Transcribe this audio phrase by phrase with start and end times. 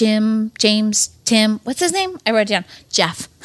[0.00, 1.60] Jim, James, Tim.
[1.68, 2.16] What's his name?
[2.24, 2.64] I wrote it down.
[2.88, 3.28] Jeff.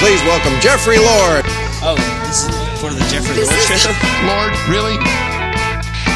[0.00, 1.44] Please welcome Jeffrey Lord.
[1.84, 1.92] Oh,
[2.24, 3.92] this is for the Jeffrey Lord show?
[4.24, 4.96] Lord, really?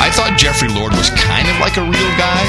[0.00, 2.40] I thought Jeffrey Lord was kind of like a real guy.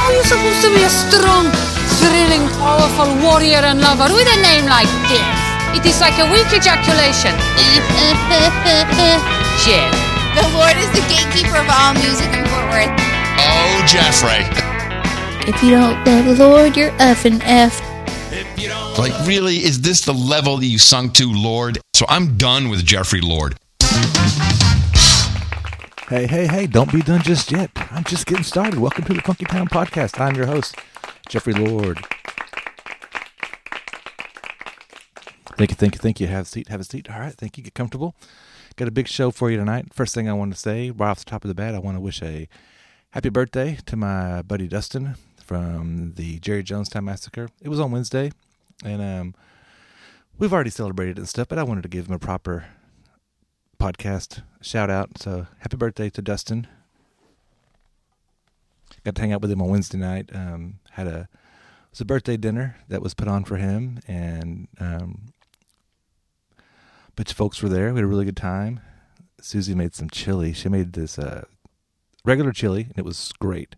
[0.00, 1.52] How are you supposed to be a strong,
[2.00, 5.28] thrilling, powerful warrior and lover with a name like this?
[5.76, 7.36] It is like a weak ejaculation.
[9.68, 9.92] Jeff.
[10.40, 13.07] The Lord is the gatekeeper of all music in Fort Worth.
[13.60, 14.44] Oh, Jeffrey.
[15.48, 17.80] If you don't love the Lord, you're effing F.
[18.96, 19.56] Like, really?
[19.56, 21.80] Is this the level that you sunk to, Lord?
[21.92, 23.56] So I'm done with Jeffrey Lord.
[26.08, 27.70] Hey, hey, hey, don't be done just yet.
[27.90, 28.78] I'm just getting started.
[28.78, 30.20] Welcome to the Funky Town Podcast.
[30.20, 30.76] I'm your host,
[31.28, 31.98] Jeffrey Lord.
[35.56, 36.28] Thank you, thank you, thank you.
[36.28, 37.10] Have a seat, have a seat.
[37.10, 37.64] All right, thank you.
[37.64, 38.14] Get comfortable.
[38.76, 39.92] Got a big show for you tonight.
[39.92, 41.96] First thing I want to say, right off the top of the bat, I want
[41.96, 42.48] to wish a
[43.10, 47.48] happy birthday to my buddy Dustin from the Jerry Jonestown Massacre.
[47.62, 48.32] It was on Wednesday,
[48.84, 49.34] and um,
[50.38, 52.66] we've already celebrated and stuff, but I wanted to give him a proper
[53.80, 55.18] podcast shout out.
[55.18, 56.66] So happy birthday to Dustin.
[59.04, 60.28] Got to hang out with him on Wednesday night.
[60.34, 64.68] Um, had a it was a birthday dinner that was put on for him, and
[64.78, 65.32] um,
[67.16, 67.92] bunch of folks were there.
[67.94, 68.80] We had a really good time.
[69.40, 70.52] Susie made some chili.
[70.52, 71.44] She made this uh,
[72.28, 73.74] regular chili, and it was great.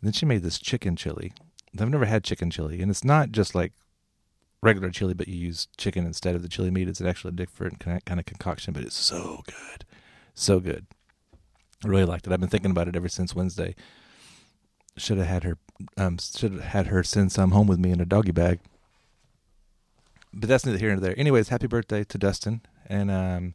[0.00, 1.32] And then she made this chicken chili.
[1.78, 3.72] I've never had chicken chili, and it's not just like
[4.62, 6.88] regular chili, but you use chicken instead of the chili meat.
[6.88, 9.84] It's an actually different kind of concoction, but it's so good,
[10.34, 10.86] so good.
[11.84, 12.32] I really liked it.
[12.32, 13.74] I've been thinking about it ever since Wednesday.
[14.96, 15.58] Should have had her,
[15.98, 18.60] um, should have had her send some home with me in a doggy bag.
[20.32, 21.18] But that's neither here nor there.
[21.18, 23.54] Anyways, happy birthday to Dustin, and um,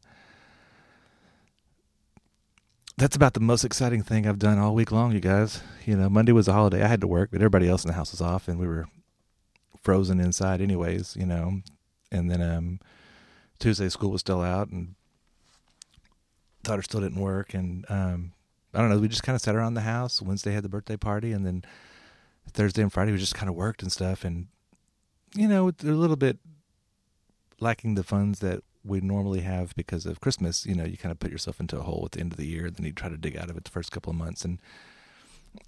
[3.02, 5.60] that's about the most exciting thing I've done all week long, you guys.
[5.88, 6.84] You know, Monday was a holiday.
[6.84, 8.86] I had to work, but everybody else in the house was off, and we were
[9.82, 11.62] frozen inside anyways, you know.
[12.12, 12.80] And then um
[13.58, 14.94] Tuesday school was still out and
[16.62, 18.34] daughter still didn't work and um
[18.72, 20.22] I don't know, we just kind of sat around the house.
[20.22, 21.64] Wednesday had the birthday party and then
[22.52, 24.46] Thursday and Friday we just kind of worked and stuff and
[25.34, 26.38] you know, they're a little bit
[27.59, 31.19] lacking the funds that we normally have because of Christmas, you know, you kind of
[31.19, 33.18] put yourself into a hole at the end of the year, then you try to
[33.18, 34.59] dig out of it the first couple of months and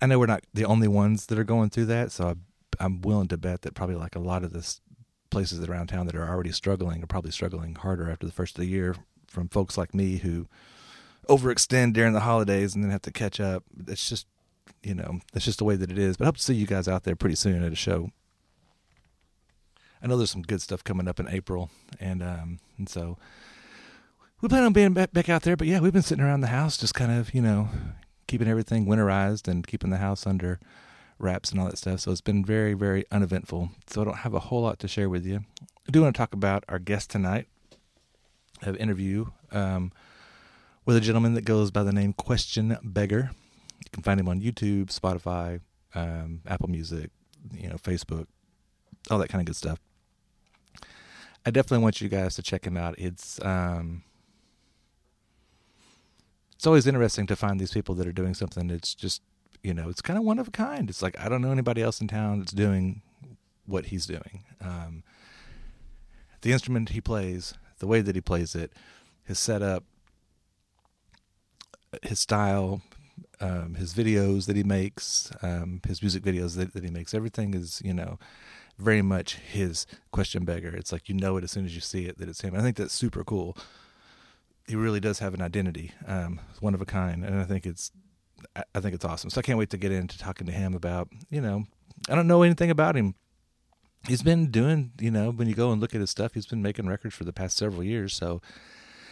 [0.01, 2.35] I know we're not the only ones that are going through that, so I
[2.79, 4.79] I'm willing to bet that probably like a lot of the
[5.29, 8.63] places around town that are already struggling are probably struggling harder after the first of
[8.63, 8.96] the year
[9.28, 10.47] from folks like me who
[11.28, 13.63] overextend during the holidays and then have to catch up.
[13.88, 14.28] It's just,
[14.84, 16.18] you know, that's just the way that it is.
[16.18, 18.12] But I hope to see you guys out there pretty soon at a show.
[20.03, 21.69] I know there's some good stuff coming up in April,
[22.00, 23.18] and um, and so
[24.44, 25.56] we plan on being back out there.
[25.56, 27.69] But yeah, we've been sitting around the house, just kind of, you know,
[28.28, 30.59] keeping everything winterized and keeping the house under
[31.18, 32.02] wraps and all that stuff.
[32.02, 33.69] So it's been very, very uneventful.
[33.88, 35.46] So I don't have a whole lot to share with you.
[35.88, 37.47] I do want to talk about our guest tonight.
[38.62, 39.94] An interview um,
[40.86, 43.31] with a gentleman that goes by the name Question Beggar.
[43.80, 45.62] You can find him on YouTube, Spotify,
[45.96, 47.12] um, Apple Music,
[47.53, 48.28] you know, Facebook,
[49.09, 49.80] all that kind of good stuff.
[51.46, 52.96] I definitely want you guys to check him out.
[52.98, 54.04] It's um,
[56.56, 59.22] it's always interesting to find these people that are doing something that's just
[59.64, 60.90] you know, it's kind of one of a kind.
[60.90, 63.02] It's like I don't know anybody else in town that's doing
[63.66, 64.44] what he's doing.
[64.62, 65.04] Um,
[66.42, 68.74] the instrument he plays, the way that he plays it,
[69.24, 69.86] his setup,
[72.02, 72.81] his style,
[73.40, 77.54] um, his videos that he makes, um, his music videos that, that he makes, everything
[77.54, 78.20] is, you know,
[78.78, 80.69] very much his question beggar.
[80.69, 82.56] It's like you know it as soon as you see it that it's him.
[82.56, 83.57] I think that's super cool.
[84.67, 87.91] He really does have an identity, um, one of a kind, and I think it's
[88.75, 89.29] I think it's awesome.
[89.29, 91.66] So I can't wait to get into talking to him about, you know,
[92.09, 93.16] I don't know anything about him.
[94.07, 96.62] He's been doing, you know, when you go and look at his stuff, he's been
[96.62, 98.13] making records for the past several years.
[98.13, 98.41] So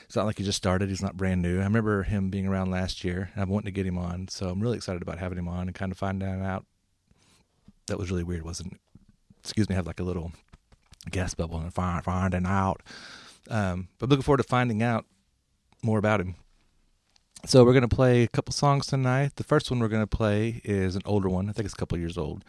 [0.06, 0.90] it's not like he just started.
[0.90, 1.62] He's not brand new.
[1.62, 3.32] I remember him being around last year.
[3.38, 4.28] I'm wanting to get him on.
[4.28, 6.66] So I'm really excited about having him on and kind of finding out.
[7.88, 8.80] That was really weird, wasn't it?
[9.44, 10.32] Excuse me, have like a little
[11.10, 12.82] gas bubble and find, finding out.
[13.50, 15.06] Um, but looking forward to finding out
[15.84, 16.36] more about him.
[17.46, 19.36] So we're gonna play a couple songs tonight.
[19.36, 21.50] The first one we're gonna play is an older one.
[21.50, 22.46] I think it's a couple years old.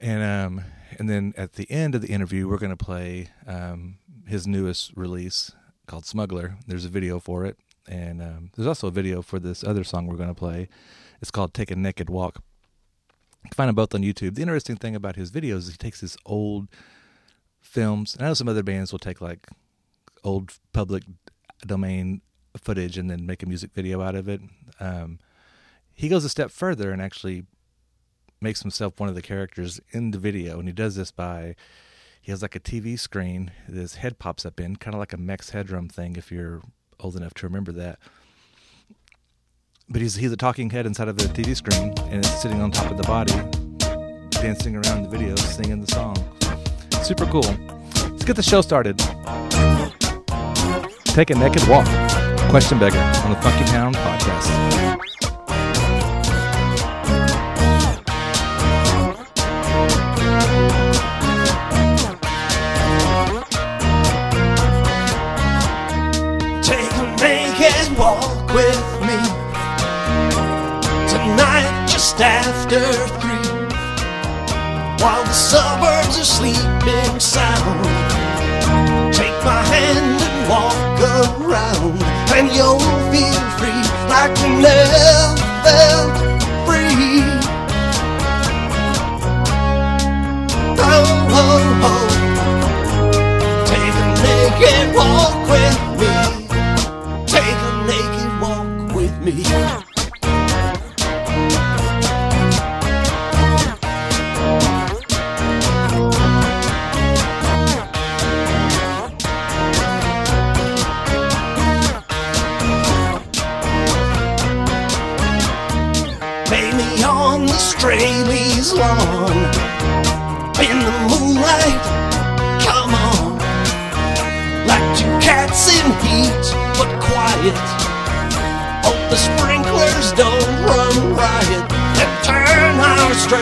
[0.00, 0.64] And um,
[0.98, 5.52] and then at the end of the interview, we're gonna play um, his newest release
[5.86, 6.56] called Smuggler.
[6.66, 10.06] There's a video for it, and um, there's also a video for this other song
[10.06, 10.68] we're gonna play.
[11.22, 12.42] It's called "Take a Naked Walk."
[13.46, 14.34] You can find them both on YouTube.
[14.34, 16.66] The interesting thing about his videos is he takes his old
[17.60, 19.46] films, and I know some other bands will take like
[20.24, 21.04] old public
[21.64, 22.22] domain
[22.60, 24.40] footage and then make a music video out of it.
[24.80, 25.20] Um,
[25.94, 27.44] he goes a step further and actually
[28.40, 31.54] makes himself one of the characters in the video, and he does this by
[32.20, 35.12] he has like a TV screen that his head pops up in, kind of like
[35.12, 36.62] a Max Headroom thing if you're
[36.98, 38.00] old enough to remember that
[39.88, 42.70] but he's he's a talking head inside of the TV screen, and it's sitting on
[42.70, 43.32] top of the body,
[44.30, 46.16] dancing around the video, singing the song.
[47.02, 47.42] Super cool.
[48.10, 48.98] Let's get the show started.
[51.04, 51.86] Take a naked walk.
[52.50, 55.15] Question beggar on the Funky Town podcast.
[72.18, 72.80] just after
[73.20, 73.50] three
[75.04, 77.84] While the suburbs are sleeping sound.
[79.14, 82.02] Take my hand and walk around
[82.34, 82.80] And you'll
[83.12, 85.05] feel free like never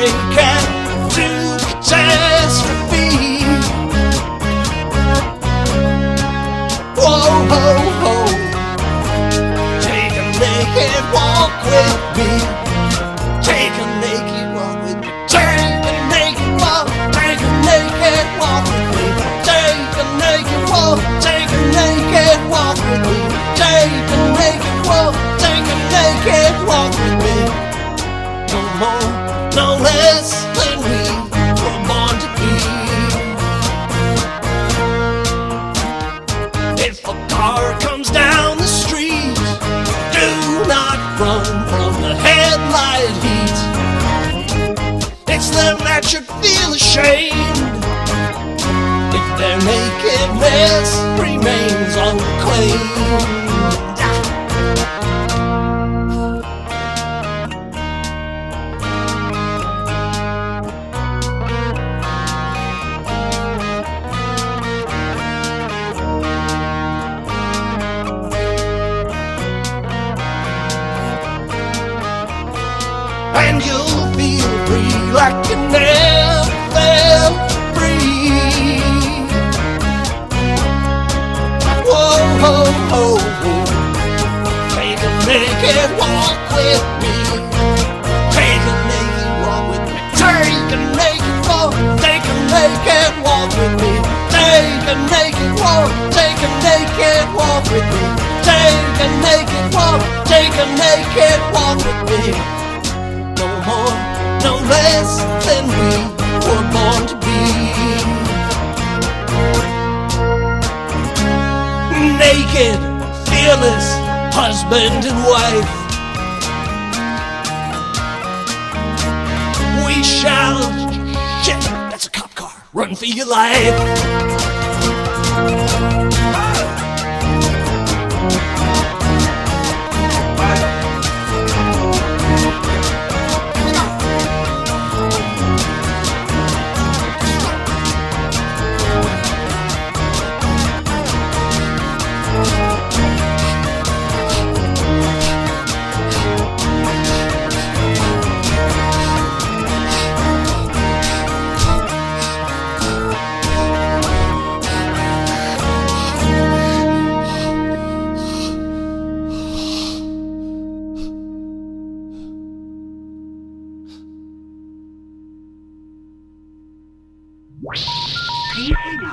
[0.05, 0.44] Mary.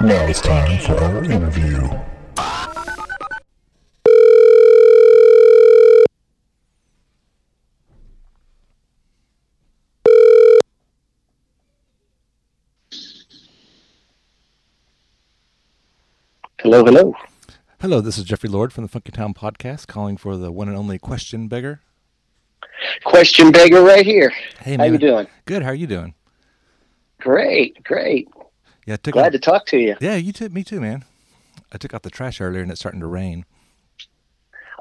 [0.03, 1.87] Now it's time for our interview.
[16.57, 17.13] Hello, hello.
[17.79, 20.75] Hello, this is Jeffrey Lord from the Funky Town Podcast calling for the one and
[20.75, 21.81] only Question Beggar.
[23.03, 24.33] Question Beggar right here.
[24.61, 24.79] Hey, man.
[24.79, 25.27] How you doing?
[25.45, 25.61] Good.
[25.61, 26.15] How are you doing?
[27.19, 28.27] Great, great.
[28.91, 29.95] Yeah, I took Glad out, to talk to you.
[30.01, 30.49] Yeah, you too.
[30.49, 31.05] Me too, man.
[31.71, 33.45] I took out the trash earlier, and it's starting to rain.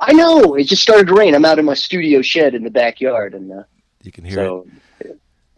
[0.01, 0.57] I know.
[0.57, 1.33] It just started to rain.
[1.37, 3.63] I'm out in my studio shed in the backyard, and uh,
[4.03, 4.67] You can hear so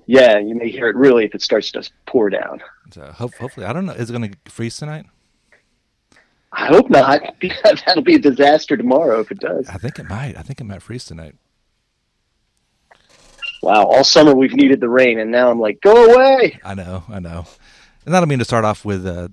[0.05, 2.61] yeah, you may hear it really if it starts to pour down.
[2.91, 3.93] So hope, hopefully, I don't know.
[3.93, 5.07] Is it going to freeze tonight?
[6.53, 7.39] I hope not.
[7.41, 9.67] because That'll be a disaster tomorrow if it does.
[9.71, 10.37] I think it might.
[10.37, 11.37] I think it might freeze tonight.
[13.63, 16.61] Wow, all summer we've needed the rain, and now I'm like, go away.
[16.65, 17.05] I know.
[17.09, 17.47] I know.
[18.05, 19.29] And I don't mean to start off with uh,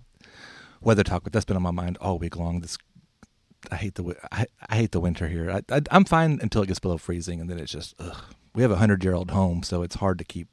[0.81, 2.61] weather talk, but that's been on my mind all week long.
[2.61, 2.77] This
[3.71, 5.49] I hate the I, I hate the winter here.
[5.51, 8.23] I, I I'm fine until it gets below freezing, and then it's just ugh.
[8.55, 10.47] we have a hundred year old home, so it's hard to keep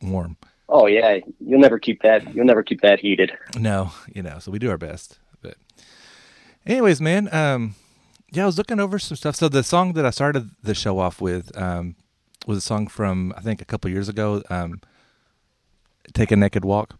[0.00, 0.36] warm.
[0.68, 2.34] Oh yeah, you'll never keep that.
[2.34, 3.32] You'll never keep that heated.
[3.58, 5.18] No, you know, so we do our best.
[5.42, 5.56] But
[6.66, 7.74] anyways, man, um
[8.32, 9.36] yeah, I was looking over some stuff.
[9.36, 11.96] So the song that I started the show off with um
[12.46, 14.80] was a song from I think a couple years ago, um
[16.14, 16.98] Take a Naked Walk.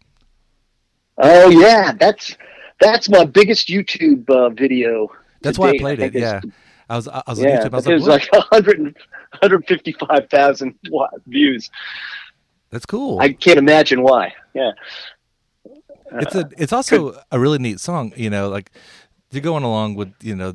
[1.17, 2.35] Oh yeah, that's
[2.79, 5.11] that's my biggest YouTube uh, video.
[5.41, 5.81] That's why I date.
[5.81, 6.13] played it.
[6.15, 6.41] Yeah.
[6.89, 7.63] I was I was on yeah.
[7.65, 7.73] YouTube.
[7.73, 8.51] I was it like, was "What?
[8.51, 8.95] like 100,
[9.39, 10.75] 155,000
[11.27, 11.69] views.
[12.69, 13.19] that's cool.
[13.19, 14.33] I can't imagine why.
[14.53, 14.71] Yeah.
[16.13, 18.71] it's a it's also a really neat song, you know, like
[19.31, 20.53] you're going along with, you know,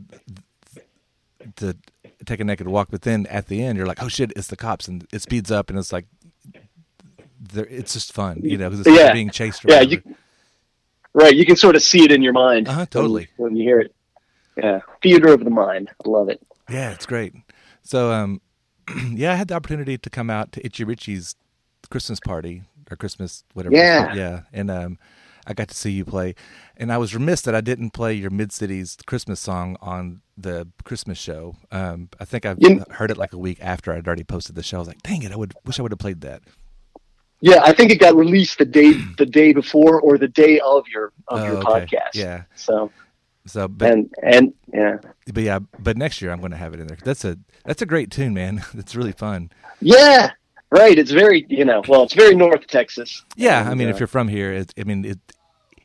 [1.56, 1.76] the
[2.26, 4.56] take a naked walk, but then at the end you're like, oh shit, it's the
[4.56, 6.06] cops, and it speeds up, and it's like,
[7.54, 9.12] it's just fun, you know, because it's Yeah.
[9.12, 9.64] being chased.
[9.66, 10.02] Yeah, you
[11.18, 11.34] right.
[11.34, 12.68] You can sort of see it in your mind.
[12.68, 13.28] Uh-huh, totally.
[13.36, 13.94] when, you hear it.
[14.56, 15.90] Yeah, theater of the mind.
[16.04, 16.40] I love it.
[16.68, 17.32] Yeah, it's great.
[17.82, 18.40] So, um,
[19.12, 21.36] yeah, I had the opportunity to come out to Itchy Richie's
[21.90, 23.74] Christmas party or Christmas whatever.
[23.76, 24.14] Yeah.
[24.14, 24.98] yeah, and um,
[25.46, 26.34] I got to see you play,
[26.76, 30.66] and I was remiss that I didn't play your Mid Cities Christmas song on the
[30.84, 31.56] Christmas show.
[31.70, 34.62] Um, I think I You- heard it like a week after I'd already posted the
[34.62, 34.78] show.
[34.78, 36.42] I was like, dang it, I would wish I would have played that.
[37.40, 40.86] Yeah, I think it got released the day the day before or the day of
[40.88, 41.86] your of Oh, your okay.
[41.86, 42.14] podcast.
[42.14, 42.42] Yeah.
[42.56, 42.90] So
[43.46, 44.96] So, but and and yeah,
[45.32, 46.98] but yeah, but next year I'm going to have it in there.
[47.04, 48.62] That's a that's a great tune, man.
[48.74, 49.50] It's really fun.
[49.80, 50.32] yeah,
[50.70, 50.98] right.
[50.98, 53.24] It's very you know well, it's very North Texas.
[53.36, 55.18] Yeah, And, I mean, uh, if you're from here, it, I mean, it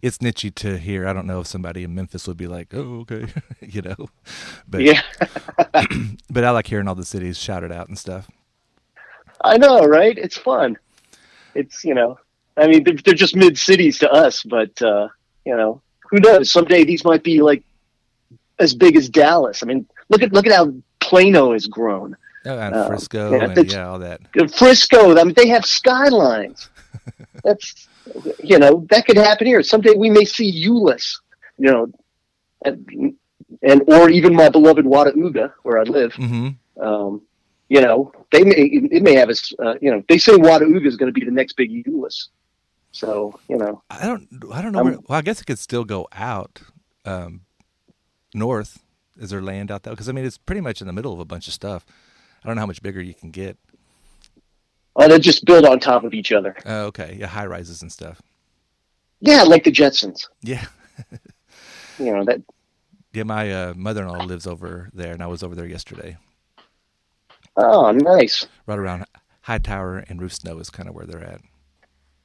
[0.01, 1.07] it's nichey to here.
[1.07, 3.27] I don't know if somebody in Memphis would be like, "Oh, okay,"
[3.61, 4.09] you know.
[4.67, 5.01] But yeah,
[6.29, 8.27] but I like hearing all the cities shouted out and stuff.
[9.41, 10.17] I know, right?
[10.17, 10.77] It's fun.
[11.55, 12.17] It's you know,
[12.57, 15.07] I mean, they're, they're just mid cities to us, but uh,
[15.45, 16.51] you know, who knows?
[16.51, 17.63] Someday these might be like
[18.59, 19.63] as big as Dallas.
[19.63, 22.15] I mean, look at look at how Plano has grown.
[22.45, 24.19] Oh, and Uh, Frisco yeah, and yeah, all that.
[24.53, 26.69] Frisco, I mean, they have skylines.
[27.43, 27.87] That's,
[28.43, 29.63] you know, that could happen here.
[29.63, 31.19] Someday we may see Euless,
[31.57, 31.87] you know,
[32.65, 33.15] and,
[33.61, 36.13] and or even my beloved Watauga, where I live.
[36.15, 37.21] hmm Um,
[37.73, 38.53] you know, they may
[38.97, 39.51] it may have us.
[39.57, 42.27] Uh, you know, they say Watauga is going to be the next big Euless.
[42.91, 44.81] So you know, I don't I don't know.
[44.81, 46.61] Um, where, well, I guess it could still go out
[47.03, 47.41] um,
[48.35, 48.83] north.
[49.19, 49.93] Is there land out there?
[49.93, 51.83] Because I mean, it's pretty much in the middle of a bunch of stuff.
[52.43, 53.57] I don't know how much bigger you can get.
[54.95, 56.55] Oh, they just build on top of each other.
[56.67, 58.21] Oh, okay, yeah, high rises and stuff.
[59.19, 60.27] Yeah, like the Jetsons.
[60.43, 60.65] Yeah,
[61.97, 62.41] You know that.
[63.13, 63.23] yeah.
[63.23, 66.17] My uh, mother-in-law lives over there, and I was over there yesterday.
[67.55, 68.47] Oh, nice.
[68.65, 69.05] Right around
[69.41, 71.41] Hightower and Rufe Snow is kind of where they're at.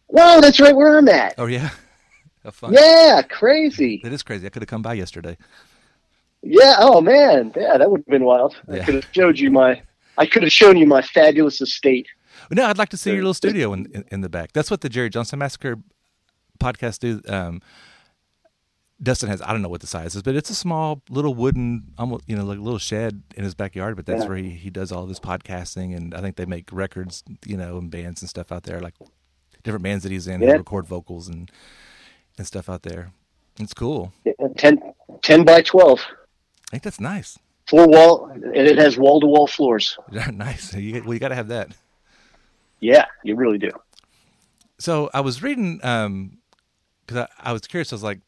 [0.08, 1.35] Wow, that's right where I'm at.
[1.38, 1.70] Oh yeah.
[2.70, 4.00] Yeah, crazy.
[4.02, 4.47] That is crazy.
[4.47, 5.37] I could have come by yesterday.
[6.42, 6.76] Yeah.
[6.78, 7.52] Oh man.
[7.54, 8.56] Yeah, that would have been wild.
[8.68, 8.76] Yeah.
[8.76, 9.82] I could have showed you my.
[10.16, 12.08] I could have shown you my fabulous estate.
[12.50, 14.52] No, I'd like to see your little studio in, in, in the back.
[14.52, 15.76] That's what the Jerry Johnson Massacre
[16.58, 17.20] podcast do.
[17.30, 17.61] Um,
[19.02, 21.93] Dustin has I don't know what the size is, but it's a small little wooden,
[21.99, 23.95] almost you know, like a little shed in his backyard.
[23.97, 24.28] But that's Yeah.
[24.28, 27.57] where he, he does all of his podcasting, and I think they make records, you
[27.57, 28.95] know, and bands and stuff out there, like
[29.62, 30.43] different bands that he's in.
[30.43, 30.52] Yeah.
[30.52, 31.50] record vocals and
[32.37, 33.12] and stuff out there.
[33.61, 34.12] It's cool.
[34.25, 34.81] Yeah, 10,
[35.23, 36.00] 10 by twelve,
[36.69, 37.38] I think that's nice.
[37.67, 39.97] four wall, and it has wall to wall floors.
[40.33, 40.75] nice.
[40.75, 41.73] You, well, you got to have that.
[42.81, 43.71] Yeah, you really do.
[44.78, 46.38] So I was reading um
[47.07, 47.93] because I, I was curious.
[47.93, 48.21] I was like,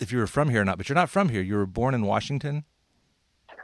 [0.00, 1.42] if you were from here or not, but you're not from here.
[1.42, 2.64] You were born in Washington,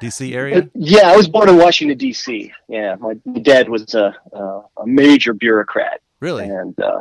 [0.00, 0.34] D.C.
[0.34, 0.58] area.
[0.58, 2.52] Uh, yeah, I was born in Washington D.C.
[2.68, 6.44] Yeah, my dad was a a, a major bureaucrat, Really?
[6.44, 7.00] and uh,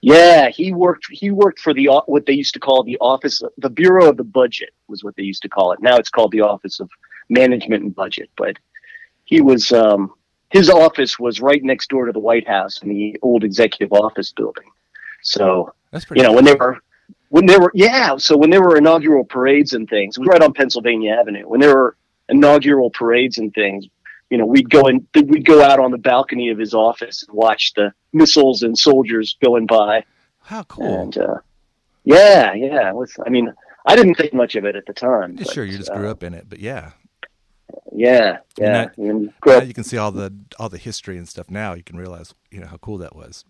[0.00, 3.70] yeah, he worked he worked for the what they used to call the office the
[3.70, 5.80] Bureau of the Budget was what they used to call it.
[5.80, 6.90] Now it's called the Office of
[7.28, 8.56] Management and Budget, but
[9.24, 10.12] he was um,
[10.50, 14.32] his office was right next door to the White House in the old executive office
[14.32, 14.64] building.
[15.22, 16.20] So That's pretty.
[16.20, 16.78] you know when they were
[17.34, 20.42] when there were yeah so when there were inaugural parades and things it was right
[20.42, 21.96] on pennsylvania avenue when there were
[22.28, 23.86] inaugural parades and things
[24.30, 27.36] you know, we'd go and we'd go out on the balcony of his office and
[27.36, 30.04] watch the missiles and soldiers going by.
[30.40, 31.02] How cool!
[31.02, 31.36] And uh,
[32.04, 33.16] yeah, yeah, was.
[33.24, 33.52] I mean,
[33.86, 35.36] I didn't think much of it at the time.
[35.36, 36.92] But, sure, you just uh, grew up in it, but yeah,
[37.92, 38.72] Yeah, yeah.
[38.72, 41.50] now- and grew now up- you can see all the all the history and stuff.
[41.50, 43.44] Now you can realize, you know, how cool that was.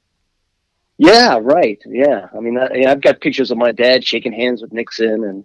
[0.98, 1.80] Yeah, right.
[1.86, 5.44] Yeah, I mean, I, I've got pictures of my dad shaking hands with Nixon and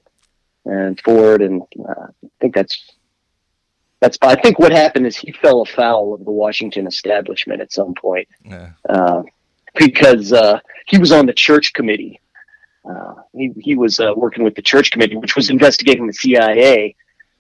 [0.66, 2.92] and Ford, and uh, I think that's
[4.00, 4.18] that's.
[4.22, 8.28] I think what happened is he fell afoul of the Washington establishment at some point
[8.46, 9.24] Yeah, uh,
[9.76, 12.20] because uh, he was on the church committee.
[12.88, 16.96] Uh, he he was uh, working with the church committee, which was investigating the CIA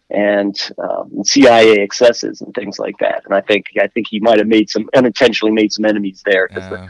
[0.09, 3.23] and um, CIA excesses and things like that.
[3.25, 6.47] And I think I think he might have made some unintentionally made some enemies there
[6.47, 6.87] because uh,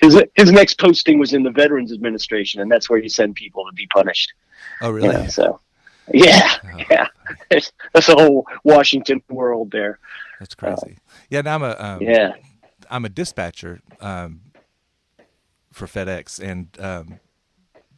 [0.00, 3.64] his his next posting was in the Veterans Administration, and that's where you send people
[3.66, 4.32] to be punished.
[4.80, 5.08] oh You really?
[5.14, 5.60] know, so,
[6.12, 6.78] yeah, Oh.
[6.90, 7.06] yeah,
[7.92, 9.98] that's a whole Washington world there.
[10.38, 10.98] That's crazy.
[11.28, 12.32] Yeah, now I'm a um, Yeah,
[12.90, 14.40] I'm a dispatcher um,
[15.72, 17.20] for FedEx, and um,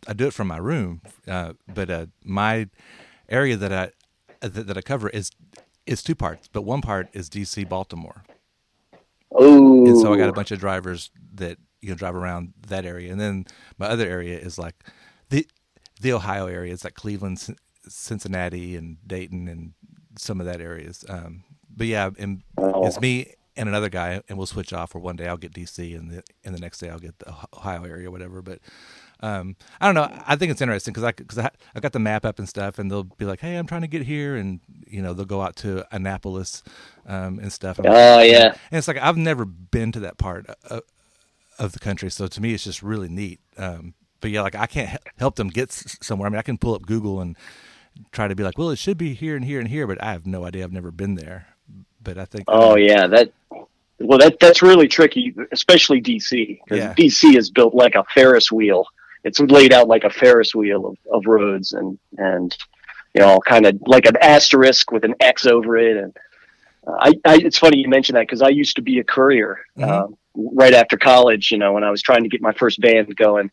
[0.09, 1.03] I do it from my room.
[1.27, 2.69] Uh, but uh, my
[3.29, 3.91] area that I
[4.41, 5.31] that, that I cover is
[5.87, 8.25] is two parts, but one part is DC Baltimore,
[9.31, 12.87] oh, and so I got a bunch of drivers that you know drive around that
[12.87, 13.45] area, and then
[13.79, 14.77] my other area is like
[15.29, 15.47] the
[16.01, 16.73] the Ohio area.
[16.73, 17.59] It's like Cleveland, Cin-
[17.89, 19.73] Cincinnati, and Dayton, and
[20.19, 21.05] some of that areas.
[21.09, 22.43] Um, but yeah, and
[22.87, 24.95] it's me and another guy, and we'll switch off.
[24.95, 27.35] Or one day I'll get DC, and the and the next day I'll get the
[27.55, 28.43] Ohio area, whatever.
[28.43, 28.59] But
[29.21, 30.11] um, I don't know.
[30.27, 32.79] I think it's interesting because I because I, I got the map up and stuff,
[32.79, 35.43] and they'll be like, "Hey, I'm trying to get here," and you know they'll go
[35.43, 36.63] out to Annapolis
[37.07, 37.79] um, and stuff.
[37.79, 38.47] And- Oh, yeah.
[38.71, 40.83] and it's like I've never been to that part of,
[41.59, 43.41] of the country, so to me it's just really neat.
[43.57, 46.27] Um, but yeah, like I can't help them get s- somewhere.
[46.27, 47.37] I mean, I can pull up Google and
[48.11, 50.13] try to be like, well, it should be here and here and here, but I
[50.13, 50.65] have no idea.
[50.65, 51.49] I've never been there.
[52.03, 53.33] But I think, Oh yeah, that
[54.01, 56.95] well that that's really tricky, especially DC because Yeah.
[56.95, 58.87] DC is built like a Ferris wheel.
[59.25, 62.57] It's laid out like a Ferris wheel of, of roads and and
[63.15, 65.97] you know kind of like an asterisk with an X over it.
[65.97, 66.17] And
[66.87, 69.61] uh, I, I it's funny you mention that because I used to be a courier
[69.81, 71.51] um, right after college.
[71.51, 73.51] You know when I was trying to get my first band going.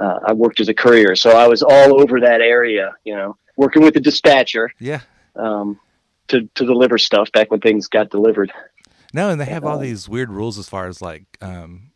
[0.00, 2.94] Uh, I worked as a courier, so I was all over that area.
[3.04, 5.00] You know, working with the dispatcher yeah,
[5.34, 5.80] um,
[6.28, 8.52] to to deliver stuff back when things got delivered.
[9.12, 11.90] no, and they have all these weird rules as far as like, um,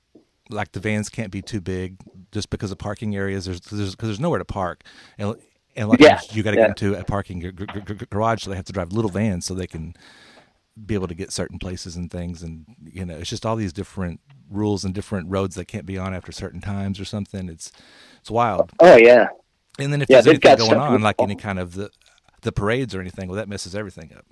[0.50, 1.96] like the vans can't be too big
[2.32, 3.44] just because of parking areas.
[3.44, 4.82] There's there's because there's nowhere to park,
[5.16, 5.36] and
[5.76, 6.68] and like Yeah, you got to yeah.
[6.68, 9.54] get into a parking gar- gar- garage, so they have to drive little vans so
[9.54, 9.94] they can
[10.86, 13.72] be able to get certain places and things and you know it's just all these
[13.72, 17.48] different rules and different roads that can't be on after certain times or something.
[17.48, 17.70] It's
[18.20, 18.72] it's wild.
[18.80, 19.28] Oh yeah,
[19.78, 21.90] and then if Yeah, there's anything going on like any kind of the
[22.42, 24.26] the parades or anything well that messes everything up.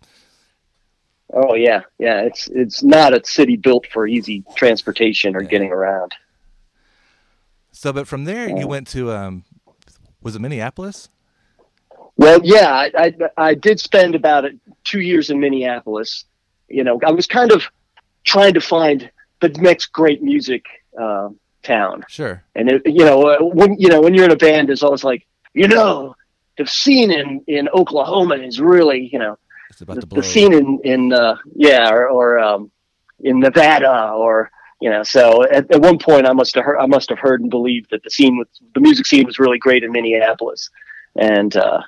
[1.33, 2.23] Oh yeah, yeah.
[2.23, 6.15] It's it's not a city built for easy transportation or getting around.
[7.73, 9.45] so but from there you went to um
[10.23, 11.09] was it minneapolis?
[12.17, 14.45] Well, yeah, I, I I did spend about
[14.85, 16.25] two years in Minneapolis.
[16.73, 17.65] You know, I was kind of
[18.25, 20.65] trying to find the next great music
[21.01, 21.29] uh,
[21.63, 22.45] town, sure.
[22.55, 25.05] And it, you know, uh, when you know when you're in a band, it's always
[25.05, 26.15] like, you know,
[26.59, 29.39] the scene in in Oklahoma is really, you know,
[29.79, 32.71] the, the scene in in uh, yeah or, or um,
[33.21, 36.87] in Nevada or you know so at, at one point I must have heard I
[36.87, 39.85] must have heard and believed that the scene with the music scene was really great
[39.85, 40.69] in Minneapolis.
[41.17, 41.83] And uh,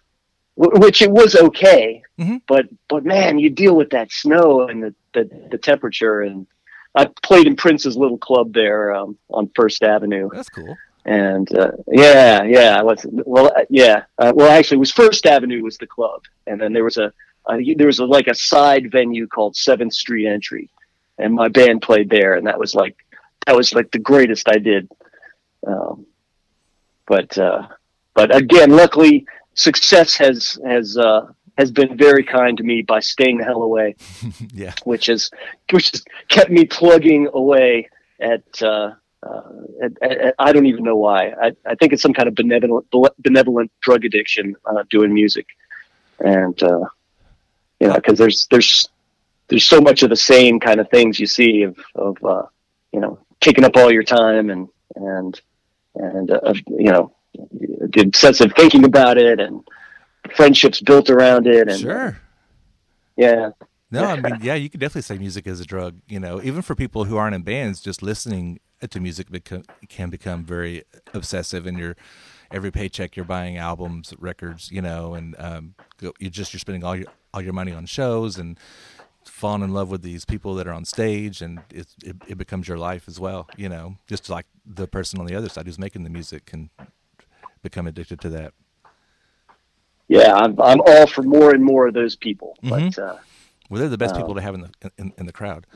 [0.57, 2.41] which it was okay Mhm.
[2.47, 6.47] but but man you deal with that snow and the the, the temperature and
[6.95, 11.73] I played in Prince's little club there um, on First Avenue that's cool and uh,
[11.89, 14.05] yeah, yeah, I was well, uh, yeah.
[14.19, 17.13] Uh, well, actually, it was First Avenue was the club, and then there was a
[17.45, 20.71] uh, there was a, like a side venue called Seventh Street Entry,
[21.19, 22.97] and my band played there, and that was like
[23.47, 24.91] that was like the greatest I did.
[25.67, 26.07] Um,
[27.07, 27.69] but uh,
[28.15, 33.39] but again, luckily, success has has uh, has been very kind to me by staying
[33.39, 33.97] the hell away.
[34.53, 34.75] Yeah.
[34.85, 35.31] Which has
[35.71, 37.89] which has kept me plugging away
[38.21, 39.43] at, uh, uh,
[39.83, 41.31] at, at, at I don't even know why.
[41.31, 42.87] I, I think it's some kind of benevolent
[43.19, 45.47] benevolent drug addiction uh, doing music,
[46.21, 46.87] and uh,
[47.81, 48.89] you know because there's there's
[49.49, 52.43] there's so much of the same kind of things you see of of uh,
[52.93, 55.41] you know taking up all your time and and
[55.95, 59.63] and uh, you know the obsessive thinking about it and
[60.35, 62.19] friendships built around it and sure
[63.17, 63.51] yeah
[63.91, 66.01] No, I mean, yeah, you could definitely say music is a drug.
[66.09, 68.59] You know, even for people who aren't in bands, just listening
[68.91, 71.65] to music become, can become very obsessive.
[71.65, 71.95] And you're
[72.51, 75.75] every paycheck you're buying albums, records, you know, and um,
[76.19, 78.59] you just you're spending all your all your money on shows, and
[79.25, 82.67] falling in love with these people that are on stage, and it, it it becomes
[82.67, 83.49] your life as well.
[83.57, 86.71] You know, just like the person on the other side who's making the music can
[87.65, 88.53] become addicted to that.
[90.07, 92.99] Yeah, I'm I'm all for more and more of those people, but Mhm.
[92.99, 93.17] uh,
[93.71, 95.67] Well, they're the best people to have in the in, in the crowd.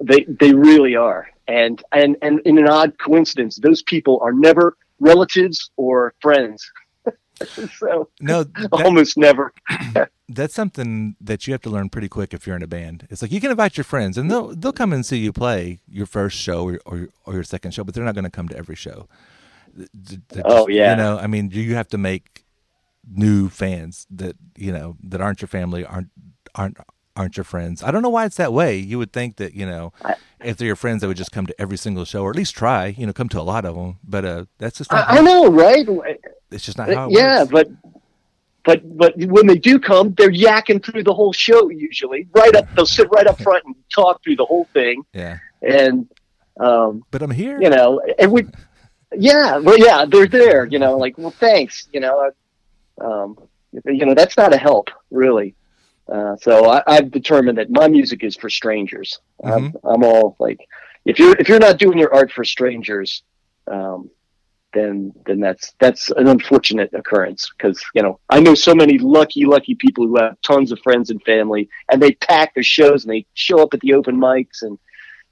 [0.00, 1.28] they they really are.
[1.48, 6.70] And and and in an odd coincidence, those people are never relatives or friends.
[7.78, 9.52] so No, that- almost never.
[10.28, 13.06] that's something that you have to learn pretty quick if you're in a band.
[13.10, 15.80] It's like you can invite your friends, and they'll they'll come and see you play
[15.88, 18.48] your first show or or, or your second show, but they're not going to come
[18.50, 19.08] to every show.
[19.76, 20.90] Th- th- they're Oh, yeah.
[20.92, 22.44] you know, I mean, do you have to make
[23.08, 26.08] new fans that you know that aren't your family, aren't
[26.54, 26.76] aren't
[27.14, 27.82] aren't your friends.
[27.82, 28.76] I don't know why it's that way.
[28.76, 29.92] You would think that you know,
[30.40, 32.54] if they're your friends, they would just come to every single show, or at least
[32.56, 32.86] try.
[32.98, 33.98] You know, come to a lot of them.
[34.02, 35.86] But uh, that's just not I, I know, right?
[36.50, 37.52] It's just not how it yeah, works.
[37.52, 37.68] but
[38.64, 42.26] but but when they do come, they're yakking through the whole show usually.
[42.34, 45.02] Right up, they'll sit right up front and talk through the whole thing.
[45.12, 46.08] Yeah, And
[46.58, 47.60] um, but I'm here.
[47.60, 48.46] you know, and we,
[49.14, 50.64] yeah, well, yeah, they're there.
[50.66, 51.88] You know, like, well, thanks.
[51.92, 52.30] You know,
[53.00, 53.38] um,
[53.84, 55.54] you know, that's not a help really.
[56.10, 59.18] Uh, so I, I've determined that my music is for strangers.
[59.42, 60.60] I'm, I'm all like,
[61.04, 63.22] if you're if you're not doing your art for strangers,
[63.66, 64.10] um,
[64.72, 69.44] then then that's that's an unfortunate occurrence because you know I know so many lucky
[69.44, 73.12] lucky people who have tons of friends and family and they pack their shows and
[73.12, 74.78] they show up at the open mics and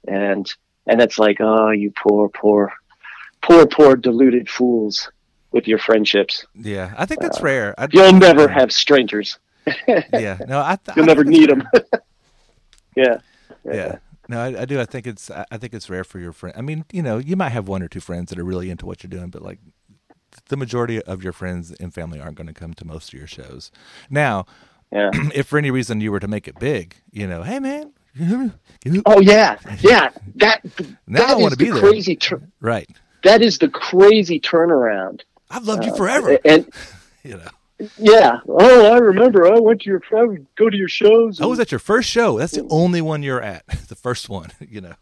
[0.07, 0.51] and
[0.87, 2.73] and it's like oh you poor poor
[3.45, 5.09] poor poor deluded fools
[5.51, 6.45] with your friendships.
[6.55, 7.75] Yeah, I think that's uh, rare.
[7.77, 9.39] I, you'll never have strangers.
[9.87, 11.63] Yeah, no, I th- you'll I never need them.
[12.95, 13.17] Yeah.
[13.65, 13.97] Yeah.
[14.29, 16.61] No I, I do i think it's i think it's rare for your friend i
[16.61, 19.03] mean you know you might have one or two friends that are really into what
[19.03, 19.59] you're doing but like
[20.49, 23.27] the majority of your friends and family aren't going to come to most of your
[23.27, 23.71] shows.
[24.09, 24.45] Now
[24.91, 25.11] yeah.
[25.33, 27.91] if for any reason you were to make it big you know hey man
[29.05, 29.57] oh yeah.
[29.81, 30.09] Yeah.
[30.35, 30.61] That
[31.05, 32.89] Now I that be the crazy tur- right
[33.25, 36.65] that is the crazy turnaround i've loved you Uh, forever and
[37.23, 40.87] you know yeah oh i remember i went to your i would go to your
[40.87, 44.29] shows i was at your first show that's the only one you're at the first
[44.29, 44.95] one you know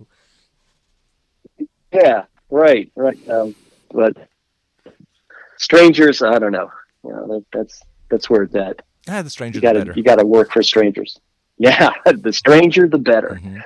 [1.91, 3.29] Yeah, right, right.
[3.29, 3.53] Um,
[3.91, 4.17] but
[5.57, 6.71] strangers, I don't know.
[7.03, 8.81] You know, that, that's that's where it's at.
[9.07, 11.19] ah the stranger You got to better you got to work for strangers.
[11.59, 13.39] Yeah, the stranger, the better.
[13.41, 13.57] Mm-hmm.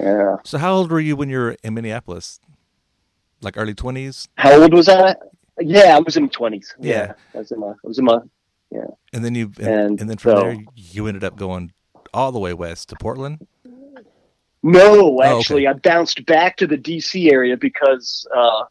[0.00, 0.36] Yeah.
[0.44, 2.40] so how old were you when you were in minneapolis
[3.40, 5.14] like early 20s How old was I?
[5.60, 6.74] Yeah, I was in my twenties.
[6.78, 6.94] Yeah.
[7.08, 7.12] Yeah.
[7.34, 7.68] I was in my.
[7.70, 8.18] I was in my.
[8.70, 8.86] Yeah.
[9.12, 11.72] and then you and, And and then from so- there you ended up going
[12.14, 13.46] all the way west to portland
[14.62, 15.38] No, Oh, okay.
[15.38, 17.30] actually, I bounced back to the D.C.
[17.30, 18.64] area because uh,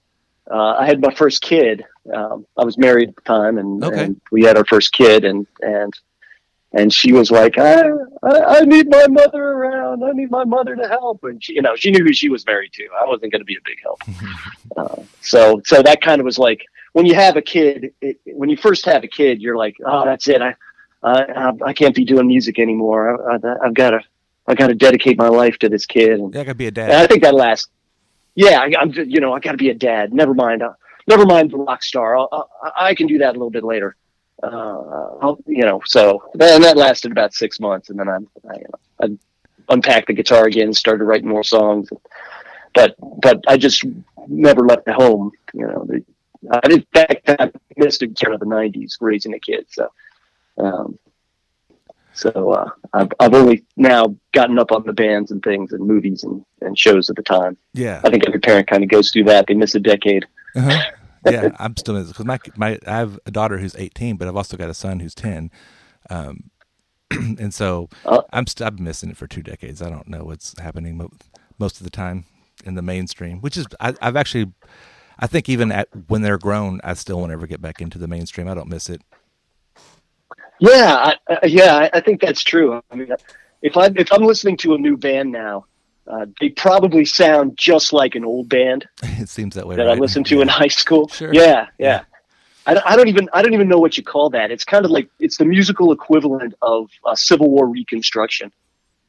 [0.51, 1.83] uh, I had my first kid.
[2.13, 4.03] Um, I was married at the time, and, Okay.
[4.05, 5.93] and we had our first kid, and and
[6.73, 7.81] and she was like, I,
[8.23, 10.03] I, I need my mother around.
[10.03, 12.45] I need my mother to help, and she, you know, she knew who she was
[12.45, 12.87] married to.
[13.01, 14.01] I wasn't going to be a big help.
[14.77, 17.93] uh, so so that kind of was like when you have a kid.
[18.01, 20.41] It, when you first have a kid, you're like, oh, that's it.
[20.41, 20.55] I
[21.03, 23.31] I, I can't be doing music anymore.
[23.31, 24.01] I, I've got to.
[24.49, 26.21] I got to dedicate my life to this kid.
[26.21, 27.67] And, yeah i gotta be a dad and I think that lasts.
[28.35, 28.93] Yeah, I, I'm.
[28.93, 30.13] You know, I got to be a dad.
[30.13, 30.63] Never mind.
[30.63, 30.73] Uh,
[31.07, 32.17] never mind the rock star.
[32.17, 33.95] I'll, I, I can do that a little bit later.
[34.43, 35.81] Uh, you know.
[35.85, 40.07] So and that lasted about six months, and then I, I, you know, I unpacked
[40.07, 41.89] the guitar again, started writing more songs.
[42.73, 43.83] But but I just
[44.27, 45.31] never left the home.
[45.53, 46.03] You know, the,
[46.51, 49.65] I in fact I missed a year of the '90s raising a kid.
[49.69, 49.91] So.
[50.57, 50.97] Um,
[52.17, 56.23] so uh, I've I've only now gotten up on the bands and things and movies
[56.23, 57.57] and, and shows at the time.
[57.73, 59.45] yeah I think every parent kind of goes through that.
[59.45, 60.25] They miss a decade.
[60.55, 60.81] Uh-huh.
[61.31, 64.27] Yeah, I'm still missing it because my my I have a daughter who's 18, but
[64.27, 65.51] I've also got a son who's 10,
[66.09, 66.49] um,
[67.11, 69.81] and so Uh, I'm st- I've been missing it for two decades.
[69.81, 71.11] I don't know what's happening mo-
[71.59, 72.25] most of the time
[72.65, 74.51] in the mainstream, which is I, I've actually
[75.19, 78.07] I think even at when they're grown, I still won't ever get back into the
[78.07, 78.47] mainstream.
[78.47, 79.01] I don't miss it.
[80.59, 82.81] Yeah, I, uh, yeah, I, I think that's true.
[82.91, 83.09] I mean,
[83.61, 85.65] if I if I'm listening to a new band now,
[86.07, 89.75] uh, they probably sound just like an old band It seems that way.
[89.75, 89.97] that right?
[89.97, 91.07] I listened to in high school.
[91.09, 91.33] Sure.
[91.33, 92.03] Yeah, yeah.
[92.65, 94.51] I, don't- I don't even I don't even know what you call that.
[94.51, 98.51] It's kind of like it's the musical equivalent of uh, Civil War reconstruction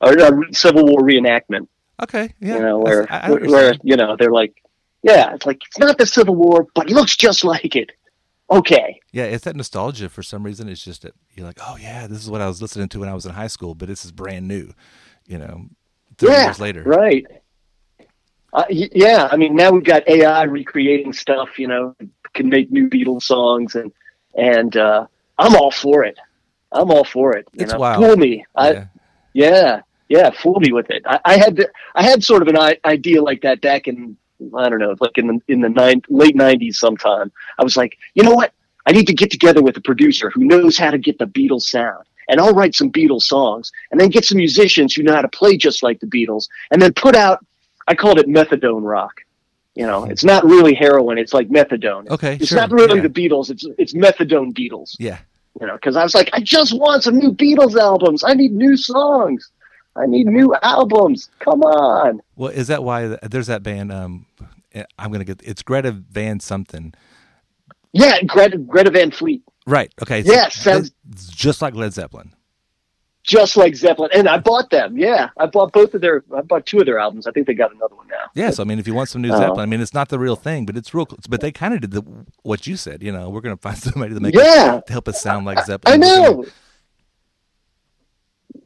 [0.00, 1.66] or uh, Civil War reenactment.
[2.00, 4.54] Okay, yeah, you know, where I- I where, where you know they're like,
[5.02, 7.90] yeah, it's like it's not the Civil War, but it looks just like it.
[8.50, 10.68] Okay, Yeah, it's that nostalgia for some reason.
[10.70, 13.08] It's just that you're like, oh yeah, this is what I was listening to when
[13.08, 14.72] I was in high school, but this is brand new.
[15.26, 15.66] You know,
[16.18, 16.82] 30 yeah, years later.
[16.82, 17.26] right?
[18.52, 21.58] Uh, yeah, I mean now we've got AI recreating stuff.
[21.58, 21.94] You know,
[22.34, 23.92] can make new Beatles songs, and
[24.36, 25.06] and uh,
[25.38, 26.18] I'm all for it.
[26.72, 27.46] I'm all for it.
[27.52, 28.04] You It's know, wild.
[28.04, 28.44] fool me.
[28.54, 28.84] I, Yeah.
[29.34, 29.80] yeah.
[30.08, 31.02] yeah, fool me with it.
[31.06, 34.16] I, I had I had sort of an I- idea like that back in
[34.56, 36.76] I don't know, like in the in the nine, late '90s.
[36.76, 38.52] Sometime I was like, you know what?
[38.86, 41.62] I need to get together with a producer who knows how to get the Beatles
[41.62, 45.22] sound, and I'll write some Beatles songs, and then get some musicians who know how
[45.22, 47.44] to play just like the Beatles, and then put out.
[47.86, 49.22] I called it methadone rock.
[49.74, 52.08] You know, it's not really heroin; it's like methadone.
[52.10, 53.08] Okay, it's sure, not really yeah.
[53.08, 55.18] the Beatles; it's it's methadone Beatles Yeah.
[55.60, 58.24] you know, because I was like, I just want some new Beatles albums.
[58.24, 59.50] I need new songs.
[59.96, 61.30] I need new albums.
[61.40, 62.20] Come on.
[62.36, 63.92] Well, is that why there's that band?
[63.92, 64.26] Um,
[64.72, 66.92] eh, I'm gonna get it's Greta Van something.
[67.92, 69.92] Yeah, Greta, Greta Van Fleet, Right.
[70.02, 70.20] Okay.
[70.24, 70.90] Yeah, sounds-
[71.30, 72.32] just like Led Zeppelin.
[73.22, 74.96] just like Zeppelin, and I bought them.
[74.96, 76.24] Yeah, I bought both of their.
[76.34, 77.26] I bought two of their albums.
[77.26, 78.30] I think they got another one now.
[78.34, 78.48] Yeah.
[78.50, 79.36] So I mean, if you want some new Oh.
[79.36, 81.06] Zeppelin, I mean, it's not the real thing, but it's real.
[81.28, 82.02] But they kind of did the
[82.42, 83.02] what you said.
[83.02, 84.76] You know, we're gonna find somebody to make Yeah.
[84.78, 86.02] it, to help us sound like Zeppelin.
[86.02, 86.44] I We're know.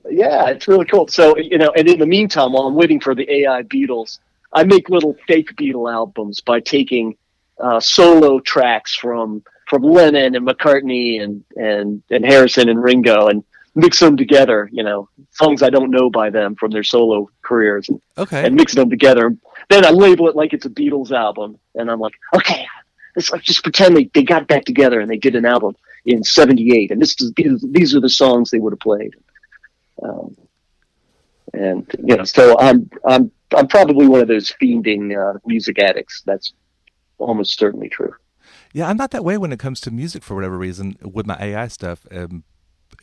[0.08, 1.08] Yeah, it's really cool.
[1.08, 4.18] So you know, and in the meantime, while I'm waiting for the AI Beatles,
[4.52, 7.16] I make little fake Beatle albums by taking
[7.58, 13.42] uh, solo tracks from from Lennon and McCartney and and and Harrison and Ringo and
[13.74, 14.68] mix them together.
[14.70, 18.44] You know, songs I don't know by them from their solo careers, and, Okay.
[18.44, 19.34] and mix them together.
[19.70, 22.66] Then I label it like it's a Beatles album, and I'm like, okay,
[23.16, 26.22] it's like just pretend they, they got back together and they did an album in
[26.22, 29.14] '78, and this is these, these are the songs they would have played.
[30.02, 30.36] Um,
[31.54, 36.22] and you know, so I'm I'm I'm probably one of those fiending uh, music addicts.
[36.26, 36.52] That's
[37.16, 38.14] almost certainly true.
[38.72, 41.36] Yeah, I'm not that way when it comes to music for whatever reason with my
[41.40, 42.06] AI stuff.
[42.10, 42.44] Um,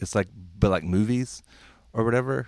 [0.02, 0.28] it's like,
[0.58, 1.44] but like movies
[1.94, 2.48] or whatever.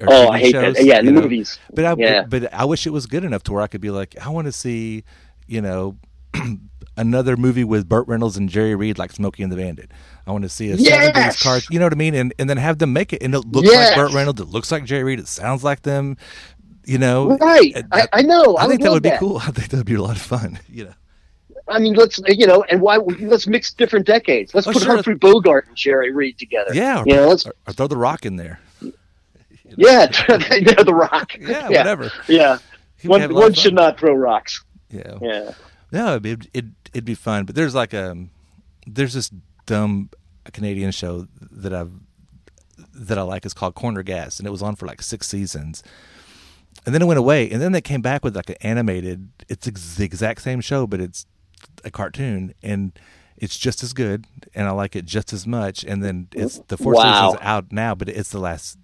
[0.00, 0.84] or Oh, TV I hate shows, that.
[0.84, 1.20] Yeah, the know.
[1.22, 1.58] movies.
[1.74, 2.24] But I, Yeah.
[2.24, 4.46] but, I wish it was good enough to where I could be like, I want
[4.46, 5.04] to see,
[5.46, 5.96] you know,
[6.96, 9.90] another movie with Burt Reynolds and Jerry Reed, like Smokey and the Bandit.
[10.26, 11.14] I want to see a Yes!
[11.38, 12.14] 70s car, you know what I mean?
[12.14, 13.96] And and then have them make it, and it looks Yes!
[13.96, 16.16] like Burt Reynolds, it looks like Jerry Reed, it sounds like them,
[16.86, 17.36] you know.
[17.36, 17.74] Right.
[17.92, 18.56] I, I know.
[18.56, 19.38] I, I think that would be cool.
[19.42, 20.94] I think that would be a lot of fun, you know.
[21.72, 24.54] I mean, let's you know, and why let's mix different decades.
[24.54, 24.94] Let's Oh, put sure.
[24.94, 26.74] Humphrey Bogart and Jerry Reed together.
[26.74, 28.60] Yeah, or, you know, let's or, or throw the rock in there.
[29.76, 31.32] yeah, the rock.
[31.38, 32.10] Yeah, whatever.
[32.28, 32.58] Yeah,
[32.98, 34.62] He one one should not throw rocks.
[34.90, 35.18] Yeah.
[35.20, 35.52] Yeah.
[35.90, 37.44] No, it'd, it'd it'd be fun.
[37.44, 38.30] But there's like um,
[38.86, 39.30] there's this
[39.66, 40.10] dumb
[40.52, 41.92] Canadian show that I've
[42.94, 43.44] that I like.
[43.44, 45.82] It's called Corner Gas, and it was on for like six seasons,
[46.84, 47.50] and then it went away.
[47.50, 49.28] And then they came back with like an animated.
[49.48, 51.26] It's the exact same show, but it's
[51.84, 52.92] a cartoon, and
[53.36, 55.84] it's just as good, and I like it just as much.
[55.84, 57.30] And then it's the fourth Wow.
[57.30, 58.78] season's out now, but it's the last.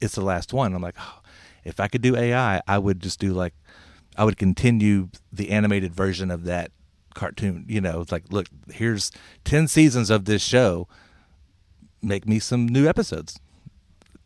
[0.00, 0.74] It's the last one.
[0.74, 1.20] I'm like, oh,
[1.64, 3.54] if I could do AI, I would just do like
[4.16, 6.70] I would continue the animated version of that
[7.14, 7.64] cartoon.
[7.68, 9.10] You know, it's like, look, here's
[9.44, 10.86] 10 seasons of this show.
[12.02, 13.40] Make me some new episodes.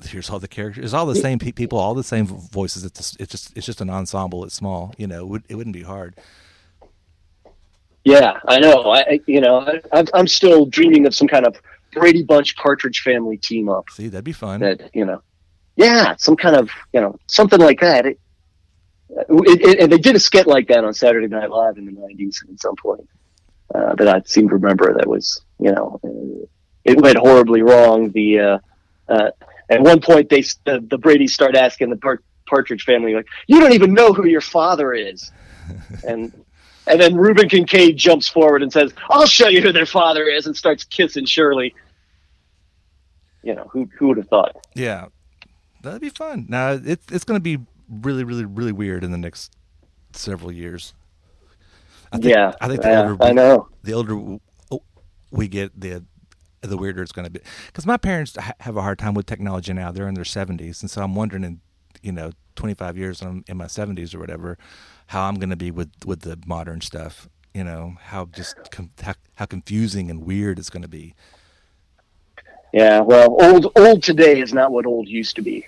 [0.05, 0.85] Here's all the characters.
[0.85, 2.85] It's all the same pe- people, all the same voices.
[2.85, 4.45] It's just, it's just, it's just an ensemble.
[4.45, 4.95] It's small.
[4.99, 6.17] You know, it, would, it wouldn't be hard.
[8.05, 8.91] Yeah, I know.
[8.91, 11.57] I you know I, I'm I'm still dreaming of some kind of
[11.93, 13.91] Brady Bunch Partridge Family team up.
[13.91, 14.61] See, that'd be fun.
[14.61, 15.23] That you know,
[15.77, 18.07] yeah, some kind of you know something like that.
[18.07, 18.19] It,
[19.29, 21.93] it, it, and they did a skit like that on Saturday Night Live in the
[21.93, 23.09] '90s at some point
[23.75, 24.95] uh, that I seem to remember.
[24.95, 26.47] That was you know uh,
[26.85, 28.11] it went horribly wrong.
[28.13, 28.59] The uh,
[29.09, 29.31] uh,
[29.69, 33.61] at one point they the, the Brady's start asking the Part- Partridge Family like, "You
[33.61, 35.31] don't even know who your father is,"
[36.07, 36.33] and
[36.91, 40.47] and then Reuben Kincaid jumps forward and says, "I'll show you who their father is,"
[40.47, 41.75] and starts kissing Shirley.
[43.43, 44.57] You know who who would have thought?
[44.75, 45.07] Yeah,
[45.83, 46.47] that'd be fun.
[46.49, 49.53] Now it's it's going to be really, really, really weird in the next
[50.13, 50.95] several years.
[52.13, 53.69] I think, yeah, I think the yeah, older I know.
[53.83, 54.39] the older
[54.71, 54.83] oh,
[55.31, 56.05] we get, the
[56.61, 57.41] the weirder it's going to be.
[57.67, 60.83] Because my parents ha- have a hard time with technology now; they're in their seventies,
[60.83, 61.61] and so I'm wondering, in
[62.03, 64.59] you know, 25 years, I'm in my 70s or whatever,
[65.11, 67.29] how I'm going to be with with the modern stuff.
[67.53, 71.15] You know, how just com- how, how confusing and weird it's going to be.
[72.73, 75.67] Yeah, well, old old today is not what old used to be.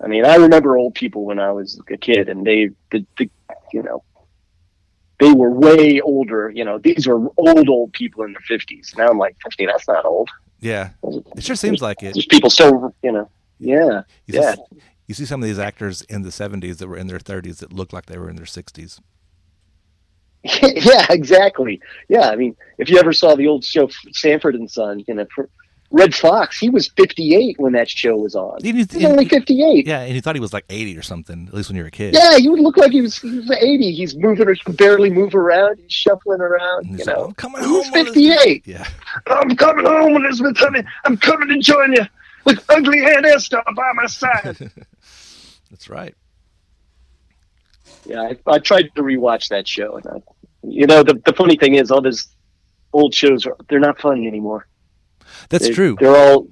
[0.00, 3.30] I mean, I remember old people when I was a kid, and they, the, the,
[3.72, 4.02] you know,
[5.20, 6.50] they were way older.
[6.50, 8.94] You know, these were old old people in their fifties.
[8.98, 9.64] Now I'm like, fifty?
[9.64, 10.28] That's not old.
[10.58, 10.90] Yeah,
[11.36, 12.14] it sure seems like it.
[12.14, 14.56] There's people so you know, yeah, You yeah,
[15.08, 17.72] you see some of these actors in the 70s that were in their 30s that
[17.72, 19.00] looked like they were in their 60s.
[20.44, 21.80] yeah, exactly.
[22.08, 25.26] Yeah, I mean, if you ever saw the old show Sanford and Son, you know,
[25.92, 28.58] Redd Foxx, he was 58 when that show was on.
[28.64, 29.86] You- He's only 58.
[29.86, 31.88] Yeah, and he thought he was like 80 or something, at least when you were
[31.88, 32.14] a kid.
[32.14, 33.92] Yeah, he would look like he was, he was 80.
[33.92, 35.78] He's moving, or barely move around.
[35.78, 36.86] He's shuffling around.
[36.86, 37.84] You he's like, know, I'm coming he's home.
[37.84, 38.66] on this- 58.
[38.66, 38.88] Yeah.
[39.28, 40.82] I'm coming home, Elizabeth, honey.
[41.04, 42.04] I'm coming to join you
[42.46, 44.72] with ugly Aunt Esther by my side.
[45.72, 46.14] That's right.
[48.06, 50.22] Yeah, I, I tried to rewatch that show, and I,
[50.62, 52.28] you know, the the funny thing is, all those
[52.92, 54.68] old shows are they're not funny anymore.
[55.48, 55.96] That's They- true.
[55.98, 56.46] They're all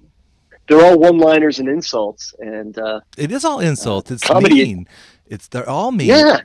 [0.68, 4.10] they're all one liners and insults, and uh, It is all insults.
[4.10, 4.88] It's comedy- mean.
[5.26, 6.08] It's they're all mean.
[6.08, 6.38] yeah,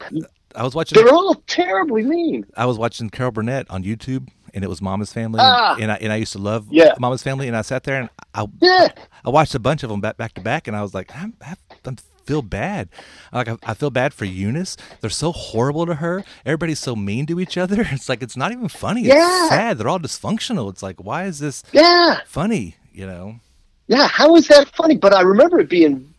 [0.56, 0.96] I was watching.
[1.02, 2.46] they're all terribly mean.
[2.58, 5.76] I was watching Carol Burnett on YouTube, and it was Mama's Family, Ah.
[5.80, 6.94] and I and I used to love Yeah.
[7.00, 8.90] Mama's Family, and I sat there and I Yeah,
[9.24, 11.34] I watched a bunch of them back back to back, and I was like, I'm,
[11.42, 11.94] I I
[12.26, 12.90] feel bad.
[13.32, 14.76] Like I, I feel bad for Eunice.
[15.02, 16.24] They're so horrible to her.
[16.46, 17.86] Everybody's so mean to each other.
[17.92, 19.02] It's like it's not even funny.
[19.06, 19.50] It's Yeah.
[19.50, 19.78] sad.
[19.78, 20.70] They're all dysfunctional.
[20.72, 22.76] It's like why is this yeah, funny?
[22.94, 23.40] You know?
[23.88, 24.08] yeah.
[24.08, 24.98] How is that funny?
[24.98, 26.14] But I remember it being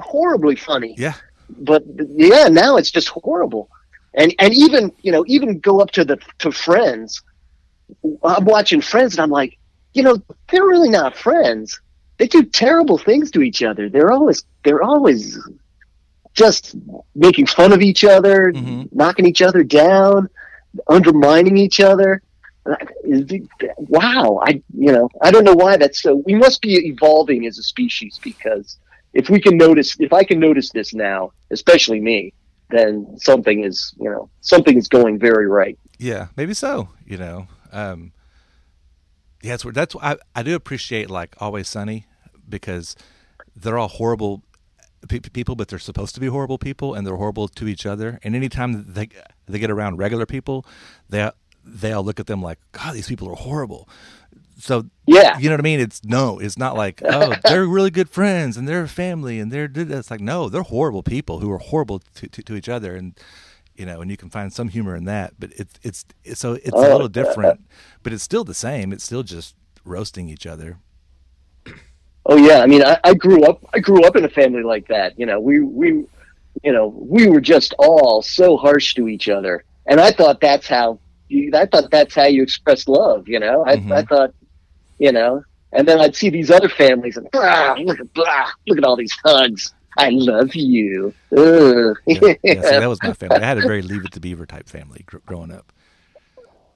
[0.00, 0.94] horribly funny.
[0.98, 1.14] Yeah.
[1.48, 1.82] but
[2.14, 3.70] yeah, now it's just horrible.
[4.14, 7.22] And and even you know even go up to the to friends.
[8.22, 9.56] I'm watching Friends and I'm like,
[9.94, 11.80] you know, they're really not friends.
[12.18, 13.88] They do terrible things to each other.
[13.88, 15.38] They're always they're always
[16.34, 16.74] just
[17.14, 18.88] making fun of each other, Mhm.
[18.92, 20.28] knocking each other down,
[20.88, 22.22] undermining each other.
[23.78, 26.22] Wow, I you know I don't know why that's so.
[26.26, 28.76] We must be evolving as a species because
[29.14, 32.32] if we can notice, if I can notice this now, especially me,
[32.70, 35.78] then something is you know something is going very right.
[35.98, 36.88] Yeah, maybe so.
[37.06, 38.12] You know, um,
[39.42, 39.76] yeah, it's weird.
[39.76, 42.04] That's I I do appreciate like Always Sunny
[42.48, 42.96] because
[43.56, 44.42] they're all horrible
[45.08, 48.18] pe- people, but they're supposed to be horrible people, and they're horrible to each other.
[48.22, 49.08] And anytime they
[49.46, 50.64] they get around regular people,
[51.08, 51.30] they
[51.64, 53.88] they all look at them like, God, these people are horrible.
[54.60, 55.38] So Yeah.
[55.38, 55.80] you know what I mean.
[55.80, 59.52] It's no, it's not like oh they're really good friends and they're a family and
[59.52, 62.96] they're it's like no, they're horrible people who are horrible to, to, to each other
[62.96, 63.18] and
[63.76, 66.54] you know, and you can find some humor in that, but it's it's, it's so
[66.54, 67.60] it's a Oh, little different,
[68.02, 68.92] but it's still the same.
[68.92, 70.78] It's still just roasting each other.
[72.30, 73.64] Oh yeah, I mean, I, I grew up.
[73.74, 75.18] I grew up in a family like that.
[75.18, 75.88] You know, we we,
[76.62, 80.66] you know, we were just all so harsh to each other, and I thought that's
[80.68, 81.00] how.
[81.30, 83.28] You, I thought that's how you express love.
[83.28, 83.92] You know, I, Mhm.
[83.94, 84.32] I thought,
[84.98, 88.78] you know, and then I'd see these other families and blah, look at blah, look
[88.78, 89.74] at all these hugs.
[89.98, 91.12] I love you.
[91.30, 93.42] Yeah, yeah, see, that was my family.
[93.42, 95.70] I had a very Leave It to Beaver type family gr- growing up.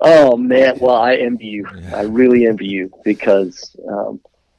[0.01, 1.67] Oh man, well I envy you.
[1.81, 1.97] Yeah.
[1.97, 3.75] I really envy you because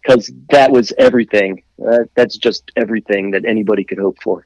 [0.04, 1.64] because that was everything.
[1.86, 4.46] Uh, that's just everything that anybody could hope for.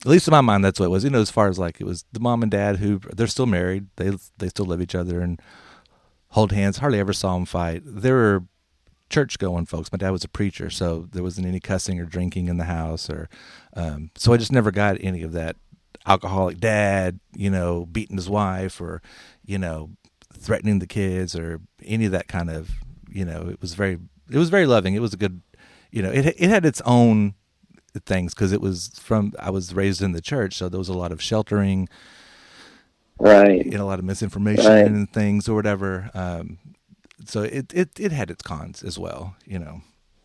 [0.00, 1.04] At least in my mind, that's what it was.
[1.04, 3.46] You know, as far as like it was the mom and dad who they're still
[3.46, 3.86] married.
[3.96, 5.40] They they still love each other and
[6.28, 6.78] hold hands.
[6.78, 7.82] Hardly ever saw them fight.
[7.84, 8.44] They were
[9.10, 9.92] church going folks.
[9.92, 13.08] My dad was a preacher, so there wasn't any cussing or drinking in the house,
[13.08, 13.28] or
[13.74, 15.56] um, so I just never got any of that
[16.04, 19.02] alcoholic dad, you know, beating his wife or
[19.44, 19.90] you know
[20.36, 22.70] threatening the kids or any of that kind of
[23.08, 23.48] you know.
[23.48, 23.98] It was very
[24.32, 24.94] it was very loving.
[24.94, 25.42] It was a good
[25.90, 27.34] you know it it had its own
[28.06, 30.94] things because it was from I was raised in the church, so there was a
[30.94, 31.88] lot of sheltering,
[33.18, 33.64] Right.
[33.64, 34.86] you know, a lot of misinformation Right.
[34.86, 36.10] and things or whatever.
[36.14, 36.58] Um,
[37.24, 39.36] so it, it it had its cons as well.
[39.44, 39.82] You know,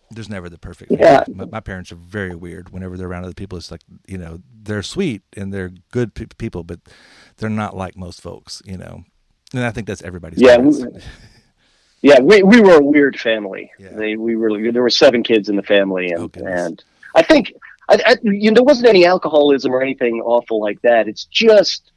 [0.10, 0.92] there's never the perfect.
[0.92, 1.24] Yeah.
[1.28, 2.70] My, my parents are very weird.
[2.70, 6.26] Whenever they're around other people, it's like you know they're sweet and they're good pe-
[6.38, 6.80] people, but
[7.38, 8.62] they're not like most folks.
[8.66, 9.04] You know,
[9.54, 10.42] and I think that's everybody's.
[10.42, 10.58] Yeah,
[12.08, 13.70] Yeah, we we were a weird family.
[13.78, 13.90] Yeah.
[13.90, 16.82] They, we were there were seven kids in the family, and Oh, and
[17.14, 17.52] I think
[17.90, 21.10] I, I, you know there wasn't any alcoholism or anything awful like that.
[21.10, 21.92] It's just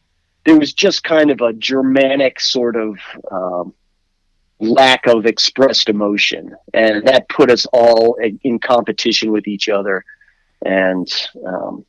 [0.45, 2.99] there was just kind of a Germanic sort of
[3.31, 3.73] um,
[4.59, 10.05] lack of expressed emotion, and that put us all in, in competition with each other,
[10.65, 11.09] and.
[11.47, 11.87] Um,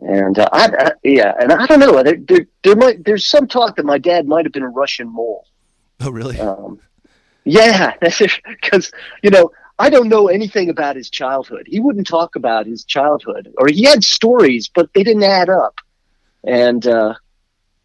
[0.00, 2.02] and uh, I, I, yeah, and I don't know.
[2.02, 5.06] There, there, there might there's some talk that my dad might have been a Russian
[5.06, 5.46] mole.
[6.02, 6.38] Oh really?
[6.40, 6.80] Um,
[7.44, 11.66] yeah, because you know I don't know anything about his childhood.
[11.66, 15.80] He wouldn't talk about his childhood, or he had stories, but they didn't add up.
[16.44, 17.14] And uh,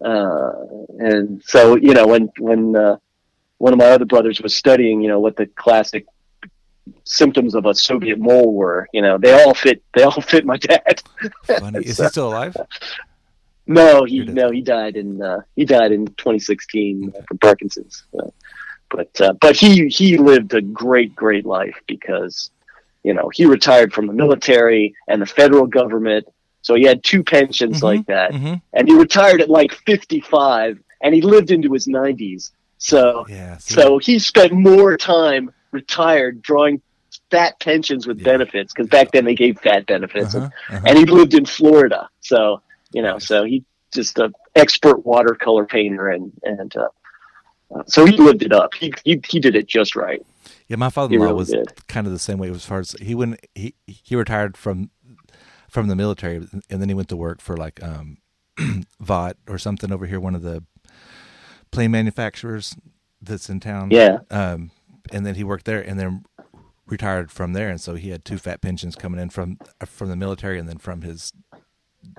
[0.04, 0.52] uh,
[1.00, 2.98] and so you know when when uh,
[3.58, 6.06] one of my other brothers was studying, you know what the classic
[7.04, 8.88] symptoms of a Soviet mole were.
[8.94, 9.84] You know they all fit.
[9.96, 11.02] They all fit my dad.
[11.44, 11.80] Funny.
[11.80, 12.56] Is he still alive?
[13.68, 14.36] No, he Here it is.
[14.36, 18.04] no, he died in uh, he died in 2016 from Parkinson's.
[18.18, 18.28] Uh,
[18.90, 22.50] but uh, but he he lived a great great life because
[23.04, 26.26] you know he retired from the military and the federal government,
[26.62, 28.62] so he had two pensions Mhm, like that, mhm.
[28.74, 32.52] and he retired at like 55, and he lived into his 90s.
[32.78, 33.58] So Yeah.
[33.58, 36.82] so he spent more time retired drawing
[37.30, 38.32] fat pensions with Yeah.
[38.32, 40.82] benefits because back then they gave fat benefits uh-huh, uh-huh.
[40.86, 42.08] and he lived in Florida.
[42.22, 42.62] So
[42.92, 43.64] you know, so he
[43.94, 46.88] just a expert watercolor painter, and and uh,
[47.74, 48.74] uh, so he lived it up.
[48.74, 50.26] He he, he did it just right.
[50.68, 51.88] Yeah, my father-in-law really was did.
[51.88, 53.40] kind of the same way as far as he went.
[53.56, 54.90] He he retired from
[55.70, 58.18] from the military, and then he went to work for like um,
[59.00, 60.64] Vought or something over here, one of the
[61.72, 62.76] plane manufacturers
[63.22, 63.92] that's in town.
[63.92, 64.20] Yeah.
[64.30, 64.72] Um,
[65.12, 66.26] and then he worked there, and then
[66.86, 70.16] retired from there, and so he had two fat pensions coming in from from the
[70.16, 71.34] military, and then from his.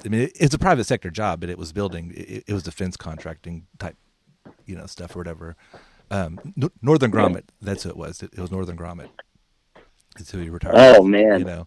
[0.05, 2.13] I mean, it's a private sector job, but it was building.
[2.17, 3.97] It, it was defense contracting type,
[4.67, 5.57] you know, stuff or whatever.
[6.11, 8.23] Um, Northrop Grumman, that's who it was.
[8.23, 9.09] It, it was Northrop Grumman.
[10.17, 10.75] That's who he retired.
[10.77, 11.39] Oh, with, man.
[11.41, 11.67] you know.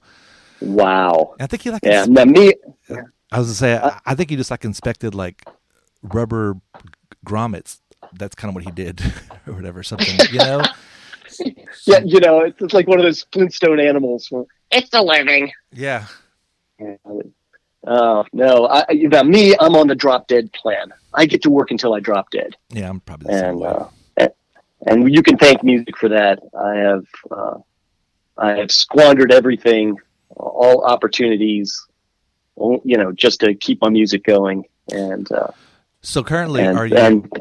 [0.61, 1.35] Wow.
[1.39, 2.01] I think he like Yeah.
[2.01, 2.53] ins- Now me.
[3.31, 5.43] I was gonna say I, I think he just like inspected like
[6.03, 6.57] rubber
[7.25, 7.79] grommets.
[8.13, 9.01] That's kind of what he did,
[9.47, 9.83] or whatever.
[9.83, 10.63] Something you know.
[11.87, 14.27] Yeah, you know, it's, it's like one of those Flintstone animals.
[14.29, 15.51] where It's a living.
[15.71, 16.07] Yeah.
[17.87, 18.67] Oh no!
[18.67, 20.93] I, now me, I'm on the drop dead plan.
[21.13, 23.67] I get to work until I drop dead, Yeah, I'm probably the same and way.
[23.69, 23.85] uh,
[24.17, 24.31] and-
[24.87, 26.39] and you can thank music for that.
[26.59, 27.57] I have uh,
[28.37, 29.95] I have squandered everything,
[30.35, 31.85] all opportunities,
[32.57, 34.63] you know, just to keep my music going.
[34.91, 35.47] And uh,
[36.01, 36.95] So currently, and, are you?
[36.97, 37.31] and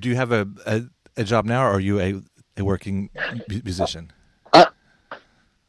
[0.00, 0.82] do you have a, a,
[1.18, 2.20] a job now, or are you a,
[2.56, 3.10] a working
[3.48, 4.10] musician?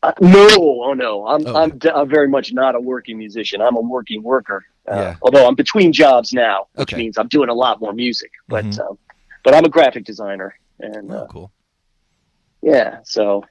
[0.04, 0.48] Uh, no,
[0.84, 1.56] oh no, I'm Oh.
[1.56, 3.62] I'm, d- I'm very much not a working musician.
[3.62, 4.66] I'm a working worker.
[4.90, 5.16] Uh, Yeah.
[5.22, 6.98] Although I'm between jobs now, which Okay.
[7.04, 8.32] means I'm doing a lot more music.
[8.48, 8.80] But Mhm.
[8.80, 8.98] um,
[9.44, 11.52] but I'm a graphic designer, and Oh, uh, cool.
[12.62, 13.44] yeah, so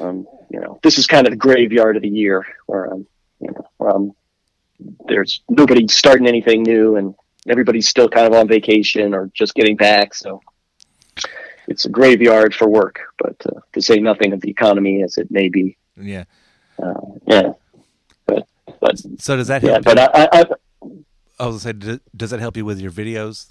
[0.00, 3.06] um, you know, this is kind of the graveyard of the year where I'm,
[3.40, 4.12] you know, where I'm,
[5.06, 7.14] there's nobody starting anything new, and
[7.48, 10.14] everybody's still kind of on vacation or just getting back.
[10.14, 10.40] So
[11.68, 15.30] it's a graveyard for work, but uh, to say nothing of the economy as it
[15.30, 15.76] may be.
[15.96, 16.24] Yeah.
[16.82, 16.94] Uh,
[17.26, 17.52] yeah,
[18.26, 18.46] but
[18.80, 19.84] but So does that yeah, help?
[19.84, 20.02] but you?
[20.02, 20.44] I, I, I
[21.40, 23.50] I was gonna say, does, that help you with your videos?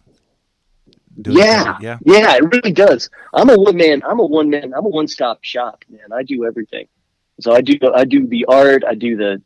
[1.21, 1.97] Doing yeah, yeah.
[2.05, 3.09] yeah, it really does.
[3.33, 4.03] I'm a one man.
[4.07, 4.73] I'm a one man.
[4.75, 6.11] I'm a one stop shop, man.
[6.13, 6.87] I do everything.
[7.39, 8.83] So I do I do the art.
[8.83, 9.41] I do the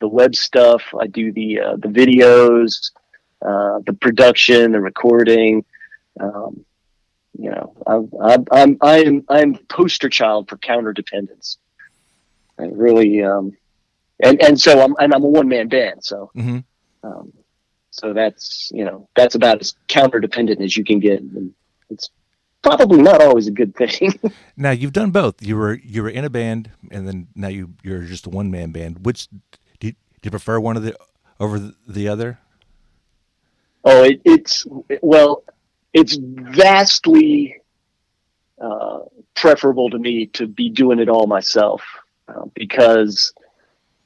[0.00, 0.82] the web stuff.
[0.98, 2.90] I do the uh, the videos,
[3.42, 5.64] uh, the production, the recording.
[6.20, 6.64] Um,
[7.38, 11.58] you know, I'm I'm I'm I'm poster child for counter dependence.
[12.58, 13.56] I really um,
[14.22, 16.04] and and so I'm and I'm a one man band.
[16.04, 16.58] So hmm
[17.02, 17.32] um,
[17.90, 21.20] so that's you know that's about as counter dependent as you can get.
[21.20, 21.52] And
[21.90, 22.10] it's
[22.62, 24.18] probably not always a good thing.
[24.58, 25.42] Now you've done both.
[25.42, 28.50] You were you were in a band, and then now you you're just a one
[28.50, 29.04] man band.
[29.04, 29.28] Which
[29.78, 30.96] do you, do you prefer one of the
[31.38, 32.38] over the, the other?
[33.86, 34.66] oh, it, it's
[35.00, 35.42] well,
[35.92, 37.56] it's vastly
[38.60, 39.00] uh,
[39.34, 41.82] preferable to me to be doing it all myself
[42.28, 43.32] uh, because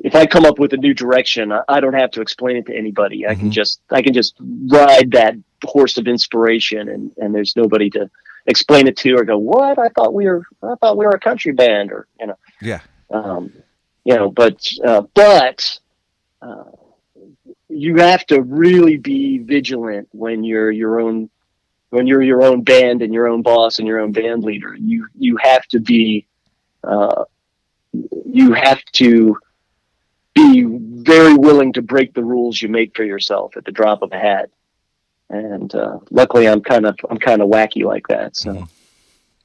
[0.01, 2.67] if I come up with a new direction, I, I don't have to explain it
[2.67, 3.27] to anybody.
[3.27, 3.53] I can Mhm.
[3.53, 8.11] just I can just ride that horse of inspiration, and and there's nobody to
[8.47, 9.79] explain it to or go, what?
[9.79, 12.39] I thought we were I thought we were a country band, or you know.
[12.63, 12.81] Yeah.
[13.11, 13.53] um,
[14.05, 15.79] you know, but uh, but
[16.41, 16.65] uh,
[17.69, 21.29] you have to really be vigilant when you're your own
[21.91, 24.75] when you're your own band and your own boss and your own band leader.
[24.75, 26.27] You you have to be
[26.83, 27.25] uh,
[28.25, 29.37] you have to
[30.35, 34.13] be very willing to break the rules you make for yourself at the drop of
[34.13, 34.51] a hat.
[35.29, 38.37] And uh, luckily, I'm kind of I'm kind of wacky like that.
[38.37, 38.69] So Mhm.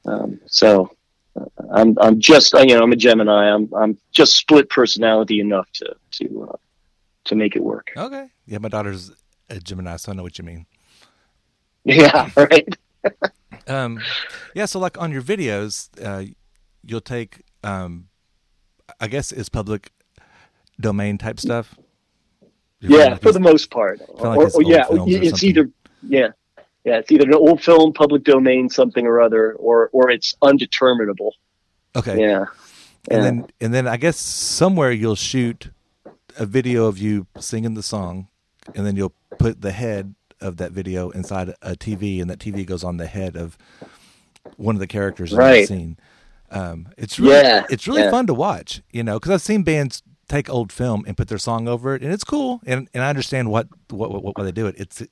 [0.06, 0.90] um, so
[1.70, 3.52] I'm I'm just you know I'm a Gemini.
[3.52, 6.56] I'm I'm just split personality enough to to uh,
[7.26, 7.92] to make it work.
[7.96, 8.28] Okay.
[8.46, 9.10] Yeah, my daughter's
[9.50, 10.66] a Gemini, so I know what you mean.
[12.02, 12.68] Yeah, right.
[13.68, 14.00] Um,
[14.56, 14.64] yeah.
[14.66, 16.32] So like on your videos, uh,
[16.82, 18.08] you'll take, um,
[19.00, 19.92] I guess is public
[20.80, 21.78] domain type stuff.
[22.80, 24.00] You feel Yeah, like for the most part.
[24.00, 25.70] like or, or yeah, or it's either
[26.02, 26.28] yeah,
[26.84, 31.34] yeah, it's either an old film, public domain, something or other, or or it's undeterminable.
[31.94, 32.20] okay.
[32.20, 32.46] Yeah,
[33.08, 33.20] and yeah.
[33.22, 35.70] then and then I guess somewhere you'll shoot
[36.36, 38.26] a video of you singing the song,
[38.74, 42.64] and then you'll put the head of that video inside a TV, and that TV
[42.66, 43.56] goes on the head of
[44.56, 45.68] one of the characters in the Right.
[45.68, 45.98] scene.
[46.50, 48.10] Um, it's really, Yeah, it's really yeah.
[48.10, 51.38] fun to watch, you know, because I've seen bands take old film and put their
[51.38, 54.52] song over it, and it's cool, and and I understand what what what, why they
[54.52, 54.76] do it.
[54.78, 55.02] It's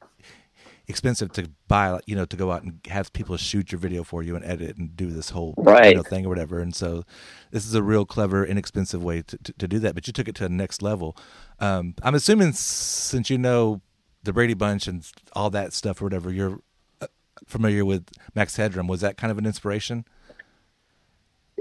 [0.87, 4.22] expensive to buy, you know, to go out and have people shoot your video for
[4.22, 5.89] you and edit and do this whole Right.
[5.91, 6.61] you know, thing or whatever.
[6.61, 7.05] And so
[7.53, 9.95] this is a real clever, inexpensive way to, to, to do that.
[9.95, 11.16] But you took it to the next level.
[11.59, 13.81] Um, I'm assuming since you know
[14.25, 16.59] the Brady Bunch and all that stuff or whatever, you're
[17.01, 17.07] uh,
[17.47, 18.87] familiar with Max Headroom.
[18.89, 20.05] Was that kind of an inspiration?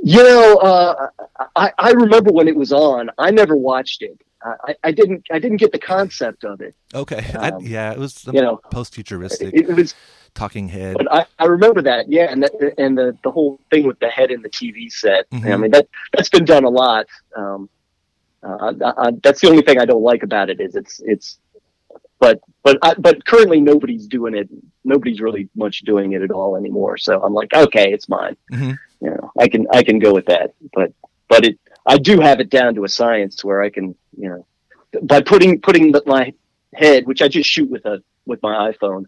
[0.01, 1.07] You know, uh,
[1.55, 3.09] I, I remember when it was on.
[3.17, 4.19] I never watched it.
[4.65, 5.25] I, I didn't.
[5.31, 6.75] I didn't get the concept of it.
[6.93, 9.95] Okay, I, Um, yeah, it was you know, post futuristic It, it was,
[10.33, 10.97] talking head.
[10.97, 12.09] but I, I remember that.
[12.09, 15.25] Yeah, and the, and the the whole thing with the head in the TV set.
[15.31, 15.59] I Mhm.
[15.61, 17.05] mean that that's been done a lot.
[17.37, 17.69] Um,
[18.41, 21.37] Uh, I, I, that's the only thing I don't like about it is it's it's.
[22.19, 24.49] But but I, but currently nobody's doing it.
[24.85, 26.97] Nobody's really much doing it at all anymore.
[26.97, 28.37] So I'm like, okay, it's mine.
[28.51, 28.77] Mhm.
[29.01, 30.53] You know, I can I can go with that.
[30.73, 30.93] But
[31.27, 34.45] but it I do have it down to a science where I can you know
[35.01, 36.33] by putting putting the- my
[36.73, 39.05] head, which I just shoot with a with my iPhone,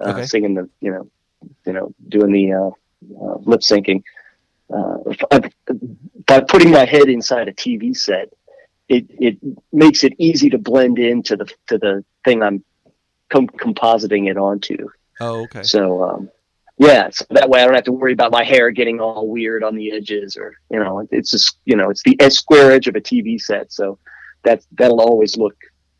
[0.00, 0.26] uh, Okay.
[0.26, 1.10] singing the you know
[1.64, 2.70] you know doing the uh,
[3.24, 4.02] uh, lip syncing.
[4.70, 4.98] Uh,
[6.26, 8.30] by putting my head inside a TV set,
[8.88, 9.38] it it
[9.72, 12.64] makes it easy to blend into the to the thing I'm
[13.28, 14.88] com- compositing it onto.
[15.20, 15.62] Oh, okay.
[15.62, 16.30] So um,
[16.78, 19.64] yeah, so that way I don't have to worry about my hair getting all weird
[19.64, 22.94] on the edges, or you know, it's just you know, it's the square edge of
[22.94, 23.98] a TV set, so
[24.44, 25.56] that that'll always look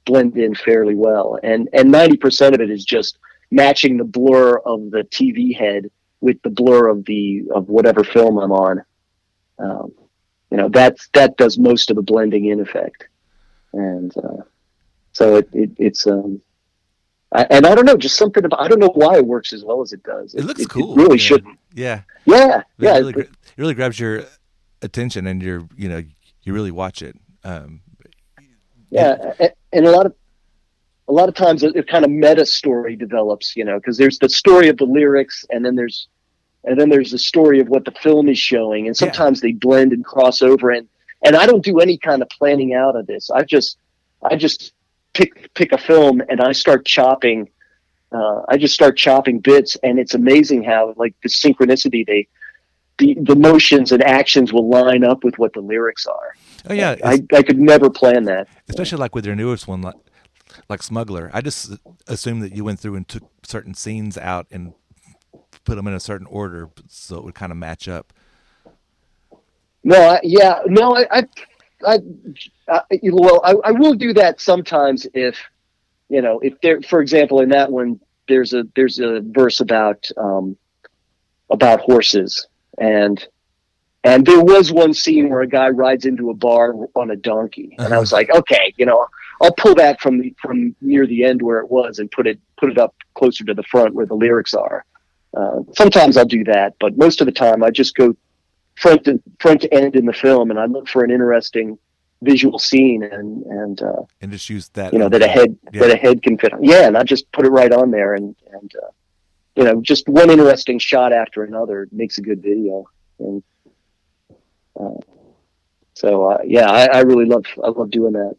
[0.07, 1.39] blend in fairly well.
[1.43, 3.19] And and ninety percent of it is just
[3.51, 8.39] matching the blur of the TV head with the blur of the of whatever film
[8.39, 8.85] I'm on.
[9.59, 9.93] Um,
[10.51, 13.07] you know, that's that does most of the blending in effect,
[13.73, 14.43] and uh,
[15.13, 16.41] so it, it it's um.
[17.31, 19.63] I, and I don't know, just something about, I don't know why it works as
[19.63, 20.33] well as it does.
[20.33, 20.95] It looks cool.
[20.95, 21.17] really you know.
[21.19, 21.59] shouldn't.
[21.75, 22.01] Yeah.
[22.25, 22.61] Yeah.
[22.61, 22.93] It Yeah.
[22.97, 24.25] really, it- it really grabs your
[24.81, 26.03] attention, and you're you know
[26.45, 27.17] you really watch it.
[27.45, 27.83] Um,
[28.91, 30.15] yeah a- and a lot of
[31.09, 34.19] a lot of times a, a kind of meta story develops you know because there's
[34.19, 36.09] the story of the lyrics and then there's
[36.65, 39.93] and then there's the story of what the film is showing and sometimes they blend
[39.93, 40.89] and cross over and
[41.25, 43.31] and i don't do any kind of planning out of this.
[43.31, 43.79] I just
[44.23, 44.73] i just
[45.15, 47.49] pick pick a film and i start chopping
[48.13, 52.29] uh, i just start chopping bits and it's amazing how like the synchronicity they
[52.99, 56.35] the, the motions and actions will line up with what the lyrics are.
[56.69, 58.49] Oh yeah, I, I could never plan that.
[58.69, 59.95] Especially like with your newest one, like,
[60.69, 61.31] like Smuggler.
[61.33, 61.73] I just
[62.07, 64.75] assumed that you went through and took certain scenes out and
[65.65, 68.13] put them in a certain order so it would kind of match up.
[69.85, 71.23] No, I, yeah, no, I, I,
[71.87, 71.99] I,
[72.69, 75.39] I well, I, I will do that sometimes if,
[76.09, 80.11] you know, if there, for example, in that one, there's a there's a verse about
[80.17, 80.57] um,
[81.51, 82.47] about horses,
[82.79, 83.27] and
[84.05, 87.75] and there was one scene where a guy rides into a bar on a donkey,
[87.79, 89.07] and I was like, okay, you know,
[89.41, 92.39] I'll pull that from the from near the end where it was and put it
[92.59, 94.85] put it up closer to the front where the lyrics are.
[95.37, 98.17] Uh, sometimes I'll do that, but most of the time I just go
[98.77, 101.79] front to front to end in the film, and I look for an interesting
[102.23, 104.93] visual scene, and and uh, and just use that.
[104.93, 105.81] you know that a head Yeah.
[105.83, 106.53] that a head can fit.
[106.55, 106.63] on.
[106.65, 108.91] Yeah, and I just put it right on there, and and uh,
[109.57, 112.85] you know just one interesting shot after another makes a good video,
[113.19, 113.43] and
[114.81, 115.01] uh,
[115.95, 118.35] so uh, yeah, I, I really love I love doing that.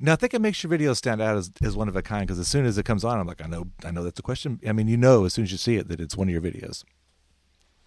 [0.00, 2.26] Now I think it makes your video stand out as, as one of a kind
[2.26, 4.22] because as soon as it comes on, I'm like, I know, I know that's a
[4.22, 4.60] question.
[4.66, 6.40] I mean, you know, as soon as you see it, that it's one of your
[6.42, 6.84] videos.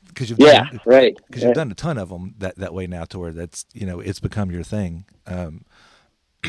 [0.08, 1.48] Because you've Yeah, done, right, Because right.
[1.50, 4.00] you've done a ton of them that, that way now, to where that's you know
[4.00, 5.06] it's become your thing.
[5.28, 5.64] Um,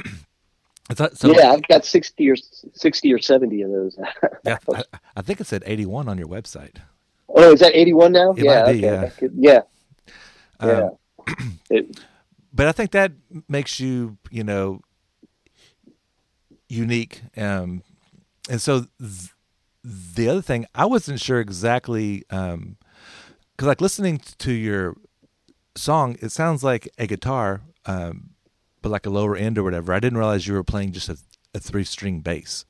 [0.90, 1.32] I thought so.
[1.32, 2.34] yeah, I've got sixty or
[2.74, 3.96] sixty or seventy of those.
[4.44, 4.82] Yeah, I,
[5.16, 6.78] I think it said 81 on your website.
[7.28, 8.32] oh, is that eighty one now?
[8.32, 9.08] It yeah, okay, yeah.
[9.10, 9.60] could- yeah,
[10.60, 10.88] yeah.
[11.28, 12.00] Um, It-
[12.52, 13.12] but I think that
[13.48, 14.80] makes you, you know,
[16.72, 17.22] unique.
[17.36, 17.82] Um,
[18.48, 19.30] and so th-
[19.84, 22.76] the other thing, I wasn't sure exactly, um,
[23.56, 24.96] cause like listening to your
[25.76, 28.30] song, it sounds like a guitar, um,
[28.80, 29.92] but like a lower end or whatever.
[29.92, 31.18] I didn't realize you were playing just a,
[31.54, 32.64] a three string bass.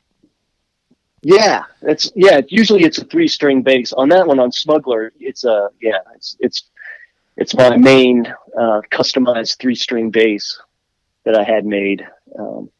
[1.22, 2.40] Yeah, it's yeah.
[2.48, 3.92] Usually it's a three string bass.
[3.92, 5.98] On that one, on Smuggler, it's a yeah.
[6.16, 6.64] It's it's
[7.36, 8.26] it's my main
[8.58, 10.60] uh, customized three string bass
[11.24, 12.04] that I had made.
[12.36, 12.70] Um,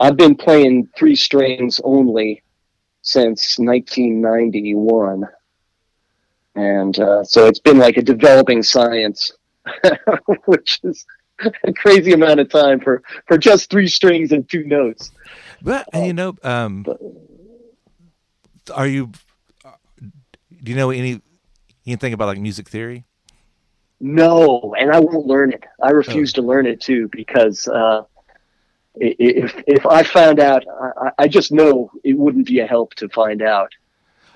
[0.00, 2.42] I've been playing three strings only
[3.02, 5.24] since 1991,
[6.54, 9.32] and uh, so it's been like a developing science,
[10.44, 11.04] which is
[11.64, 15.10] a crazy amount of time for for just three strings and two notes.
[15.62, 16.86] But, and you know, um,
[18.74, 19.10] are you,
[20.62, 21.20] do you know any,
[21.86, 23.04] anything about like music theory?
[24.00, 25.64] No, and I won't learn it.
[25.82, 28.02] I refuse to learn it too because uh,
[29.00, 33.08] if if I found out, I, I just know it wouldn't be a help to
[33.08, 33.72] find out.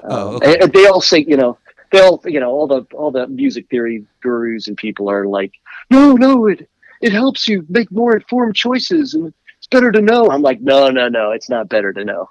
[0.05, 0.59] Oh, Um, okay.
[0.61, 1.59] and they all say, you know,
[1.91, 5.53] they all, you know, all the all the music theory gurus and people are like,
[5.91, 6.69] no, no, it
[7.01, 10.31] it helps you make more informed choices, and it's better to know.
[10.31, 12.31] I'm like, no, no, no, it's not better to know.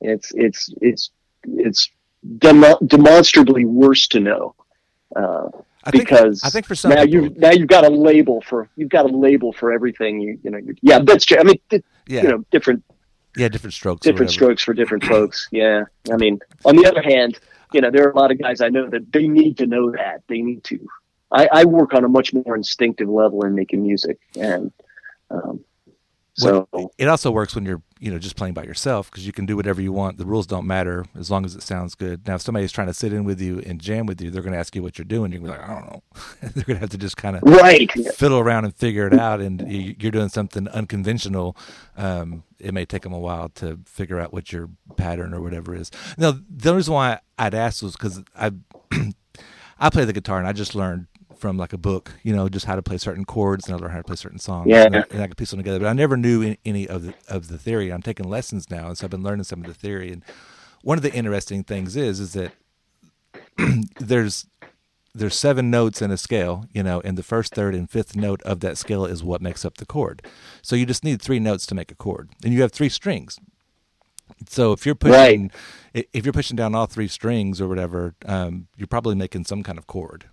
[0.00, 1.10] It's it's it's
[1.44, 1.90] it's
[2.38, 4.54] demo- demonstrably worse to know.
[5.14, 5.48] Uh,
[5.84, 8.40] I think- because I think for some now people- you now you've got a label
[8.42, 11.44] for you've got a label for everything you you know you, yeah that's true I
[11.44, 12.22] mean it, Yeah.
[12.22, 12.82] you know different
[13.36, 14.02] Yeah, different strokes.
[14.04, 17.38] different strokes for different folks yeah I mean on the other hand
[17.72, 19.90] you know there are a lot of guys I know that they need to know
[19.92, 20.78] that they need to
[21.32, 24.72] I, I work on a much more instinctive level in making music and
[25.30, 25.60] Um,
[26.40, 29.32] so Well, it also works when you're you know just playing by yourself because you
[29.32, 30.18] can do whatever you want.
[30.18, 32.26] The rules don't matter as long as it sounds good.
[32.26, 34.52] Now, if somebody's trying to sit in with you and jam with you, they're going
[34.52, 35.32] to ask you what you're doing.
[35.32, 36.02] You're going to be like, I don't know.
[36.54, 39.40] they're going to have to just kind of right, fiddle around and figure it out.
[39.40, 41.56] And you're doing something unconventional.
[41.96, 45.74] Um, it may take them a while to figure out what your pattern or whatever
[45.74, 45.90] is.
[46.18, 48.52] Now, the only reason why I'd ask was because I
[49.80, 51.06] I play the guitar and I just learned
[51.40, 53.92] from like a book, you know, just how to play certain chords and I learned
[53.92, 54.68] how to play certain songs.
[54.68, 54.84] Yeah.
[54.84, 55.80] And I, and I could piece them together.
[55.80, 57.92] But I never knew any, any of the of the theory.
[57.92, 60.12] I'm taking lessons now, and so I've been learning some of the theory.
[60.12, 60.24] And
[60.82, 62.52] one of the interesting things is is that
[63.98, 64.46] there's
[65.14, 68.40] there's seven notes in a scale, you know, and the first, third, and fifth note
[68.42, 70.22] of that scale is what makes up the chord.
[70.62, 73.38] So you just need three notes to make a chord, and you have three strings.
[74.48, 75.50] So if you're pushing,
[75.94, 79.62] i if you're pushing down all three strings or whatever, um, you're probably making some
[79.62, 80.26] kind of chord.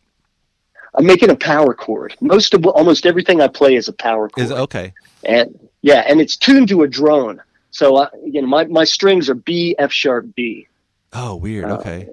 [0.94, 2.16] I'm making a power chord.
[2.22, 4.46] Most of almost everything I play is a power chord.
[4.46, 4.94] Is okay?
[5.24, 7.42] and yeah, and it's tuned to a drone.
[7.72, 10.68] So I, you know, my my strings are B, F sharp, B.
[11.14, 11.66] Oh, weird.
[11.66, 12.10] Uh, Okay.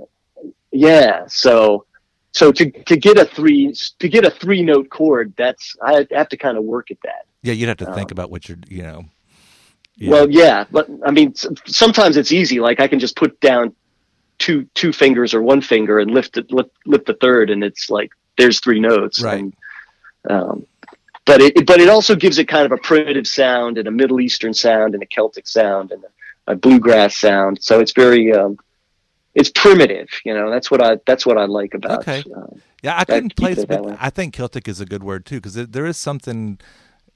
[0.72, 1.86] Yeah, so
[2.32, 6.28] so to to get a three to get a three note chord, that's I have
[6.30, 7.26] to kind of work at that.
[7.42, 9.04] Yeah, you'd have to think um, about what you're, you know.
[9.96, 10.10] Yeah.
[10.10, 11.34] Well, yeah, but I mean,
[11.66, 12.58] sometimes it's easy.
[12.58, 13.74] Like I can just put down
[14.38, 17.88] two two fingers or one finger and lift it, lift, lift the third, and it's
[17.88, 19.22] like there's three notes.
[19.22, 19.40] Right.
[19.40, 19.56] And,
[20.28, 20.66] um,
[21.26, 24.20] but it but it also gives it kind of a primitive sound and a Middle
[24.20, 27.62] Eastern sound and a Celtic sound and a, a bluegrass sound.
[27.62, 28.58] So it's very um,
[29.34, 30.08] it's primitive.
[30.24, 32.00] You know, that's what I that's what I like about.
[32.00, 32.22] Okay.
[32.36, 33.96] um, Yeah, I couldn't place, it but.
[33.98, 36.60] I think Celtic is a good word too because there is something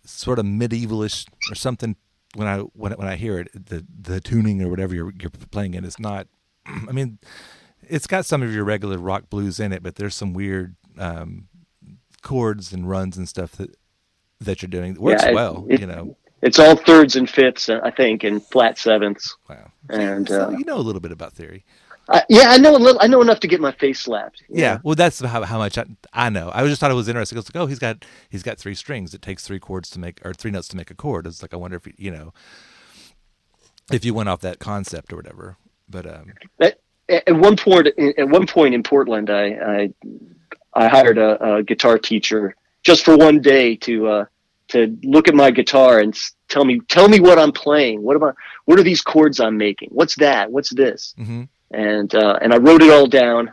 [0.04, 1.96] sort of medievalish or something
[2.34, 5.74] when I when when I hear it, the the tuning or whatever you're you're playing
[5.74, 6.26] it is not.
[6.66, 7.18] I mean,
[7.86, 11.48] it's got some of your regular rock blues in it, but there's some weird um,
[12.22, 13.74] chords and runs and stuff that
[14.40, 14.92] that you're doing.
[14.92, 16.16] It works Yeah, it- well, it- you know.
[16.42, 19.36] it's all thirds and fifths, uh, I think, and flat sevenths.
[19.48, 19.72] Wow.
[19.90, 21.64] And So uh, you know a little bit about theory.
[22.10, 22.98] I, yeah, I know a little.
[23.02, 24.42] I know enough to get my face slapped.
[24.48, 25.84] Yeah, well, that's how, how much I,
[26.14, 26.50] I know.
[26.54, 27.36] I just thought it was interesting.
[27.36, 29.12] It's like, oh, he's got he's got three strings.
[29.12, 31.26] It takes three chords to make or three notes to make a chord.
[31.26, 32.32] It's like I wonder if you, you know
[33.92, 35.56] if you went off that concept or whatever.
[35.88, 36.78] But um, At,
[37.08, 39.94] at one point, at one point in Portland, I I,
[40.78, 42.54] I hired a, a guitar teacher
[42.88, 44.24] just for one day to uh,
[44.68, 44.78] to
[45.14, 46.16] look at my guitar and
[46.48, 48.02] tell me tell me what I'm playing.
[48.02, 48.34] What about
[48.66, 49.88] what are these chords I'm making?
[49.92, 50.44] What's that?
[50.54, 51.14] What's this?
[51.16, 53.52] hmm And uh, and I wrote it all down.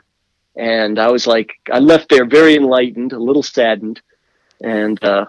[0.57, 3.97] And I was like, I left there very enlightened, a little saddened,
[4.61, 5.25] and uh,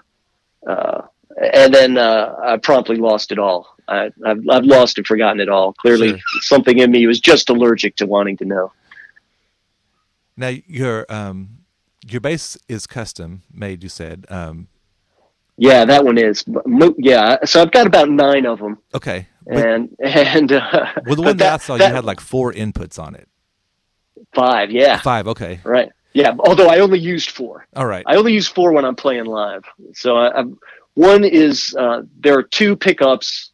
[0.72, 1.01] uh,
[1.57, 3.61] and then uh, I promptly lost it all.
[3.88, 5.72] I, I've, I've lost and forgotten it all.
[5.82, 6.18] Clearly, Sure.
[6.53, 8.66] something in me was just allergic to wanting to know.
[10.36, 11.38] now your um
[12.09, 13.82] your bass is custom made.
[13.82, 14.68] You said um
[15.57, 16.44] Yeah, that one is.
[16.98, 19.26] Yeah, so I've got about nine of them, okay.
[19.46, 22.52] But, and and uh, well, the one that, I saw, that- you had like four
[22.52, 23.28] inputs on it.
[24.34, 24.70] five.
[24.70, 25.28] Yeah, Five.
[25.28, 25.61] Okay.
[25.64, 25.90] right.
[26.12, 27.66] Yeah, although I only used four.
[27.76, 28.02] All right.
[28.07, 29.64] I only use four when I'm playing live.
[29.92, 30.59] So I, I'm,
[30.94, 33.50] one is uh, there are two pickups,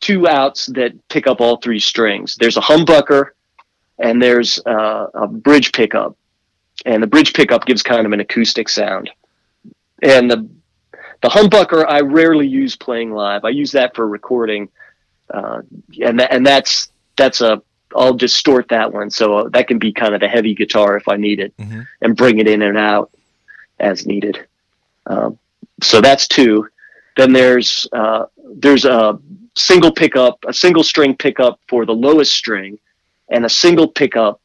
[0.00, 2.36] two outs that pick up all three strings.
[2.36, 3.32] There's a humbucker,
[3.98, 6.16] and there's uh, a bridge pickup,
[6.84, 9.10] and the bridge pickup gives kind of an acoustic sound.
[10.02, 10.48] And the
[11.22, 13.44] the humbucker I rarely use playing live.
[13.44, 14.68] I use that for recording,
[15.32, 15.62] uh,
[16.02, 17.62] and tha- and that's that's a
[17.96, 21.16] I'll distort that one so that can be kind of the heavy guitar if I
[21.16, 23.10] need it hmm and bring it in and out
[23.78, 24.46] as needed.
[25.06, 25.38] Um,
[25.82, 26.68] so that's two.
[27.16, 29.18] Then there's uh, there's a
[29.56, 32.78] single pickup, a single string pickup for the lowest string,
[33.28, 34.40] and a single pickup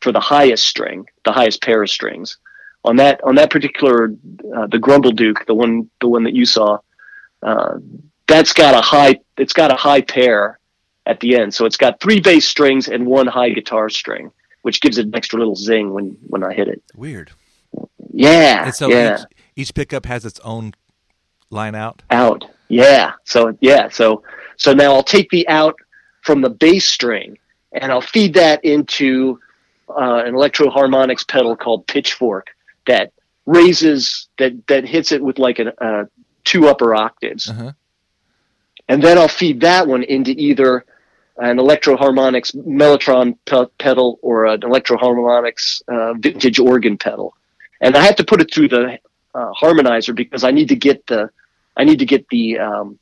[0.00, 2.38] for the highest string, the highest pair of strings.
[2.84, 4.12] On that on that particular
[4.56, 6.78] uh, the Grumble Duke, the one the one that you saw,
[7.42, 7.78] uh,
[8.26, 10.58] that's got a high it's got a high pair
[11.06, 11.52] at the end.
[11.52, 14.30] So it's got three bass strings and one high guitar string,
[14.62, 16.82] which gives it an extra little zing when when I hit it.
[16.94, 17.32] Weird.
[18.12, 18.66] Yeah.
[18.66, 19.18] And so yeah.
[19.18, 19.26] each,
[19.56, 20.72] each pickup has its own
[21.50, 22.02] line out.
[22.10, 22.44] out.
[22.68, 23.12] Yeah.
[23.24, 23.88] So yeah.
[23.88, 24.22] So
[24.56, 25.76] so now I'll take the out
[26.22, 27.38] from the bass string
[27.72, 29.40] and I'll feed that into
[29.90, 32.48] uh, an Electro-Harmonix pedal called Pitchfork
[32.86, 33.12] that
[33.46, 36.04] raises that that hits it with like a uh,
[36.44, 37.72] two upper octaves, Uh-huh.
[38.88, 40.84] and then I'll feed that one into either
[41.36, 47.34] an Electro-Harmonix Mellotron pe- pedal or an Electro-Harmonix uh, vintage organ pedal,
[47.80, 48.98] and I have to put it through the
[49.34, 51.30] uh, harmonizer because I need to get the
[51.76, 52.98] I need to get the um,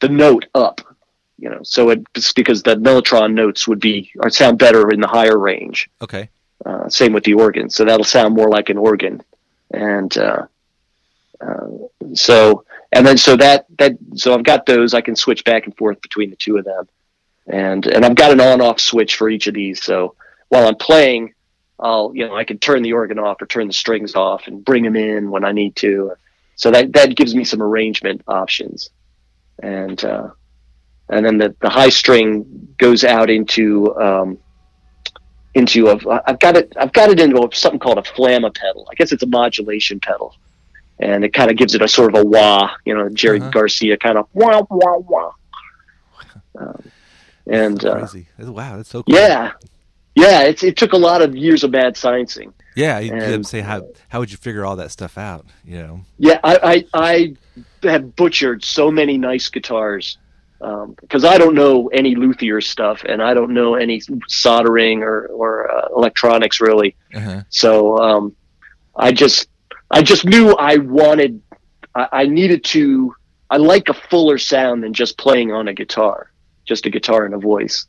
[0.00, 0.80] the note up,
[1.38, 1.60] you know.
[1.62, 5.90] So it's because the Mellotron notes would be or sound better in the higher range.
[6.02, 6.28] Okay.
[6.64, 9.22] Uh, same with the organ, so that'll sound more like an organ,
[9.70, 10.46] and uh,
[11.40, 11.68] uh,
[12.14, 14.94] so and then so that that so I've got those.
[14.94, 16.88] I can switch back and forth between the two of them,
[17.46, 19.82] and and I've got an on-off switch for each of these.
[19.82, 20.14] So
[20.48, 21.34] while I'm playing,
[21.78, 24.64] I'll you know I can turn the organ off or turn the strings off and
[24.64, 26.12] bring them in when I need to.
[26.56, 28.90] So that that gives me some arrangement options,
[29.60, 30.30] and uh,
[31.08, 34.38] and then the the high string goes out into um,
[35.54, 38.86] into a I've got it I've got it into something called a flamma pedal.
[38.90, 40.34] I guess it's a modulation pedal,
[40.98, 43.50] and it kind of gives it a sort of a wah, you know, Jerry Uh-huh.
[43.50, 45.32] Garcia kind of wah wah wah.
[46.56, 46.84] Um,
[47.48, 48.28] and uh, Crazy.
[48.38, 49.12] Wow, that's so cool.
[49.14, 49.50] yeah,
[50.14, 52.52] yeah, it's, it took a lot of years of bad sciencing.
[52.76, 55.46] Yeah, you, you And, say how how would you figure all that stuff out?
[55.64, 56.00] You know.
[56.18, 57.34] Yeah, I, I,
[57.82, 60.16] I have butchered so many nice guitars
[60.58, 65.70] because I don't know any luthier stuff and I don't know any soldering or, or
[65.70, 66.96] uh, electronics really.
[67.14, 67.42] Uh-huh.
[67.50, 68.36] So um,
[68.96, 69.48] I just
[69.90, 71.42] I just knew I wanted
[71.94, 73.14] I, I needed to
[73.50, 76.30] I like a fuller sound than just playing on a guitar,
[76.64, 77.86] just a guitar and a voice.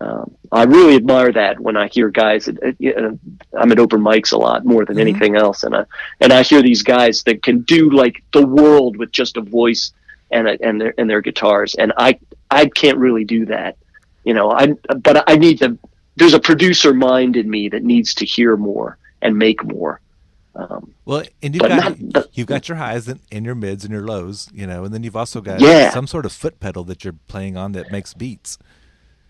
[0.00, 2.46] Um, I really admire that when I hear guys.
[2.46, 3.18] At, at, you
[3.58, 5.84] I'm at open mics a lot more than anything else, and I
[6.20, 9.92] and I hear these guys that can do like the world with just a voice
[10.30, 12.18] and and their and their guitars, and I
[12.50, 13.76] I can't really do that,
[14.24, 14.50] you know.
[14.50, 15.78] I but I need to.
[16.16, 20.00] There's a producer mind in me that needs to hear more and make more.
[20.56, 23.84] Um, Well, and you've got not- but- you've got your highs and, and your mids
[23.84, 25.90] and your lows, you know, and then you've also got Yeah.
[25.90, 28.58] some sort of foot pedal that you're playing on that makes beats.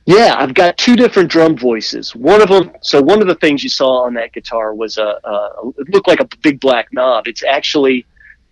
[0.06, 2.14] Yeah, I've got two different drum voices.
[2.16, 5.18] One of them, so one of the things you saw on that guitar was a,
[5.22, 7.28] a it looked like a big black knob.
[7.28, 8.06] It's actually,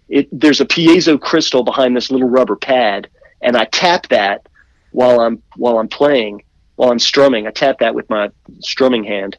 [0.09, 3.09] it there's a piezo crystal behind this little rubber pad,
[3.43, 4.47] and I tap that
[4.93, 6.45] while I'm while I'm playing,
[6.77, 7.47] while I'm strumming.
[7.47, 8.31] I tap that with my
[8.61, 9.37] strumming hand,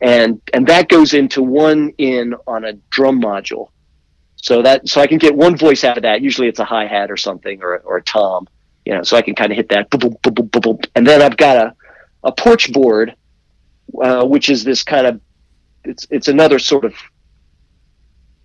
[0.00, 3.68] and and that goes into one in on a drum module.
[4.36, 6.20] So that so I can get one voice out of that.
[6.20, 8.46] Usually it's a hi hat or something or or a tom,
[8.84, 9.02] you know.
[9.02, 9.88] So I can kind of hit that,
[10.94, 11.74] and then I've got a
[12.24, 13.14] a porch board,
[14.02, 15.20] uh, which is this kind of
[15.84, 16.94] it's it's another sort of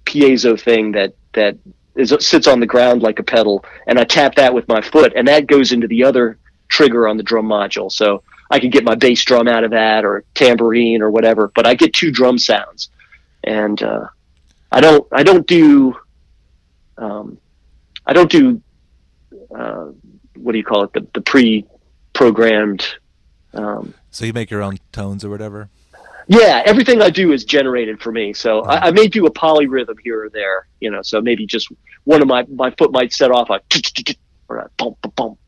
[0.09, 1.57] piezo thing that that
[1.95, 5.13] is sits on the ground like a pedal, and I tap that with my foot,
[5.15, 6.37] and that goes into the other
[6.67, 7.91] trigger on the drum module.
[7.91, 11.67] So I can get my bass drum out of that or tambourine or whatever, but
[11.67, 12.89] I get two drum sounds,
[13.43, 14.07] and uh,
[14.71, 15.95] I don't I don't do
[16.97, 17.37] um,
[18.05, 18.61] I don't do
[19.55, 19.87] uh,
[20.35, 22.85] what do you call it the the pre-programmed
[23.53, 25.69] um, So you make your own tones or whatever.
[26.29, 28.33] Yeah, everything I do is generated for me.
[28.33, 31.01] So I, I may do a polyrhythm here or there, you know.
[31.01, 31.69] So maybe just
[32.03, 33.59] one of my my foot might set off a
[34.47, 35.39] or a bump bump,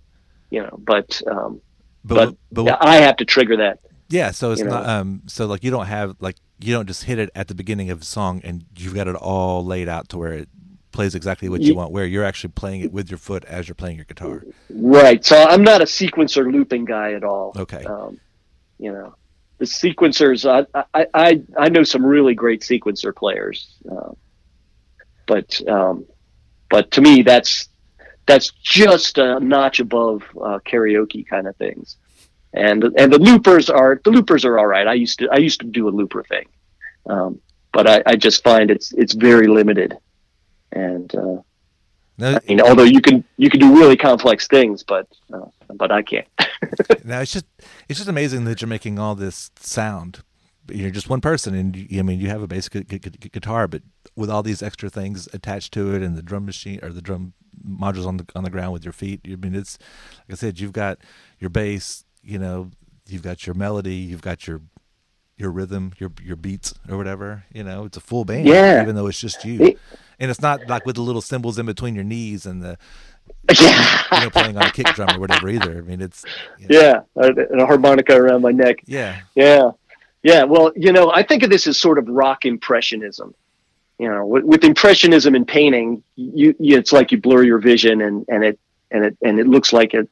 [0.49, 0.79] you know.
[0.79, 1.61] But um,
[2.03, 3.79] But but, but I have to trigger that.
[4.09, 4.89] yeah, so it's not know.
[4.89, 7.91] um so like you don't have like you don't just hit it at the beginning
[7.91, 10.49] of the song and you've got it all laid out to where it
[10.91, 13.75] plays exactly what you want where you're actually playing it with your foot as you're
[13.75, 14.43] playing your guitar.
[14.69, 15.23] Right.
[15.23, 17.53] So I'm not a sequencer looping guy at all.
[17.55, 17.83] Okay.
[17.85, 18.19] Um,
[18.77, 19.15] you know,
[19.61, 20.39] the sequencers.
[20.49, 24.11] I I I, I know some really great sequencer players, uh,
[25.27, 26.05] but um,
[26.71, 27.69] but to me that's
[28.25, 31.97] that's just a notch above uh, karaoke kind of things.
[32.53, 34.87] And and the loopers are the loopers are all right.
[34.87, 36.47] I used to I used to do a looper thing,
[37.05, 37.39] um,
[37.71, 39.95] but I, I just find it's it's very limited.
[40.71, 41.37] And uh,
[42.17, 45.91] Now, I mean, although you can you can do really complex things, but uh, but
[45.91, 46.27] I can't.
[47.03, 47.45] now it's just
[47.89, 50.21] it's just amazing that you're making all this sound.
[50.69, 53.29] You're just one person, and you, I mean you have a basic gu- gu- gu-
[53.29, 53.81] guitar, but
[54.15, 57.33] with all these extra things attached to it, and the drum machine or the drum
[57.67, 59.21] modules on the on the ground with your feet.
[59.25, 59.77] I mean, it's
[60.27, 60.99] like I said, you've got
[61.39, 62.69] your bass, you know,
[63.07, 64.61] you've got your melody, you've got your
[65.37, 67.43] your rhythm, your your beats or whatever.
[67.53, 68.81] You know, it's a full band, Yeah.
[68.83, 69.59] even though it's just you.
[69.61, 69.79] It-
[70.19, 72.77] and it's not like with the little cymbals in between your knees and the
[73.61, 75.77] yeah, you know playing on a kick drum or whatever either.
[75.77, 76.25] I mean, it's
[76.59, 78.77] you know, yeah, and a harmonica around my neck.
[78.85, 79.21] yeah.
[79.35, 79.71] Yeah,
[80.23, 80.43] yeah.
[80.43, 83.33] Well, you know, I think of this as sort of rock impressionism.
[83.97, 88.01] You know, with, with impressionism in painting, you, you it's like you blur your vision,
[88.01, 88.59] and and it
[88.89, 90.07] and it and it looks like a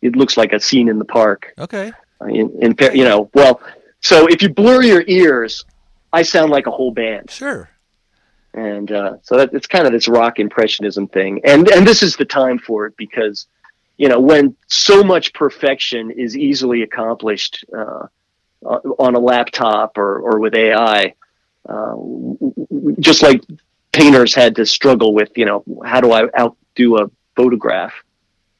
[0.00, 1.52] it looks like a scene in the park.
[1.58, 1.92] Okay.
[2.28, 3.60] In, in you know, well,
[4.00, 5.64] so if you blur your ears,
[6.12, 7.30] I sound like a whole band.
[7.30, 7.68] Sure.
[8.54, 12.16] And uh, so that it's kind of this rock impressionism thing and and this is
[12.16, 13.46] the time for it because
[13.96, 18.06] you know when so much perfection is easily accomplished uh,
[18.64, 21.14] on a laptop or, or with AI
[21.68, 21.94] uh,
[23.00, 23.42] just like
[23.92, 27.94] painters had to struggle with you know how do I outdo a photograph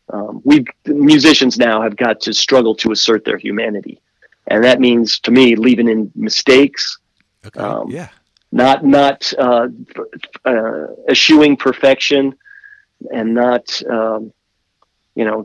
[0.09, 4.01] um, we musicians now have got to struggle to assert their humanity
[4.47, 6.99] and that means to me leaving in mistakes
[7.45, 7.61] Okay.
[7.61, 8.09] Um, yeah.
[8.53, 9.69] Not not uh,
[10.45, 12.35] uh, eschewing perfection,
[13.11, 14.33] and not um,
[15.15, 15.45] you know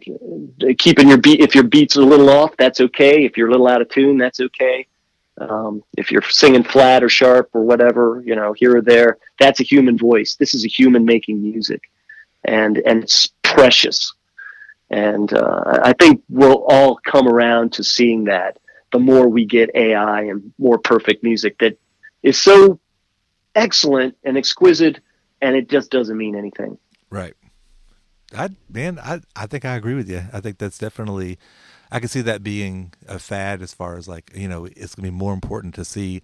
[0.77, 3.23] keeping your beat if your beat's a little off that's okay.
[3.23, 4.87] If you're a little out of tune that's okay.
[5.39, 9.61] Um, if you're singing flat or sharp or whatever you know here or there that's
[9.61, 10.35] a human voice.
[10.35, 11.89] This is a human making music.
[12.43, 14.13] And and it's precious.
[14.89, 18.57] And uh, i think we'll all come around to seeing that
[18.93, 21.77] the more we get ai and more perfect music that
[22.23, 22.79] is so
[23.57, 25.01] excellent and exquisite
[25.41, 26.79] and it just doesn't mean anything
[27.11, 27.33] Right.
[28.35, 30.23] I man, I I think I agree with you.
[30.33, 31.39] I think that's definitely
[31.91, 35.05] I can see that being a fad as far as like, you know, it's going
[35.07, 36.21] to be more important to see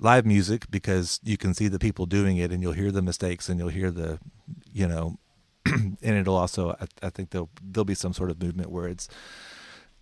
[0.00, 3.48] live music because you can see the people doing it and you'll hear the mistakes
[3.48, 4.18] and you'll hear the,
[4.72, 5.18] you know,
[5.66, 9.08] and it'll also I, I think there'll there'll be some sort of movement where it's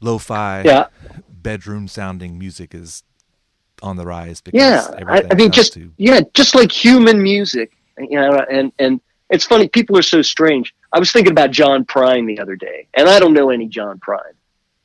[0.00, 0.88] lo-fi Yeah.
[1.28, 3.02] bedroom sounding music is
[3.82, 7.72] on the rise because yeah I, I mean just too- yeah just like human music
[7.98, 10.74] you know and and it's funny people are so strange.
[10.92, 13.98] I was thinking about john prine the other day and i don't know any john
[13.98, 14.32] prine.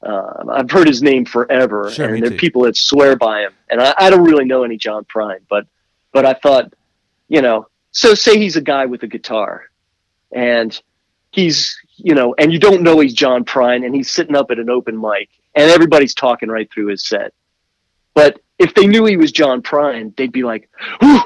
[0.03, 3.53] Uh, i've heard his name forever Sure, and there are people that swear by him
[3.69, 5.67] and I, I don't really know any john prine but
[6.11, 6.73] but i thought
[7.29, 9.69] you know so say he's a guy with a guitar
[10.31, 10.79] and
[11.31, 14.59] he's you know and you don't know he's john prine and he's sitting up at
[14.59, 17.33] an open mic and everybody's talking right through his set.
[18.13, 20.69] But if they knew he was John Prine, they'd be like,
[21.03, 21.21] "Ooh,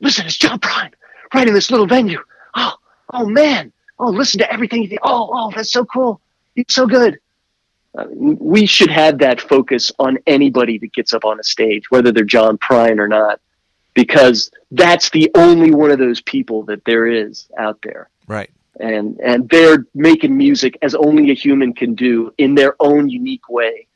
[0.00, 0.92] listen, it's John Prine,
[1.34, 2.20] right in this little venue.
[2.54, 2.74] Oh,
[3.12, 4.82] oh man, oh listen to everything.
[4.82, 4.98] He did.
[5.02, 6.20] Oh, oh, that's so cool.
[6.54, 7.18] He's so good."
[7.96, 12.12] Uh, we should have that focus on anybody that gets up on a stage, whether
[12.12, 13.40] they're John Prine or not,
[13.94, 18.50] because that's the only one of those people that there is out there right.
[18.78, 23.48] and and they're making music as only a human can do in their own unique
[23.48, 23.86] way.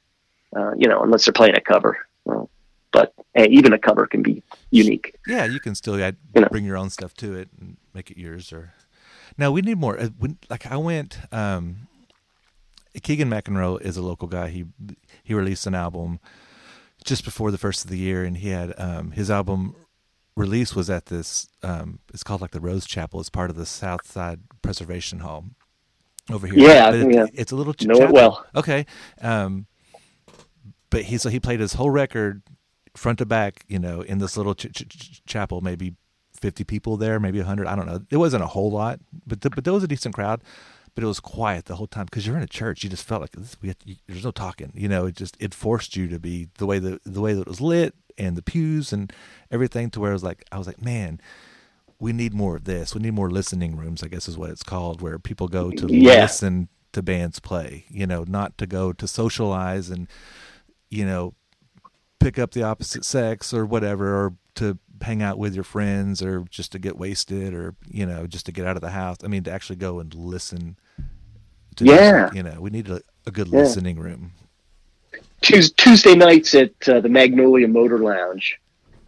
[0.54, 1.96] Uh, you know, unless they're playing a cover.
[2.24, 2.50] Well,
[2.92, 5.14] but hey, even a cover can be unique.
[5.26, 6.48] Yeah, you can still add, You know.
[6.50, 8.52] bring your own stuff to it and make it yours.
[8.52, 8.72] Or
[9.38, 9.98] now we need more.
[9.98, 11.88] Uh, when, like I went, um,
[13.02, 14.48] Keegan McInroe is a local guy.
[14.48, 14.64] He
[15.22, 16.18] he released an album
[17.04, 19.76] just before the first of the year, and he had um, his album
[20.36, 21.48] release was at this.
[21.62, 23.20] Um, it's called like the Rose Chapel.
[23.20, 25.44] It's part of the South Side Preservation Hall
[26.30, 26.58] over here.
[26.68, 27.26] Yeah, it- yeah.
[27.32, 28.14] it's a little ch- Know it chapel.
[28.14, 28.46] well.
[28.56, 28.86] Okay.
[29.20, 29.66] Um,
[30.90, 32.42] but he so he played his whole record
[32.96, 35.94] front to back, you know, in this little ch- ch- ch- chapel, maybe
[36.40, 37.66] 50 people there, maybe 100.
[37.66, 38.00] I don't know.
[38.10, 40.42] It wasn't a whole lot, but th- but there was a decent crowd.
[40.96, 42.82] But it was quiet the whole time because you're in a church.
[42.82, 44.72] You just felt like this, you, there's no talking.
[44.74, 47.42] You know, it just it forced you to be the way the the way that
[47.42, 49.12] it was lit and the pews and
[49.52, 51.20] everything to where it was like I was like, man,
[52.00, 52.92] we need more of this.
[52.92, 54.02] We need more listening rooms.
[54.02, 56.22] I guess is what it's called, where people go to Yeah.
[56.22, 57.84] listen to bands play.
[57.88, 60.08] You know, not to go to socialize and
[60.90, 61.34] you know
[62.20, 66.44] pick up the opposite sex or whatever or to hang out with your friends or
[66.50, 69.26] just to get wasted or you know just to get out of the house i
[69.26, 70.76] mean to actually go and listen
[71.76, 72.12] to Yeah.
[72.28, 73.60] music, you know we need a, a good Yeah.
[73.60, 74.32] listening room
[75.42, 78.58] Tuesday nights at uh, the Magnolia Motor Lounge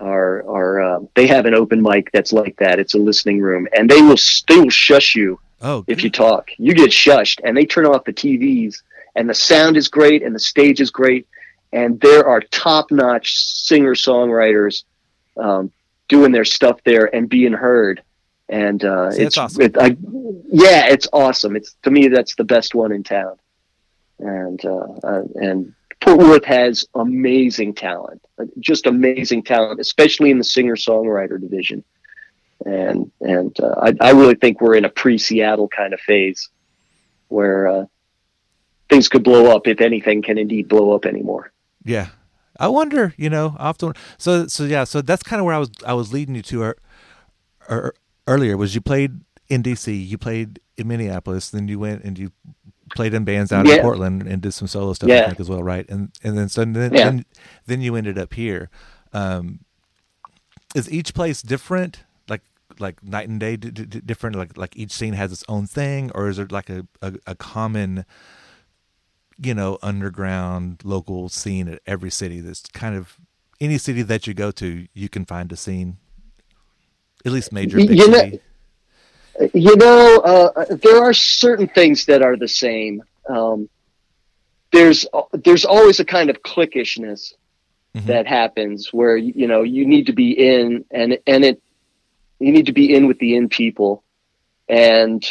[0.00, 2.78] are are uh, they have an open mic that's like that.
[2.80, 6.10] It's a listening room, and they will s- they will shush you oh if you
[6.10, 6.48] talk.
[6.58, 8.82] You get shushed, and they turn off the TVs,
[9.14, 11.26] and the sound is great, and the stage is great,
[11.72, 14.84] and there are top notch singer songwriters
[15.36, 15.72] um,
[16.08, 18.02] doing their stuff there and being heard.
[18.48, 19.62] And uh, See, it's awesome.
[19.62, 19.96] it, I,
[20.50, 21.56] yeah, it's awesome.
[21.56, 23.38] It's to me that's the best one in town,
[24.18, 28.20] and uh, uh, and Fort Worth has amazing talent,
[28.58, 31.82] just amazing talent, especially in the singer songwriter division.
[32.66, 36.50] And and uh, I, I really think we're in a pre Seattle kind of phase
[37.28, 37.86] where uh,
[38.90, 41.51] things could blow up if anything can indeed blow up anymore.
[41.84, 42.08] Yeah.
[42.60, 45.70] I wonder you know often so so yeah so that's kind of where i was
[45.86, 46.76] i was leading you to er,
[47.68, 47.94] er,
[48.28, 52.30] earlier was you played in dc you played in minneapolis then you went and you
[52.94, 55.62] played in bands out in portland and did some solo stuff I think as well
[55.62, 55.88] right?
[55.88, 57.04] And and then so then Yeah.
[57.04, 57.24] then,
[57.66, 58.68] then you ended up here.
[59.14, 59.60] Um
[60.74, 62.04] is each place different?
[62.28, 62.42] Like
[62.78, 64.36] like night and day d- d- different?
[64.36, 66.10] Like like each scene has its own thing?
[66.14, 68.04] Or is there like a, a, a common
[69.38, 73.16] you know underground local scene at every city that's kind of
[73.60, 75.96] any city that you go to you can find a scene
[77.24, 78.40] at least major big you know- city.
[79.54, 83.02] You know, uh, there are certain things that are the same.
[83.26, 83.70] Um,
[84.72, 87.32] there's there's always a kind of cliquishness
[87.96, 88.06] Mhm.
[88.06, 91.62] that happens where you know you need to be in and and it
[92.40, 94.02] you need to be in with the in people
[94.68, 95.24] and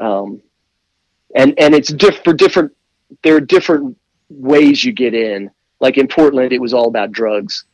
[0.00, 0.40] um
[1.34, 2.72] and and it's diff- for different
[3.22, 3.96] there are different
[4.28, 5.50] ways you get in
[5.80, 7.64] like in portland it was all about drugs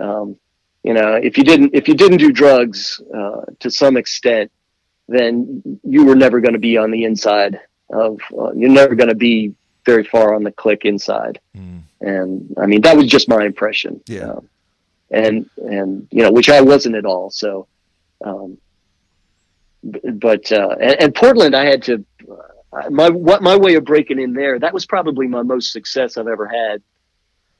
[0.00, 0.36] um
[0.82, 4.50] you know if you didn't if you didn't do drugs uh to some extent
[5.08, 8.20] then you were never going to be on the inside of.
[8.36, 11.40] Uh, you're never going to be very far on the clique inside.
[11.56, 11.82] Mm.
[12.00, 14.00] And I mean, that was just my impression.
[14.06, 14.30] Yeah.
[14.30, 14.48] Um,
[15.10, 17.30] and and you know, which I wasn't at all.
[17.30, 17.66] So,
[18.24, 18.58] um,
[19.82, 22.34] but uh, and, and Portland, I had to uh,
[22.90, 24.58] my what my way of breaking in there.
[24.58, 26.82] That was probably my most success I've ever had.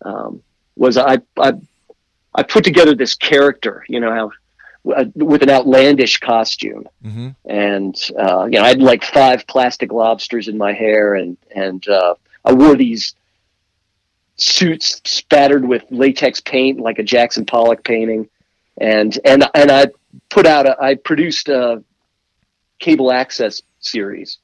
[0.04, 0.42] Um,
[0.76, 1.54] was I I
[2.34, 7.94] I put together this character, you know how uh, with an outlandish costume, hmm and
[8.18, 12.14] uh, you know I had like five plastic lobsters in my hair, and and uh,
[12.44, 13.14] I wore these
[14.36, 18.28] suits spattered with latex paint, like a Jackson Pollock painting,
[18.78, 19.86] and and and I
[20.28, 21.82] put out a, I produced a
[22.80, 24.38] cable access series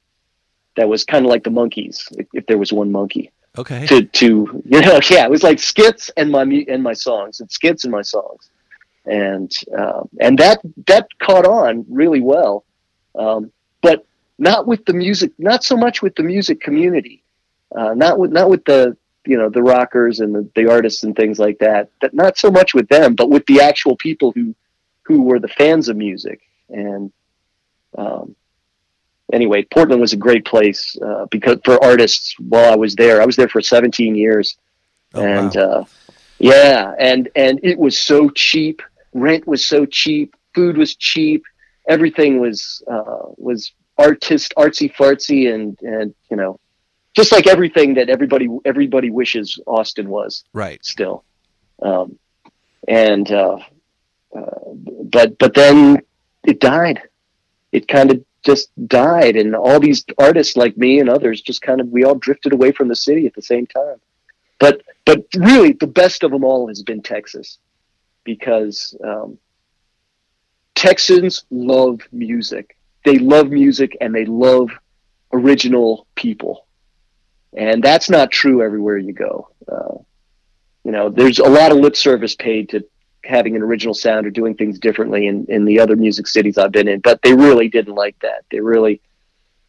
[0.80, 3.30] that was kind of like the Monkees, if, if there was one monkey.
[3.58, 3.84] Okay.
[3.86, 4.26] to to
[4.64, 7.92] you know yeah it was like skits and my and my songs and skits and
[7.92, 8.48] my songs.
[9.06, 12.64] And uh, and that that caught on really well.
[13.14, 13.50] Um,
[13.82, 14.06] but
[14.38, 17.22] not with the music not so much with the music community.
[17.76, 21.14] Uh, not with not with the you know the rockers and the, the artists and
[21.14, 24.54] things like that that not so much with them but with the actual people who
[25.10, 26.40] who were the fans of music.
[26.68, 27.12] And
[27.98, 28.36] um,
[29.32, 32.34] anyway, Portland was a great place uh, because for artists.
[32.38, 34.56] While I was there, I was there for 17 years,
[35.14, 35.62] Oh, and wow.
[35.62, 35.84] uh,
[36.38, 38.80] yeah, and and it was so cheap.
[39.12, 40.34] Rent was so cheap.
[40.54, 41.42] Food was cheap.
[41.88, 46.58] Everything was uh, was artist artsy fartsy, and and you know,
[47.14, 50.84] just like everything that everybody everybody wishes Austin was right.
[50.84, 51.24] still.
[51.82, 52.18] Um,
[52.86, 53.58] and uh,
[54.36, 54.50] uh,
[55.04, 56.00] but but then
[56.44, 57.02] it died.
[57.72, 61.80] It kind of just died, and all these artists like me and others just kind
[61.80, 64.00] of we all drifted away from the city at the same time.
[64.58, 67.58] But but really, the best of them all has been Texas,
[68.24, 69.38] because um,
[70.74, 72.76] Texans love music.
[73.04, 74.70] They love music and they love
[75.32, 76.66] original people,
[77.54, 79.48] and that's not true everywhere you go.
[79.70, 79.96] Uh,
[80.84, 82.84] you know, there's a lot of lip service paid to
[83.24, 86.72] having an original sound or doing things differently in, in the other music cities I've
[86.72, 88.44] been in, but they really didn't like that.
[88.50, 89.00] They really,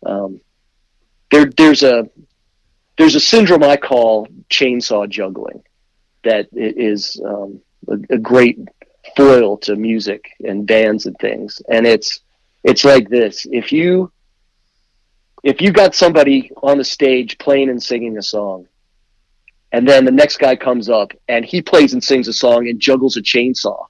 [0.06, 0.40] um,
[1.32, 2.10] there, there's a,
[2.98, 5.64] there's a syndrome I call chainsaw juggling
[6.24, 8.60] that i- um, a, a great
[9.18, 11.62] foil to music and bands and things.
[11.70, 12.20] And it's,
[12.64, 13.48] it's like this.
[13.50, 14.12] If you,
[15.44, 18.68] if you got somebody on the stage playing and singing a song,
[19.72, 22.80] and then the next guy comes up and he plays and sings a song and
[22.80, 23.86] juggles a chainsaw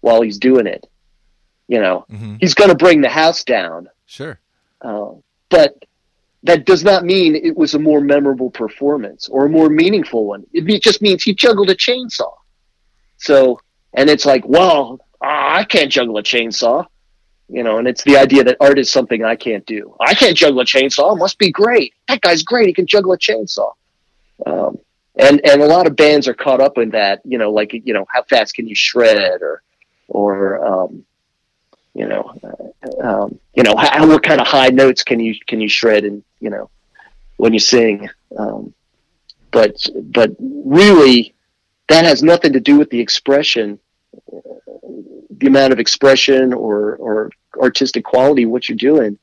[0.00, 0.86] while he's doing it.
[1.68, 3.88] You know, hmm he's going to bring the house down.
[4.06, 4.38] Sure.
[4.80, 5.12] Uh,
[5.48, 5.84] but
[6.42, 10.44] that does not mean it was a more memorable performance or a more meaningful one.
[10.52, 12.32] It just means he juggled a chainsaw.
[13.16, 13.60] So,
[13.94, 16.86] and it's like, well, I can't juggle a chainsaw.
[17.48, 19.94] You know, and it's the idea that art is something I can't do.
[20.00, 21.14] I can't juggle a chainsaw.
[21.14, 21.94] It must be great.
[22.08, 22.66] That guy's great.
[22.66, 23.70] He can juggle a chainsaw.
[24.46, 24.78] Um,
[25.16, 27.20] and and a lot of bands are caught up in that.
[27.24, 29.62] You know, like you know, how fast can you shred, or
[30.08, 31.04] or um,
[31.94, 35.60] you know, uh, um, you know, how, what kind of high notes can you can
[35.60, 36.68] you shred, and you know,
[37.36, 38.08] when you sing.
[38.36, 38.74] Um,
[39.52, 41.34] but but really,
[41.88, 43.78] that has nothing to do with the expression,
[44.32, 44.38] uh,
[45.30, 49.18] the amount of expression or or artistic quality what you're doing.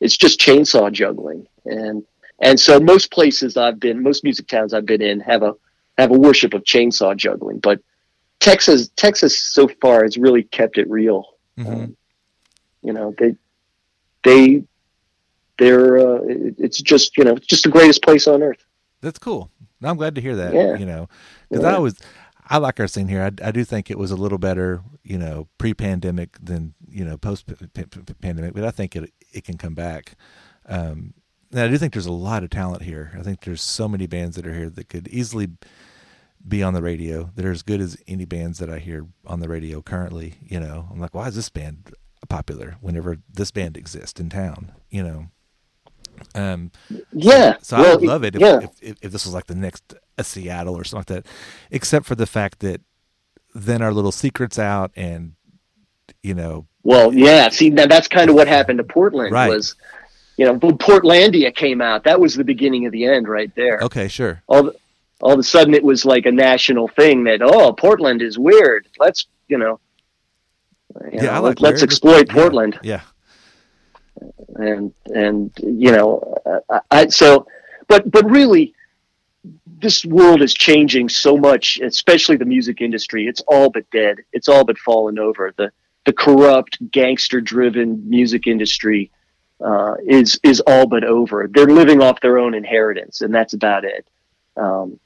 [0.00, 2.04] It's just chainsaw juggling, and
[2.40, 5.54] and so most places I've been, most music towns I've been in have a
[5.96, 7.58] have a worship of chainsaw juggling.
[7.58, 7.80] But
[8.40, 11.34] Texas, Texas so far has really kept it real.
[11.56, 11.96] hmm Um,
[12.82, 13.34] you know, they
[14.22, 14.62] they
[15.58, 18.64] they're uh, it's just you know it's just the greatest place on earth.
[19.00, 19.50] That's cool.
[19.82, 20.54] I'm glad to hear that.
[20.54, 20.76] Yeah.
[20.76, 21.08] You know,
[21.48, 21.76] because Yeah.
[21.76, 21.94] I was,
[22.48, 23.22] I like our scene here.
[23.22, 27.16] I, I do think it was a little better, you know, pre-pandemic than you know
[27.16, 30.16] post-pandemic, but I think it it can come back.
[30.66, 31.14] Um,
[31.50, 33.12] and I do think there's a lot of talent here.
[33.18, 35.48] I think there's so many bands that are here that could easily
[36.46, 39.40] be on the radio that are as good as any bands that I hear on
[39.40, 40.34] the radio currently.
[40.46, 41.92] You know, I'm like, why is this band
[42.28, 44.72] popular whenever this band exists in town?
[44.90, 45.26] You know.
[46.34, 46.72] Um,
[47.12, 47.56] Yeah.
[47.62, 48.58] so I would love it if, yeah.
[48.62, 51.32] if, if, if this was like the next a Seattle or something like that,
[51.70, 52.80] except for the fact that
[53.54, 55.32] then our little secrets out and
[56.22, 57.48] you know Well, yeah.
[57.50, 59.32] See, now that's kind of what happened to Portland.
[59.32, 59.48] Right.
[59.48, 59.76] Was
[60.38, 63.80] you know when Portlandia came out, that was the beginning of the end right there.
[63.82, 64.74] okay sure All the,
[65.20, 68.86] all of a sudden, it was like a national thing that oh, Portland is weird.
[68.98, 69.80] Let's you know.
[71.12, 71.90] you yeah know, like let's weird.
[71.90, 72.78] exploit Yeah, Portland.
[72.82, 73.00] yeah
[74.56, 76.34] and and you know
[76.70, 77.46] I, I so
[77.88, 78.74] but but really
[79.80, 84.48] this world is changing so much especially the music industry it's all but dead it's
[84.48, 85.70] all but fallen over the
[86.04, 89.10] the corrupt, gangster-driven music industry
[89.64, 91.48] uh, is is all but over.
[91.50, 94.06] They're living off their own inheritance, and that's about it.
[94.56, 94.98] Um,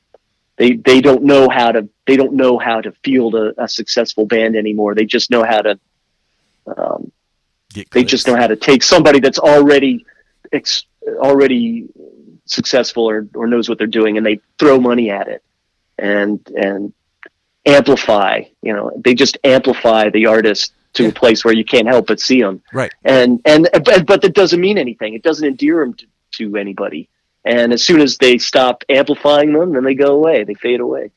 [0.57, 4.26] they they don't know how to they don't know how to field a, a successful
[4.26, 4.94] band anymore.
[4.94, 5.80] They just know how to
[6.66, 7.12] um,
[7.90, 10.05] they just know how to take somebody that's already
[10.53, 11.88] ex- already
[12.44, 15.42] successful or, or knows what they're doing, and they throw money at it
[15.98, 16.92] and and
[17.64, 18.42] amplify.
[18.61, 22.20] You know, they just amplify the artist to a place where you can't help but
[22.20, 22.62] see them.
[22.72, 22.93] Right.
[23.05, 25.14] And and but, but that doesn't mean anything.
[25.14, 27.09] It doesn't endear them to, to anybody.
[27.45, 30.45] And as soon as they stop amplifying them, then they go away.
[30.45, 31.11] They fade away.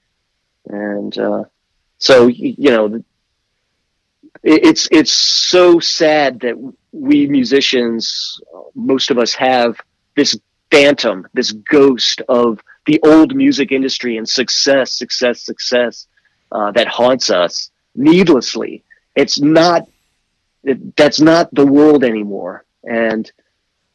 [0.68, 1.44] And uh,
[1.98, 3.04] so you know,
[4.44, 6.56] it's it's so sad that
[6.92, 8.40] we musicians,
[8.74, 9.80] most of us, have
[10.16, 10.38] this
[10.72, 16.08] phantom, this ghost of the old music industry and success, success, success
[16.52, 18.84] uh, that haunts us needlessly.
[19.16, 19.88] It's not
[20.64, 22.66] it, that's not the world anymore.
[22.84, 23.32] And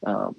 [0.07, 0.37] um,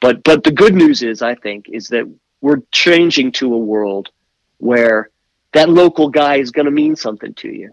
[0.00, 2.10] but but the good news is, I think, is that
[2.40, 4.10] we're changing to a world
[4.58, 5.10] where
[5.52, 7.72] that local guy is going to mean something to you.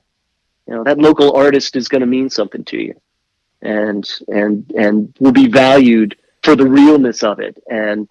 [0.68, 2.99] You know, that local artist is going to mean something to you,
[3.62, 8.10] and and and will be valued for the realness of it, and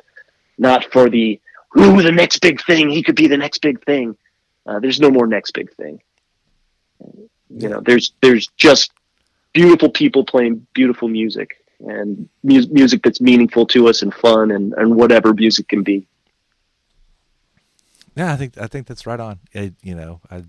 [0.59, 1.41] not for the
[1.79, 2.91] ooh the next big thing.
[2.91, 4.17] He could be the next big thing.
[4.67, 6.01] Uh, there's no more next big thing.
[7.57, 8.93] You know, there's there's just
[9.53, 14.73] beautiful people playing beautiful music and mu- music that's meaningful to us and fun and,
[14.75, 16.07] and whatever music can be.
[18.17, 19.41] Yeah, I think I think that's right on.
[19.53, 20.45] It, you know, I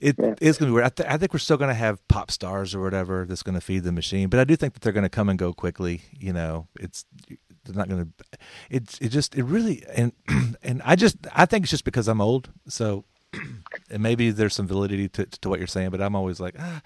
[0.00, 0.86] it is going to be weird.
[0.86, 3.54] I, th- I think we're still going to have pop stars or whatever that's going
[3.54, 5.52] to feed the machine, but I do think that they're going to come and go
[5.52, 6.02] quickly.
[6.18, 8.38] You know, it's they're not going to.
[8.70, 10.12] It's it just it really and
[10.62, 13.04] and I just I think it's just because I'm old, so
[13.90, 16.82] and maybe there's some validity to to what you're saying, but I'm always like ah.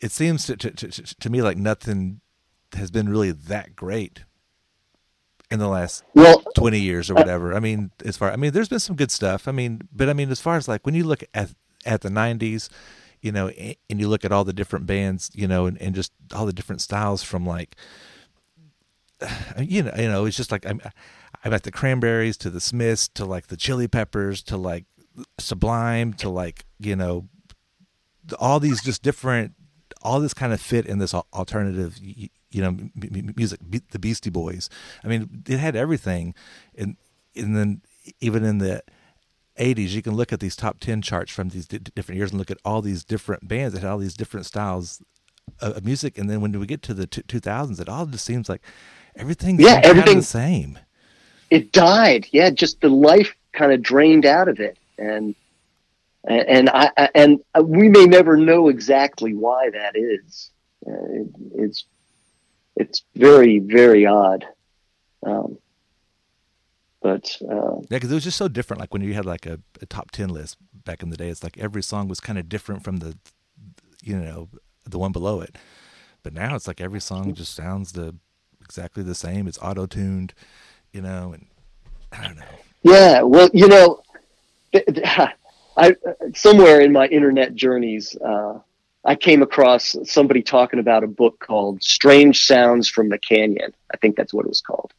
[0.00, 2.20] It seems to, to to to me like nothing
[2.74, 4.24] has been really that great
[5.50, 7.54] in the last well, 20 years or whatever.
[7.54, 9.46] I mean, as far I mean, there's been some good stuff.
[9.46, 11.50] I mean, but I mean, as far as like when you look at
[11.84, 12.68] at the 90s,
[13.20, 16.12] you know, and you look at all the different bands, you know, and, and just
[16.34, 17.76] all the different styles from like,
[19.58, 20.80] you know, you know, it's just like I'm,
[21.44, 24.86] I'm at the Cranberries to the Smiths to like the Chili Peppers to like
[25.38, 27.28] Sublime to like you know,
[28.38, 29.52] all these just different,
[30.02, 32.28] all this kind of fit in this alternative, you,
[32.62, 33.60] know, music.
[33.90, 34.68] The Beastie Boys.
[35.04, 36.34] I mean, it had everything,
[36.76, 36.96] and
[37.34, 37.82] and then
[38.20, 38.82] even in the
[39.58, 42.38] 80s, you can look at these top 10 charts from these d- different years and
[42.38, 45.02] look at all these different bands that had all these different styles
[45.60, 46.18] of, of music.
[46.18, 48.62] And then when we get to the t- 2000s, it all just seems like
[49.14, 50.78] everything's yeah, everything the same.
[51.50, 52.26] It died.
[52.32, 54.78] Yeah, just the life kind of drained out of it.
[54.98, 55.34] And
[56.24, 60.50] and I and we may never know exactly why that is.
[60.86, 61.84] Uh, it, it's
[62.76, 64.46] it's very very odd.
[65.24, 65.58] Um,
[67.00, 68.80] but uh, yeah, because it was just so different.
[68.80, 71.42] Like when you had like a, a, top ten list back in the day, it's
[71.42, 73.18] like every song was kind of different from the,
[74.02, 74.48] you know,
[74.84, 75.56] the one below it.
[76.22, 78.14] But now it's like every song just sounds the
[78.60, 79.48] exactly the same.
[79.48, 80.32] It's auto tuned,
[80.92, 81.46] you know, and
[82.12, 82.44] I don't know.
[82.84, 84.00] Yeah, well, you know,
[85.76, 85.96] I
[86.34, 88.58] somewhere in my internet journeys, uh,
[89.04, 93.96] I came across somebody talking about a book called "Strange Sounds from the Canyon." I
[93.96, 94.92] think that's what it was called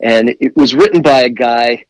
[0.00, 1.84] and it was written by a guy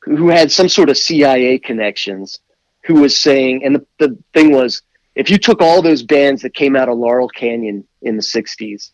[0.00, 2.40] who had some sort of CIA connections
[2.84, 4.82] who was saying, and the, the thing was,
[5.14, 8.92] if you took all those bands that came out of Laurel Canyon in the 60s,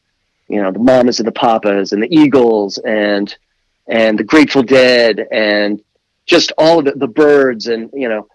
[0.49, 3.37] you know, the Mamas and the Papas and the Eagles and,
[3.87, 5.83] and the Grateful Dead and
[6.27, 8.29] just all of the, Byrds and, you know,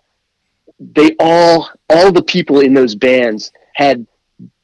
[0.79, 4.05] they all, all the people in those bands had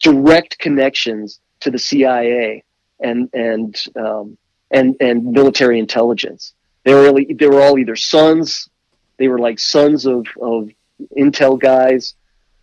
[0.02, 2.64] direct connections to the CIA
[3.00, 4.38] and, and, um,
[4.72, 6.54] and and military intelligence.
[6.84, 8.70] They were really, they were all either sons,
[9.18, 10.70] they were like sons of of
[11.18, 12.16] intel guys,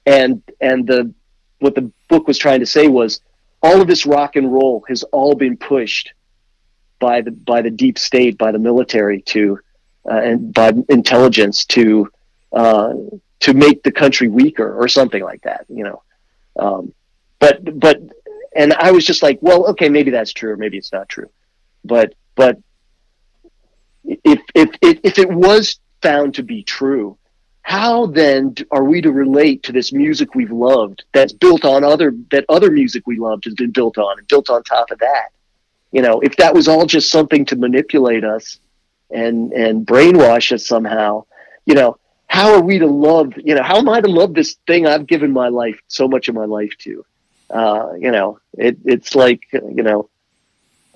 [0.07, 1.13] and and the
[1.59, 3.21] what the book was trying to say was
[3.63, 6.13] all of this rock and roll has all been pushed
[6.99, 9.59] by the by the deep state, by the military to
[10.09, 12.11] uh, and by intelligence to
[12.53, 12.93] uh,
[13.41, 16.03] to make the country weaker or something like that, you know.
[16.57, 16.95] Um,
[17.39, 18.01] but but
[18.55, 21.31] and I was just like, well, okay, maybe that's true, or maybe it's not true.
[21.85, 22.59] But but
[24.05, 27.16] if if if, if it was found to be true,
[27.62, 32.12] how then are we to relate to this music we've loved that's built on other
[32.31, 35.31] that other music we loved has been built on and built on top of that
[35.93, 38.59] you know if that was all just something to manipulate us
[39.13, 41.25] and and brainwash us somehow
[41.67, 41.97] you know
[42.29, 43.35] how are we to love?
[43.37, 46.29] You know, how am I to love this thing I've given my life so much
[46.31, 47.05] of my life to?
[47.51, 50.09] Uh, you know, it, it's like you know,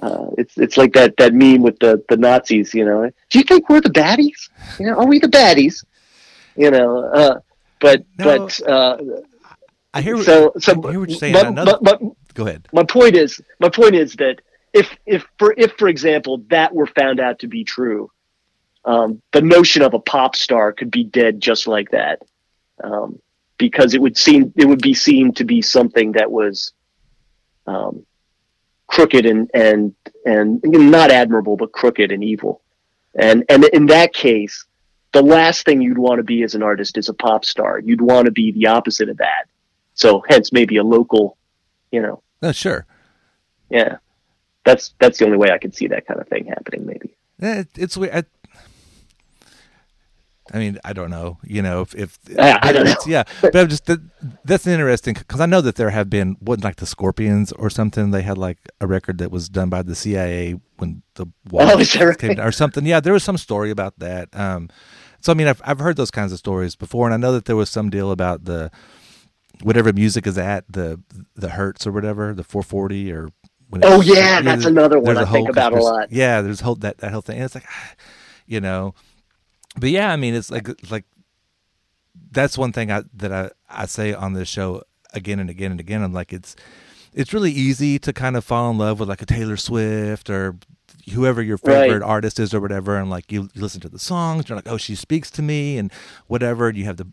[0.01, 2.73] uh, it's it's like that that meme with the the Nazis.
[2.73, 4.49] You know, do you think we're the baddies?
[4.81, 5.85] You know, are we the baddies?
[6.57, 7.41] You know, uh,
[7.81, 8.25] but No.
[8.25, 8.97] but uh,
[9.93, 10.23] I hear.
[10.23, 11.35] so so I hear what you're saying.
[11.35, 12.67] my- Another- my- my- go ahead.
[12.73, 14.41] my point is my point is that
[14.77, 18.11] if if for if for example that were found out to be true
[18.87, 22.23] um, the notion of a pop star could be dead just like that.
[22.83, 23.21] Um,
[23.59, 26.73] because it would seem it would be seen to be something that was
[27.67, 28.07] um,
[28.87, 29.95] crooked and and
[30.25, 32.63] and not admirable but crooked and evil.
[33.15, 34.65] And and in that case
[35.13, 37.79] the last thing you'd want to be as an artist is a pop star.
[37.79, 39.47] You'd want to be the opposite of that.
[39.95, 41.39] So hence maybe a local
[41.91, 42.23] you know.
[42.43, 42.87] No, sure.
[43.71, 43.97] yeah
[44.67, 47.61] that's that's the only way i could see that kind of thing happening maybe Yeah,
[47.61, 48.15] it, it's weird.
[48.15, 48.25] I,
[50.55, 51.39] I mean, I don't know.
[51.43, 52.95] You know, if, if Yeah, I don't know.
[53.07, 53.99] Yeah, but I'm just that,
[54.45, 58.13] that's interesting because I know that there have been what like the Scorpions or something.
[58.13, 61.77] They had like a record that was done by the CIA when the wall Oh,
[61.77, 62.19] right?
[62.19, 62.87] came or something.
[62.87, 64.29] Yeah, there was some story about that.
[64.39, 64.69] Um,
[65.21, 67.47] so I mean, I've I've heard those kinds of stories before, and I know that
[67.47, 68.71] there was some deal about the
[69.63, 71.01] whatever music is at the
[71.35, 73.29] the hertz or whatever the 440 or.
[73.83, 76.13] Oh, yeah, that's another one I think about a lot.
[76.13, 77.37] Yeah, there's whole that that whole thing.
[77.37, 77.67] And it's like,
[78.47, 78.95] you know,
[79.79, 81.05] but yeah, I mean, it's like like
[82.31, 84.83] that's one thing I that I I say on this show
[85.13, 86.03] again and again and again.
[86.03, 86.55] I'm like, it's
[87.13, 90.57] it's really easy to kind of fall in love with like a Taylor Swift or
[91.13, 92.09] whoever your favorite Right.
[92.09, 94.77] artist is or whatever, and like you, you listen to the songs, you're like, oh,
[94.77, 95.93] she speaks to me, and
[96.27, 96.69] whatever.
[96.69, 97.07] And you have the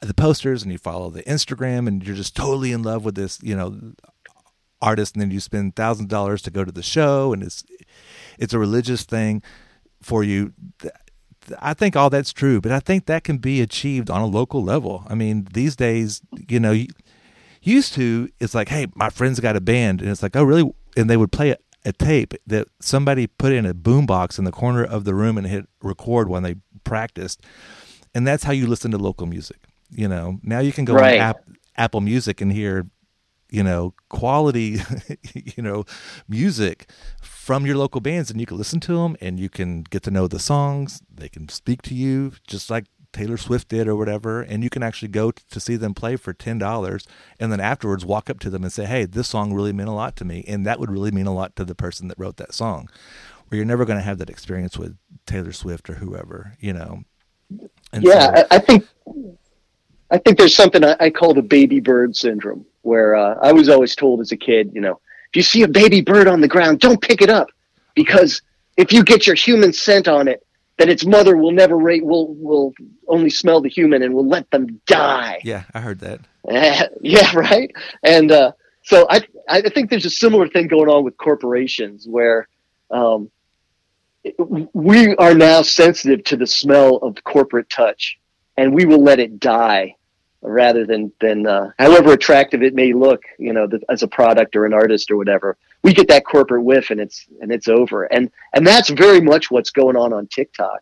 [0.00, 3.38] the posters, and you follow the Instagram, and you're just totally in love with this,
[3.42, 3.92] you know,
[4.80, 7.64] artist, and then you spend thousands of dollars to go to the show, and it's
[8.38, 9.42] it's a religious thing
[10.02, 10.52] for you.
[11.60, 14.62] I think all that's true, but I think that can be achieved on a local
[14.62, 15.04] level.
[15.08, 16.88] I mean, these days, you know, you-
[17.62, 20.70] used to it's like, hey, my friend's got a band, and it's like, oh, really?
[20.96, 24.52] And they would play a, a tape that somebody put in a boombox in the
[24.52, 27.40] corner of the room and hit record when they practiced,
[28.14, 29.58] and that's how you listen to local music.
[29.90, 31.14] You know, now you can go Right.
[31.18, 31.40] on app,
[31.76, 32.86] Apple Music and hear
[33.50, 34.78] you know quality
[35.34, 35.84] you know
[36.28, 36.90] music
[37.22, 40.10] from your local bands and you can listen to them and you can get to
[40.10, 41.02] know the songs.
[41.12, 44.82] They can speak to you just like Taylor Swift did or whatever and you can
[44.82, 47.06] actually go to see them play for $10
[47.40, 49.92] and then afterwards walk up to them and say hey this song really meant a
[49.92, 52.36] lot to me and that would really mean a lot to the person that wrote
[52.36, 52.88] that song.
[53.48, 57.04] Where you're never going to have that experience with Taylor Swift or whoever you know?
[57.94, 58.86] And yeah, so- I, I think
[60.10, 63.68] I think there's something I, I call the baby bird syndrome, where uh, I was
[63.68, 65.00] always told as a kid, you know,
[65.30, 67.48] if you see a baby bird on the ground, don't pick it up,
[67.94, 68.42] because
[68.76, 70.44] if you get your human scent on it,
[70.78, 72.72] then its mother will never rate will will
[73.08, 75.40] only smell the human and will let them die.
[75.42, 76.20] yeah I heard that
[77.02, 77.70] yeah, right.
[78.02, 78.52] And uh,
[78.82, 82.48] so I I think there's a similar thing going on with corporations where
[82.90, 83.30] um,
[84.72, 88.18] we are now sensitive to the smell of corporate touch,
[88.56, 89.96] and we will let it die
[90.42, 94.56] rather than than uh, however attractive it may look, you know, the, as a product
[94.56, 95.56] or an artist or whatever.
[95.82, 98.04] We get that corporate whiff, and it's and it's over.
[98.04, 100.80] And and that's very much what's going on on TikTok,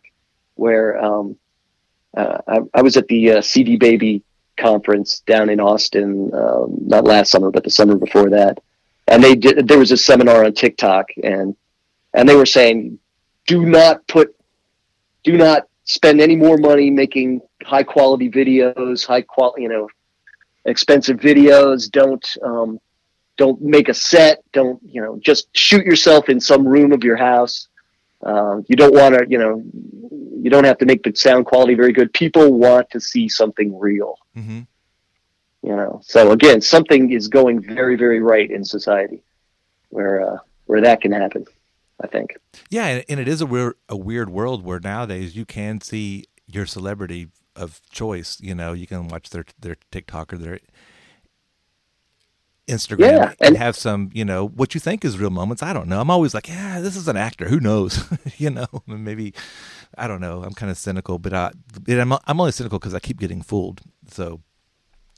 [0.55, 1.37] where um,
[2.15, 4.23] uh, I, I was at the uh, CD Baby
[4.57, 8.59] conference down in Austin, um, not last summer, but the summer before that.
[9.07, 11.55] And they did, there was a seminar on TikTok and,
[12.13, 12.99] and they were saying,
[13.45, 14.35] do not put,
[15.23, 19.87] do not spend any more money making high quality videos, high quality, you know,
[20.65, 21.89] expensive videos.
[21.91, 22.79] Don't, um,
[23.37, 24.43] don't make a set.
[24.53, 27.67] Don't, you know, just shoot yourself in some room of your house.
[28.23, 29.63] Uh, you don't want to, you know,
[30.41, 32.11] you don't have to make the sound quality very good.
[32.13, 34.61] People want to see something real hmm
[35.63, 39.21] you know so again something is going very very right in society
[39.89, 41.45] where uh, where that can happen
[42.03, 42.37] i think
[42.69, 46.25] Yeah, and, and it is a weird a weird world where nowadays you can see
[46.45, 47.27] your celebrity
[47.57, 48.39] of choice.
[48.41, 50.59] You know, you can watch their their TikTok or their
[52.67, 55.63] Instagram Yeah, and, and- have some, you know, what you think is real moments.
[55.63, 56.01] I don't know.
[56.01, 57.47] I'm always like, yeah, this is an actor.
[57.47, 58.03] Who knows?
[58.37, 59.33] you know, maybe
[59.97, 60.43] I don't know.
[60.43, 61.51] I'm kind of cynical, but I,
[61.87, 63.81] I'm I'm only cynical because I keep getting fooled.
[64.09, 64.41] So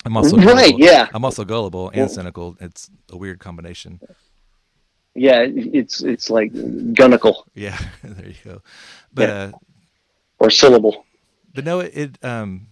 [0.06, 0.80] I'm also Right, gullible.
[0.80, 1.07] yeah.
[1.14, 2.56] I'm also gullible and Well- cynical.
[2.61, 3.99] It's a weird combination.
[5.16, 5.44] yeah
[5.82, 6.53] it's it's like
[6.99, 8.61] gunnicle Yeah, there you go.
[9.11, 9.36] But Yeah.
[9.44, 9.52] uh,
[10.40, 11.03] or syllable
[11.53, 12.67] But no, it, it um,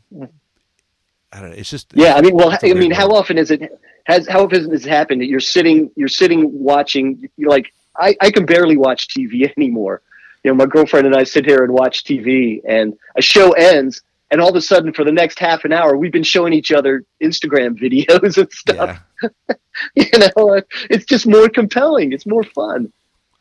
[1.31, 1.55] I don't know.
[1.55, 4.71] It's just yeah i mean well i mean how often is it has how often
[4.71, 8.77] has it happened that you're sitting you're sitting watching you're like i i can barely
[8.77, 10.01] watch tv anymore
[10.43, 14.03] you know my girlfriend and i sit here and watch tv and a show ends
[14.31, 16.71] and all of a sudden for the next half an hour we've been showing each
[16.71, 18.99] other Instagram videos and stuff.
[19.23, 19.55] Yeah.
[19.95, 22.13] you know, it's just more compelling.
[22.13, 22.91] It's more fun.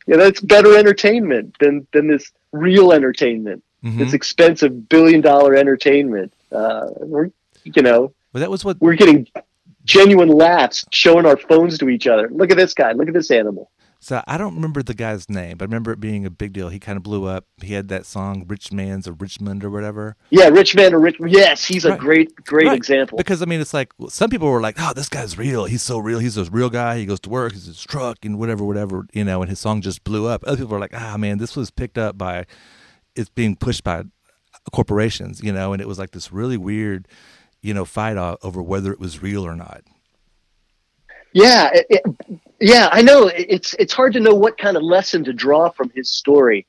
[0.05, 3.63] You know, it's better entertainment than than this real entertainment.
[3.87, 3.97] Mhm.
[3.99, 6.33] This expensive billion dollar entertainment.
[6.51, 7.29] Uh, we're
[7.63, 9.27] you know But that was what we're getting
[9.85, 12.29] genuine laughs showing our phones to each other.
[12.31, 12.91] Look at this guy.
[12.91, 13.71] Look at this animal.
[13.99, 16.69] So I don't remember the guy's name, but I remember it being a big deal.
[16.69, 17.45] He kind of blew up.
[17.63, 20.15] He had that song "Rich Man's of Richmond" or whatever.
[20.29, 21.15] Yeah, Rich Man or Rich.
[21.25, 21.99] Yes, he's a Right.
[21.99, 22.77] great, great Right.
[22.77, 23.17] example.
[23.17, 25.65] Because I mean, it's like some people were like, "Oh, this guy's real.
[25.65, 26.19] He's so real.
[26.19, 26.99] He's a real guy.
[26.99, 27.53] He goes to work.
[27.53, 30.43] He's his truck and whatever, whatever." You know, and his song just blew up.
[30.45, 32.45] Other people were like, "Ah, man, this was picked up by
[33.17, 34.03] it's being pushed by
[34.71, 37.07] corporations." You know, and it was like this really weird,
[37.61, 39.81] you know, fight over whether it was real or not.
[41.33, 43.27] Yeah, it, it- yeah, I know.
[43.27, 46.65] It's it's hard to know what kind of lesson to draw from his story.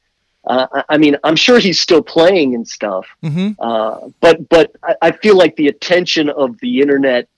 [0.46, 3.52] Uh, I, I mean, I'm sure he's still playing and stuff, Mm-hmm.
[3.58, 7.28] uh, but but I, I feel like the attention of the internet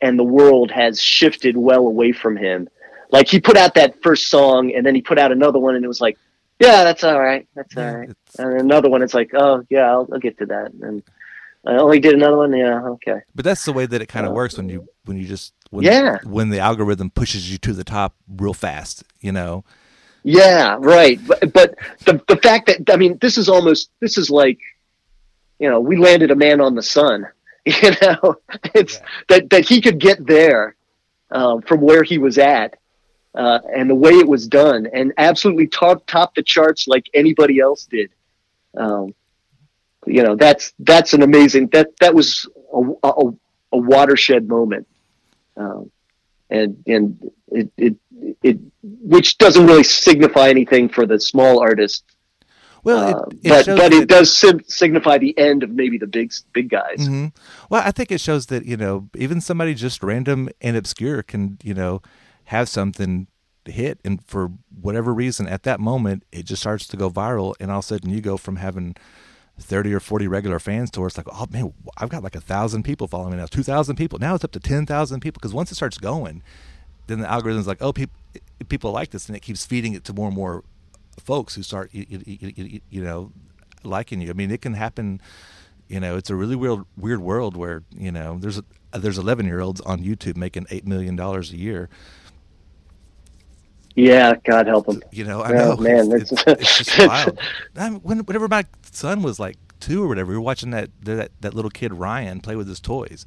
[0.00, 2.70] and the world has shifted well away from him.
[3.10, 5.84] Like he put out that first song, and then he put out another one, and
[5.84, 6.16] it was like,
[6.60, 8.10] yeah, that's all right, that's all Yeah, right.
[8.10, 10.72] it's- And another one, it's like, oh yeah, I'll, I'll get to that.
[10.80, 11.02] And
[11.66, 13.20] I only did another one, yeah, okay.
[13.34, 15.84] But that's the way that it kind of works when you when you just when,
[15.84, 16.18] Yeah.
[16.24, 19.02] when the algorithm pushes you to the top real fast.
[19.20, 19.64] You know.
[20.22, 21.18] Yeah, right.
[21.26, 21.74] But, but
[22.04, 24.58] the the fact that I mean, this is almost this is like,
[25.58, 27.26] you know, we landed a man on the sun.
[27.66, 28.36] You know,
[28.74, 30.76] it's that that he could get there
[31.30, 32.76] um, from where he was at,
[33.34, 37.60] uh, and the way it was done, and absolutely top top the charts like anybody
[37.60, 38.10] else did.
[38.76, 39.14] Um,
[40.06, 43.30] you know, that's that's an amazing that that was a, a,
[43.72, 44.86] a watershed moment,
[45.56, 45.90] um,
[46.48, 47.96] and and it, it
[48.42, 52.04] it which doesn't really signify anything for the small artist,
[52.82, 55.98] Well, uh, it, it but but that- it does sim- signify the end of maybe
[55.98, 57.06] the big big guys.
[57.06, 57.26] hmm
[57.68, 61.58] Well, I think it shows that you know even somebody just random and obscure can
[61.62, 62.00] you know
[62.50, 63.28] have something
[63.64, 64.50] hit, and for
[64.80, 67.86] whatever reason at that moment it just starts to go viral, and all of a
[67.86, 68.96] sudden you go from having
[69.56, 72.40] thirty or forty regular fans to where it's like, oh man, I've got like a
[72.40, 74.18] thousand people following me now, two thousand people.
[74.18, 76.42] Now it's up to ten thousand people because once it starts going,
[77.06, 78.16] then the algorithm's like, oh, people
[78.68, 80.64] people like this, and it keeps feeding it to more and more
[81.22, 83.30] folks who start you, you, you, you know
[83.84, 84.30] liking you.
[84.30, 85.20] I mean, it can happen.
[85.86, 88.60] You know, it's a really weird weird world where you know there's
[88.92, 91.88] there's 11 year olds on YouTube making eight million dollars a year.
[94.00, 95.02] Yeah, God help him.
[95.12, 97.38] You know, I Oh, know, man, it's, that's- it's, it's just wild.
[97.76, 100.90] I mean, when, whenever my son was like two or whatever, we were watching that
[101.02, 103.26] that that little kid Ryan play with his toys.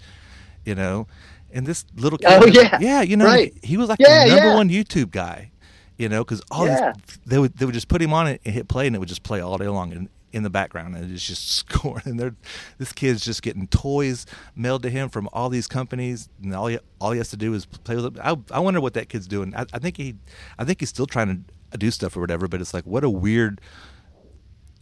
[0.66, 1.08] You know,
[1.52, 2.78] and this little kid, Oh, yeah.
[2.80, 3.54] yeah, you know, Right.
[3.64, 4.56] he was like Yeah, the number yeah.
[4.56, 5.52] one YouTube guy.
[5.98, 6.94] You know, because all Yeah.
[7.06, 9.00] this, they would they would just put him on it and hit play, and it
[9.00, 12.03] would just play all day long in, in the background, and it's just scoring.
[12.05, 12.35] And they're,
[12.77, 16.80] this kid's just getting toys mailed to him from all these companies, and all he
[16.99, 18.19] all he has to do is play with it.
[18.22, 19.55] I, I wonder what that kid's doing.
[19.55, 20.15] I, I think he,
[20.57, 22.47] I think he's still trying to uh, do stuff or whatever.
[22.47, 23.61] But it's like what a weird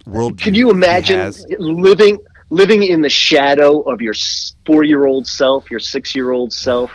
[0.05, 0.39] world.
[0.39, 2.17] Can you imagine living
[2.49, 4.13] living in the shadow of your
[4.65, 6.91] four year old self, your six year old self?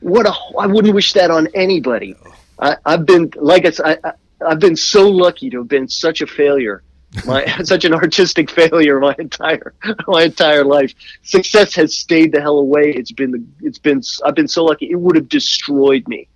[0.00, 2.16] What a I wouldn't wish that on anybody.
[2.58, 4.12] I, I've been like I said, I, I,
[4.46, 6.82] I've been so lucky to have been such a failure,
[7.26, 9.74] my such an artistic failure my entire
[10.06, 10.92] my entire life.
[11.22, 12.90] Success has stayed the hell away.
[12.92, 14.90] It's been the it's been I've been so lucky.
[14.90, 16.28] It would have destroyed me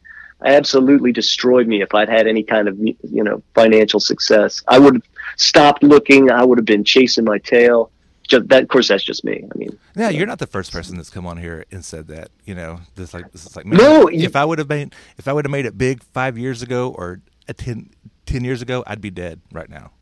[0.44, 4.62] absolutely destroyed me if I'd had any kind of you know financial success.
[4.68, 5.02] I would have
[5.36, 6.30] stopped looking.
[6.30, 7.90] I would have been chasing my tail.
[8.28, 9.42] Just that, of course, that's just me.
[9.52, 12.28] I mean, Yeah, you're not the first person that's come on here and said that.
[12.44, 14.94] You know, this like this is like man, No, you- If I would have made
[15.16, 17.90] if I would have made it big five years ago or a 10,
[18.26, 19.92] 10 years ago, I'd be dead right now.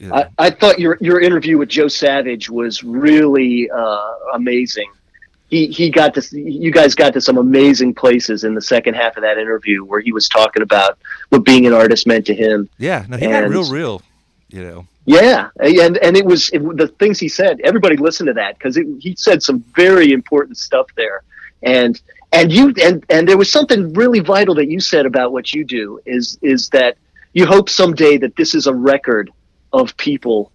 [0.00, 0.14] Know?
[0.14, 4.90] I, I thought your your interview with Joe Savage was really uh, amazing.
[5.50, 9.16] He he got to you guys got to some amazing places in the second half
[9.16, 10.98] of that interview where he was talking about
[11.30, 12.68] what being an artist meant to him.
[12.78, 14.02] yeah, no, he got real, real.
[14.50, 17.60] You know, Yeah, and and it was it, the things he said.
[17.64, 21.22] Everybody listened to that because he said some very important stuff there,
[21.62, 22.00] and
[22.32, 25.64] and you and and there was something really vital that you said about what you
[25.64, 26.98] do is is that
[27.32, 29.30] you hope someday that this is a record
[29.72, 30.50] of people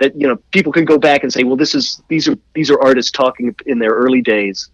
[0.00, 2.70] that you know people can go back and say, well, this is these are these
[2.70, 4.70] are artists talking in their early days,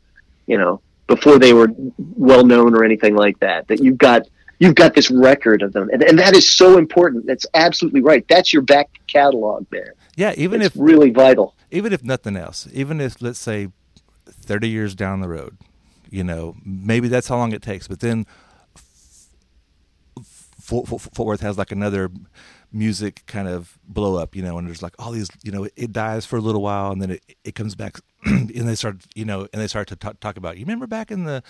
[0.47, 1.69] you know, before they were
[2.17, 3.67] well known or anything like that.
[3.69, 4.23] That you've got
[4.59, 7.27] you've got this record of them, and, and that is so important.
[7.27, 8.25] That's absolutely right.
[8.29, 9.95] That's your back catalog there.
[10.17, 10.33] yeah.
[10.37, 11.55] Even It's if really vital.
[11.71, 13.69] even if nothing else, even if let's say
[14.27, 15.57] thirty years down the road,
[16.11, 17.89] you know, maybe that's how long it takes.
[17.89, 18.27] But then
[20.61, 22.11] Fort, Fort, Fort Worth has like another
[22.75, 25.93] music kind of blow up, you know, and there's like all these, you know, it
[25.93, 29.25] dies for a little while and then it, it comes back and they start, you
[29.25, 31.43] know, and they start to talk, talk about, you remember back in the,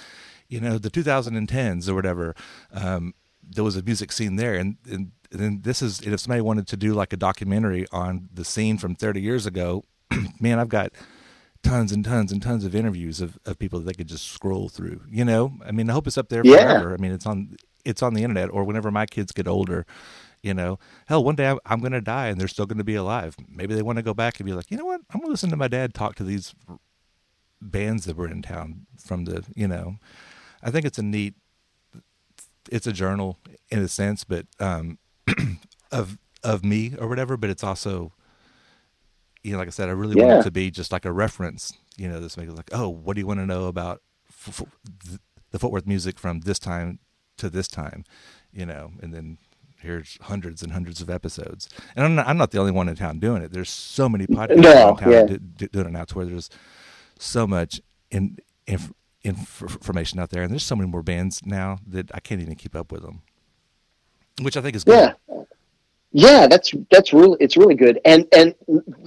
[0.48, 2.34] you know, the 2010s or whatever,
[2.72, 4.54] um, there was a music scene there.
[4.54, 8.28] And, and, and then this is, if somebody wanted to do like a documentary on
[8.32, 9.84] the scene from 30 years ago,
[10.40, 10.92] man, I've got
[11.62, 14.68] tons and tons and tons of interviews of, of people that they could just scroll
[14.68, 16.58] through, you know, I mean, I hope it's up there Yeah.
[16.62, 16.92] forever.
[16.92, 19.86] I mean, it's on, it's on the internet or whenever my kids get older,
[20.44, 22.96] you know, hell, one day I'm, going to die and they're still going to be
[22.96, 23.34] alive.
[23.48, 25.00] Maybe they want to go back and be like, you know what?
[25.10, 26.54] I'm going to listen to my dad talk to these
[27.62, 29.96] bands that were in town from the, you know,
[30.62, 31.34] I think it's a neat,
[32.70, 33.38] it's a journal
[33.70, 34.98] in a sense, but, um,
[35.90, 38.12] of, of me or whatever, but it's also,
[39.42, 41.72] you know, like I said, I really want it to be just like a reference,
[41.96, 44.60] you know, this makes it like, oh, what do you want to know about f-
[44.60, 45.18] f-
[45.52, 46.98] the Fort Worth music from this time
[47.38, 48.04] to this time,
[48.52, 49.38] you know, and then
[49.84, 51.68] here's hundreds and hundreds of episodes.
[51.94, 53.52] And I'm not, I'm not the only one in town doing it.
[53.52, 55.22] There's so many podcasts No, in town yeah.
[55.26, 56.50] do- do- doing it now to where there's
[57.18, 57.80] so much
[58.10, 58.92] in, inf,
[59.22, 60.42] inf, information out there.
[60.42, 63.22] And there's so many more bands now that I can't even keep up with them,
[64.42, 65.14] which I think is good.
[65.28, 65.42] Yeah.
[66.16, 68.54] Yeah, that's that's really it's really good, and and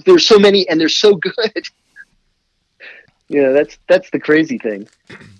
[0.04, 1.66] there's so many, and they're so good.
[3.28, 4.86] you know, that's that's the crazy thing.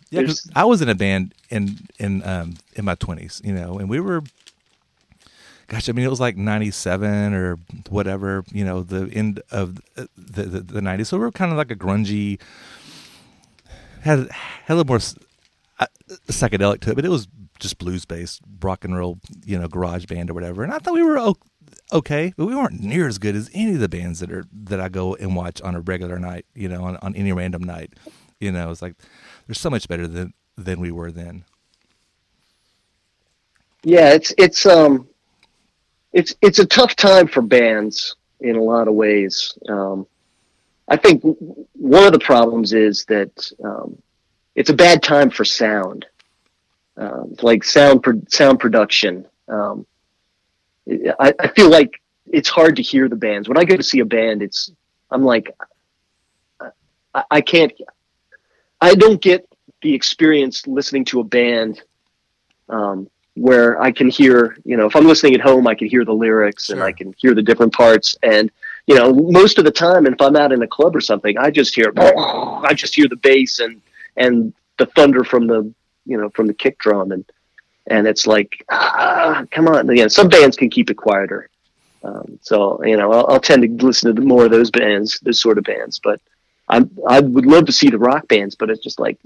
[0.09, 0.23] Yeah,
[0.56, 4.01] I was in a band in in um in my twenties, you know, and we
[4.01, 4.23] were,
[5.69, 7.59] gosh, I mean, it was like ninety seven or
[7.89, 11.09] whatever, you know, the end of the the, the nineties.
[11.09, 12.40] So we were kind of like a grungy,
[14.01, 15.01] had had a little more
[15.78, 15.86] uh,
[16.28, 17.28] psychedelic to it, but it was
[17.61, 20.65] just blues based, rock and roll, you know, garage band or whatever.
[20.65, 21.35] And I thought we were
[21.93, 24.81] okay, but we weren't near as good as any of the bands that are that
[24.81, 27.95] I go and watch on a regular night, you know, on, on any random night.
[28.40, 28.95] You know, it's like
[29.47, 31.45] there's so much better than than we were then.
[33.85, 35.09] Yeah, it's it's um,
[36.12, 39.56] it's it's a tough time for bands in a lot of ways.
[39.68, 40.06] Um,
[40.89, 44.01] I think one of the problems is that um,
[44.55, 46.06] it's a bad time for sound,
[46.97, 49.26] um, like sound pro- sound production.
[49.48, 49.86] Um,
[51.20, 54.01] I, I feel like it's hard to hear the bands when I go to see
[54.01, 54.43] a band.
[54.43, 54.70] It's
[55.10, 55.55] I'm like
[57.14, 57.72] I, I can't
[58.80, 59.47] I don't get
[59.82, 61.82] the experience listening to a band
[62.68, 63.09] um,
[63.39, 66.15] where I can hear, you know, if I'm listening at home, I can hear the
[66.15, 68.16] lyrics and I can hear the different parts.
[68.23, 68.51] And,
[68.86, 71.51] you know, most of the time, if I'm out in a club or something, I
[71.51, 73.81] just hear, I just hear the bass and,
[74.16, 75.73] and the thunder from the,
[76.06, 77.12] you know, from the kick drum.
[77.12, 77.24] And,
[77.86, 79.89] and it's like, ah, come on.
[79.89, 81.48] You know, some bands can keep it quieter.
[82.05, 85.40] Um, so, you know, I'll, I'll tend to listen to more of those bands, those
[85.40, 86.20] sort of bands, but
[86.69, 89.19] I'm, I would love to see the rock bands, but it's just like,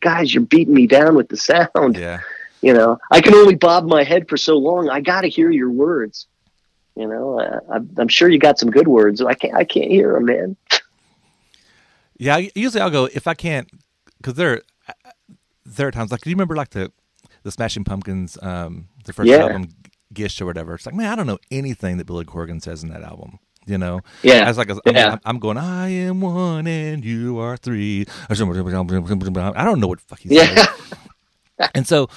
[0.00, 1.96] guys, you're beating me down with the sound.
[1.96, 2.20] Yeah.
[2.66, 4.88] You know, I can only bob my head for so long.
[4.88, 6.26] I got to hear your words.
[6.96, 7.38] You know,
[7.70, 9.22] I, I'm- sure you got some good words.
[9.22, 10.56] I can't, I can't hear them, man.
[12.18, 13.68] Yeah, usually I'll go if I can't
[14.16, 14.62] because there
[15.64, 16.90] there are times like do you remember like the
[17.44, 19.42] the Smashing Pumpkins um the first Yeah.
[19.44, 19.68] album
[20.12, 20.74] Gish or whatever.
[20.74, 23.38] It's like man, I don't know anything that Billy Corgan says in that album.
[23.66, 24.44] You know, Yeah.
[24.44, 25.18] I was like, I'm, Yeah.
[25.24, 28.06] I'm going, I am one and you are three.
[28.28, 30.66] I don't know what fuck he Yeah.
[31.74, 32.08] and so,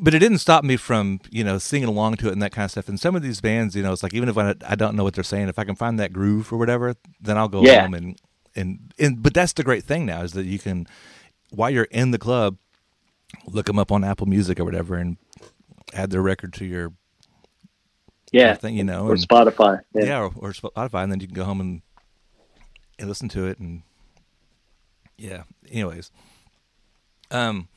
[0.00, 2.64] but it didn't stop me from you know singing along to it and that kind
[2.64, 2.88] of stuff.
[2.88, 5.04] And some of these bands, you know, it's like even if I, I don't know
[5.04, 7.82] what they're saying, if I can find that groove or whatever, then I'll go Yeah.
[7.82, 8.20] home and
[8.56, 9.22] and and.
[9.22, 10.86] But that's the great thing now is that you can,
[11.50, 12.56] while you're in the club,
[13.46, 15.16] look them up on Apple Music or whatever and
[15.94, 16.92] add their record to your
[18.32, 18.54] Yeah.
[18.54, 19.80] thing, you know, Or and- Spotify.
[19.94, 20.18] yeah, Yeah.
[20.20, 21.82] or, or Spotify, and then you can go home and
[22.98, 23.82] and listen to it, and
[25.16, 25.44] yeah.
[25.70, 26.10] Anyways,
[27.30, 27.68] um,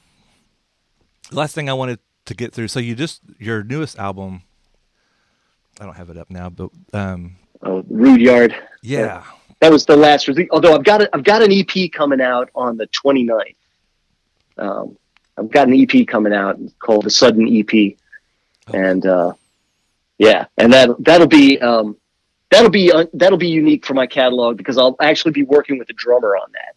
[1.32, 2.00] last thing I wanted
[2.32, 2.70] to get through.
[2.70, 4.44] So you just your newest album.
[5.80, 8.56] I don't have it up now, but um, Oh, Rudyard.
[8.82, 9.24] yeah,
[9.60, 10.48] That was the last release.
[10.52, 13.56] Although I've got a, I've got an EP coming out on the 29th.
[14.58, 14.98] Um,
[15.38, 17.96] I've got an EP coming out called the Sudden EP,
[18.74, 19.34] and uh,
[20.18, 21.98] yeah, and that that'll be um,
[22.50, 25.90] that'll be uh, that'll be unique for my catalog because I'll actually be working with
[25.90, 26.76] a drummer on that.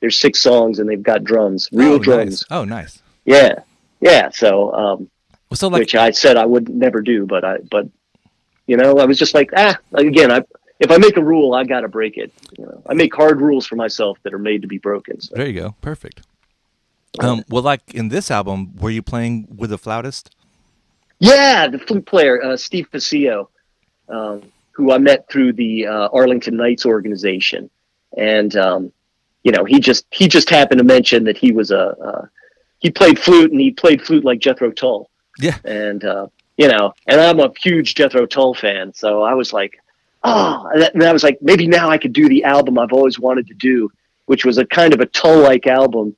[0.00, 2.44] There's six songs and they've got drums, real oh, drums.
[2.50, 2.58] Nice.
[2.58, 3.02] Oh, nice.
[3.24, 3.60] Yeah,
[4.00, 4.30] yeah.
[4.30, 5.10] So, um,
[5.52, 7.88] so like, which I said I would never do, but I, but
[8.66, 10.42] you know, I was just like, ah, again, I
[10.78, 12.32] if I make a rule, I got to break it.
[12.58, 15.20] You know, I make hard rules for myself that are made to be broken.
[15.20, 15.34] So.
[15.34, 15.74] There you go.
[15.80, 16.22] Perfect.
[17.18, 20.34] Um, well, like in this album, were you playing with a flautist?
[21.18, 23.48] Yeah, the flute player, uh, Steve Pasillo,
[24.10, 24.42] um,
[24.72, 27.70] who I met through the uh, Arlington Knights organization,
[28.18, 28.92] and um,
[29.42, 32.26] you know, he just he just happened to mention that he was a uh,
[32.86, 35.10] he played flute and he played flute like Jethro Tull.
[35.40, 35.58] Yeah.
[35.64, 39.72] And uh, you know, and I'm a huge Jethro Tull fan, so I was like,
[40.22, 42.92] oh, and that- and I was like, maybe now I could do the album I've
[42.92, 43.90] always wanted to do,
[44.26, 46.16] which was a kind of a Tull-like album,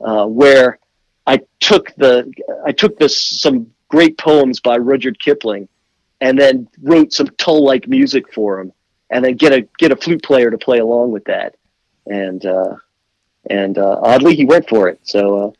[0.00, 0.78] uh, where
[1.26, 2.30] I took the
[2.66, 5.68] I took this some great poems by Rudyard Kipling,
[6.20, 8.72] and then wrote some Tull-like music for him,
[9.08, 11.54] and then get a get a flute player to play along with that,
[12.06, 12.74] and uh,
[13.48, 14.98] and uh, oddly he went for it.
[15.04, 15.50] So uh,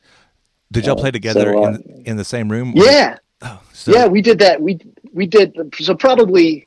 [0.70, 2.73] Did y'all Uh, play together so, uh, in in the same room?
[2.77, 4.61] yeah, Oh, so, yeah, we did that.
[4.61, 4.78] We
[5.12, 6.66] we did so probably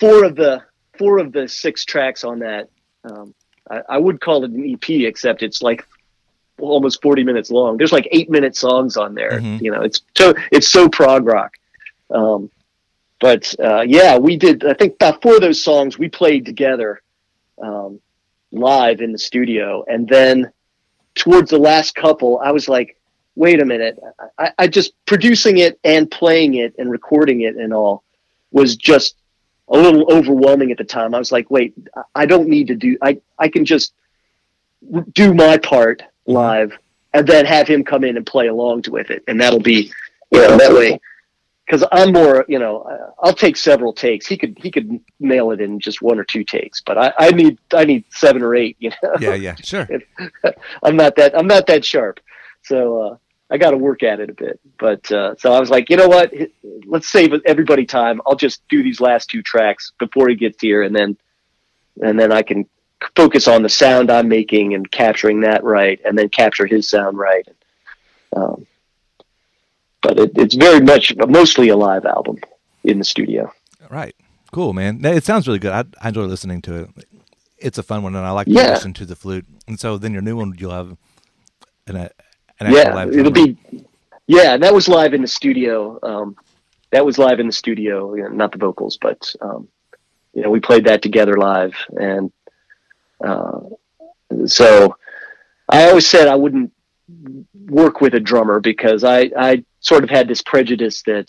[0.00, 0.62] four of the
[0.98, 2.68] four of the six tracks on that.
[3.04, 3.34] Um,
[3.70, 5.86] I, I would call it an EP, except it's like
[6.58, 7.76] almost forty minutes long.
[7.76, 9.40] There's like eight minute songs on there.
[9.40, 9.62] Mhm.
[9.62, 11.52] You know, it's so it's so prog rock.
[12.10, 12.50] Um,
[13.20, 14.64] but uh, yeah, we did.
[14.64, 17.00] I think about four of those songs we played together
[17.62, 18.00] um,
[18.50, 20.50] live in the studio, and then
[21.18, 22.96] towards the last couple, I was like,
[23.34, 23.98] wait a minute.
[24.38, 28.02] I, I just producing it and playing it and recording it and all
[28.50, 29.16] was just
[29.68, 31.14] a little overwhelming at the time.
[31.14, 31.74] I was like, wait,
[32.14, 33.92] I don't need to do, I, I can just
[35.12, 36.32] do my part mm-hmm.
[36.32, 36.78] live
[37.12, 39.22] and then have him come in and play along with it.
[39.28, 39.92] And that'll be,
[40.30, 41.00] you know, that way.
[41.68, 44.26] Cause I'm more, you know, I'll take several takes.
[44.26, 47.30] He could, he could nail it in just one or two takes, but I, I
[47.30, 49.14] need, I need seven or eight, you know?
[49.20, 49.86] yeah, yeah, sure.
[50.82, 52.20] I'm not that I'm not that sharp.
[52.62, 53.16] So uh,
[53.50, 54.60] I got to work at it a bit.
[54.78, 56.32] But uh, so I was like, you know what?
[56.86, 58.20] Let's save everybody time.
[58.26, 61.16] I'll just do these last two tracks before he gets here, and then
[62.02, 62.66] and then I can
[63.16, 67.18] focus on the sound I'm making and capturing that right, and then capture his sound
[67.18, 67.46] right.
[68.34, 68.66] Um,
[70.02, 72.38] but it, it's very much mostly a live album
[72.84, 73.52] in the studio.
[73.90, 74.14] Right.
[74.52, 75.04] Cool, man.
[75.04, 75.72] It sounds really good.
[75.72, 76.90] I, I enjoy listening to it.
[77.58, 78.70] It's a fun one, and I like to Yeah.
[78.70, 79.46] listen to the flute.
[79.66, 80.96] And so then your new one, you'll have
[81.86, 82.10] an, an
[82.60, 83.56] actual yeah, live it'll be.
[84.26, 85.98] Yeah, that was live in the studio.
[86.02, 86.36] Um,
[86.90, 89.68] that was live in the studio, you know, not the vocals, but um,
[90.34, 92.30] you know, we played that together live, and
[93.24, 93.60] uh,
[94.46, 94.96] so
[95.68, 96.72] I always said I wouldn't
[97.66, 101.28] work with a drummer because I I sort of had this prejudice that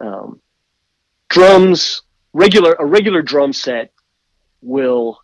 [0.00, 0.40] um,
[1.28, 2.02] drums
[2.32, 3.92] regular a regular drum set
[4.62, 5.20] will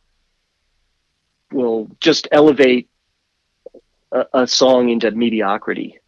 [1.52, 2.88] will just elevate
[4.12, 5.98] a, a song into mediocrity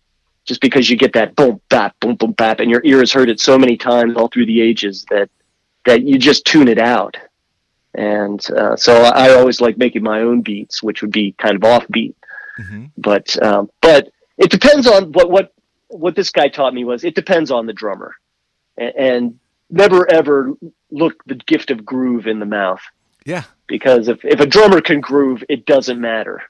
[0.45, 3.29] just because you get that boom bap boom boom bap and your ear has heard
[3.29, 5.29] it so many times all through the ages that
[5.85, 7.17] that you just tune it out
[7.95, 11.55] and uh, so I, I always like making my own beats which would be kind
[11.57, 12.15] of offbeat
[12.61, 12.91] Mhm.
[12.99, 15.53] but um, but it depends on what what
[15.89, 18.15] what this guy taught me was it depends on the drummer
[18.77, 19.41] and, and
[19.71, 20.53] never ever
[20.91, 22.81] look the gift of groove in the mouth
[23.27, 23.45] Yeah.
[23.67, 26.43] because if, if a drummer can groove it doesn't matter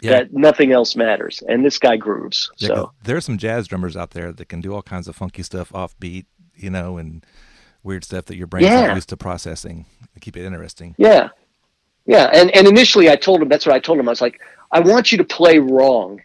[0.00, 0.10] Yeah.
[0.12, 3.96] that nothing else matters and this guy grooves Yeah, so there are some jazz drummers
[3.96, 7.24] out there that can do all kinds of funky stuff off beat, you know, and
[7.82, 8.88] weird stuff that your brain's Yeah.
[8.88, 10.94] not used to processing to keep it interesting.
[10.98, 11.28] Yeah.
[12.06, 12.30] Yeah.
[12.32, 14.08] And, and initially I told him, that's what I told him.
[14.08, 14.40] I was like,
[14.72, 16.20] I want you to play wrong.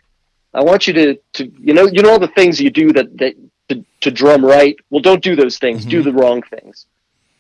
[0.54, 3.18] I want you to, to you know, you know, all the things you do that,
[3.18, 3.36] that
[3.70, 4.76] to, to drum right.
[4.90, 5.86] Well, don't do those things.
[5.86, 6.10] Do mm-hmm.
[6.10, 6.86] the wrong things.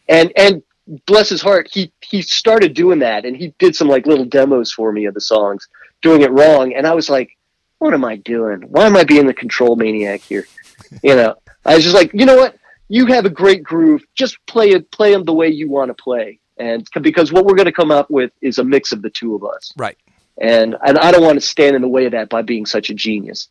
[0.09, 0.63] And, and
[1.05, 4.71] bless his heart, he, he started doing that and he did some like little demos
[4.71, 5.67] for me of the songs
[6.01, 6.73] doing it wrong.
[6.73, 7.37] And I was like,
[7.79, 8.61] what am I doing?
[8.61, 10.47] Why am I being the control maniac here?
[11.03, 11.35] you know,
[11.65, 12.57] I was just like, you know what?
[12.89, 14.03] You have a great groove.
[14.15, 16.39] Just play it, play them the way you want to play.
[16.57, 19.35] And because what we're going to come up with is a mix of the two
[19.35, 19.73] of us.
[19.75, 19.97] Right.
[20.39, 22.89] And, and I don't want to stand in the way of that by being such
[22.89, 23.49] a genius.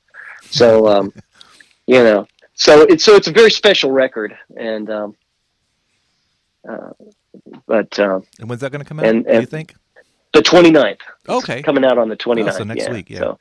[0.51, 1.13] So, um,
[1.87, 4.37] you know, so it's, so it's a very special record.
[4.57, 5.17] And, um,
[6.69, 6.91] uh,
[7.67, 9.07] but, um, And when's that going to come out?
[9.07, 9.75] And- do you and- think?
[10.33, 10.99] the 29th
[11.29, 11.63] Okay.
[11.63, 12.49] coming out on the 29th.
[12.49, 12.93] Oh, so next yeah.
[12.93, 13.19] week, yeah.
[13.19, 13.39] So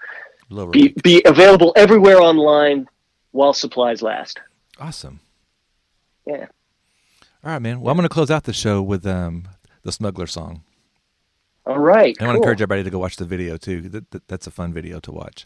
[0.72, 2.88] be, be available everywhere online
[3.32, 4.40] while supplies last.
[4.80, 5.22] Awesome.
[6.26, 6.48] Yeah.
[7.44, 7.82] All right, man.
[7.82, 9.48] Well, I'm going to close out the show with um,
[9.84, 10.64] the Smuggler song.
[11.66, 12.16] All right.
[12.20, 13.82] I want to encourage everybody to go watch the video too.
[13.90, 15.46] That, that, that's a fun video to watch.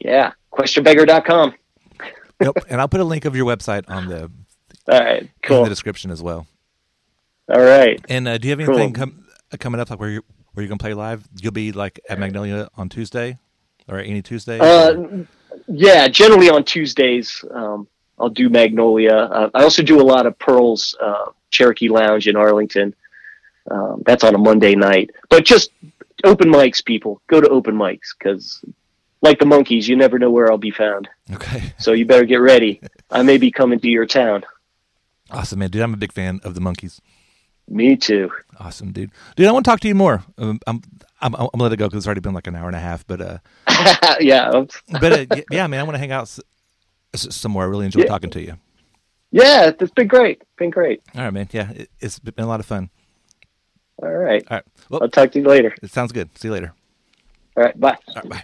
[0.00, 0.32] Yeah.
[0.52, 1.54] Questionbeggar.com.
[2.40, 2.56] Nope.
[2.68, 4.30] and I'll put a link of your website on the
[4.90, 5.22] All right.
[5.22, 6.46] in the description as well.
[7.48, 8.00] All right.
[8.08, 8.76] And uh, do you have Cool.
[8.76, 11.24] anything com- uh, coming up like where you where you're gonna play live?
[11.40, 13.38] You'll be like at Magnolia on Tuesday
[13.88, 14.58] or any Tuesday.
[14.58, 15.24] Uh,
[15.68, 17.86] yeah, generally on Tuesdays, um,
[18.18, 19.14] I'll do Magnolia.
[19.14, 22.94] Uh, I also do a lot of Pearl's uh, Cherokee Lounge in Arlington.
[23.70, 25.10] Um, that's on a Monday night.
[25.28, 25.70] But just
[26.24, 27.20] open mics, people.
[27.28, 28.64] Go to open mics because,
[29.20, 31.08] like the Monkees, you never know where I'll be found.
[31.32, 31.72] Okay.
[31.78, 32.80] So you better get ready.
[33.10, 34.44] I may be coming to your town.
[35.30, 35.82] Awesome, man, dude.
[35.82, 37.00] I'm a big fan of the Monkees.
[37.68, 38.30] Me too.
[38.58, 39.10] Awesome, dude.
[39.36, 40.24] Dude, I want to talk to you more.
[40.36, 40.82] Um, I'm,
[41.20, 42.80] I'm, I'm gonna let it go because it's already been like an hour and a
[42.80, 43.06] half.
[43.06, 43.38] But uh,
[44.20, 44.64] yeah.
[45.00, 46.40] but uh, yeah, man, I want to hang out s-
[47.14, 47.66] somewhere.
[47.66, 48.06] I really enjoy yeah.
[48.06, 48.56] talking to you.
[49.30, 50.42] Yeah, it's been great.
[50.58, 51.02] Been great.
[51.14, 51.48] All right, man.
[51.52, 52.90] Yeah, it, it's been a lot of fun.
[53.98, 54.44] All right.
[54.50, 54.64] All right.
[54.90, 55.74] Well, I'll talk to you later.
[55.82, 56.36] It sounds good.
[56.38, 56.72] See you later.
[57.56, 57.78] All right.
[57.78, 57.96] Bye.
[58.08, 58.42] All right, bye.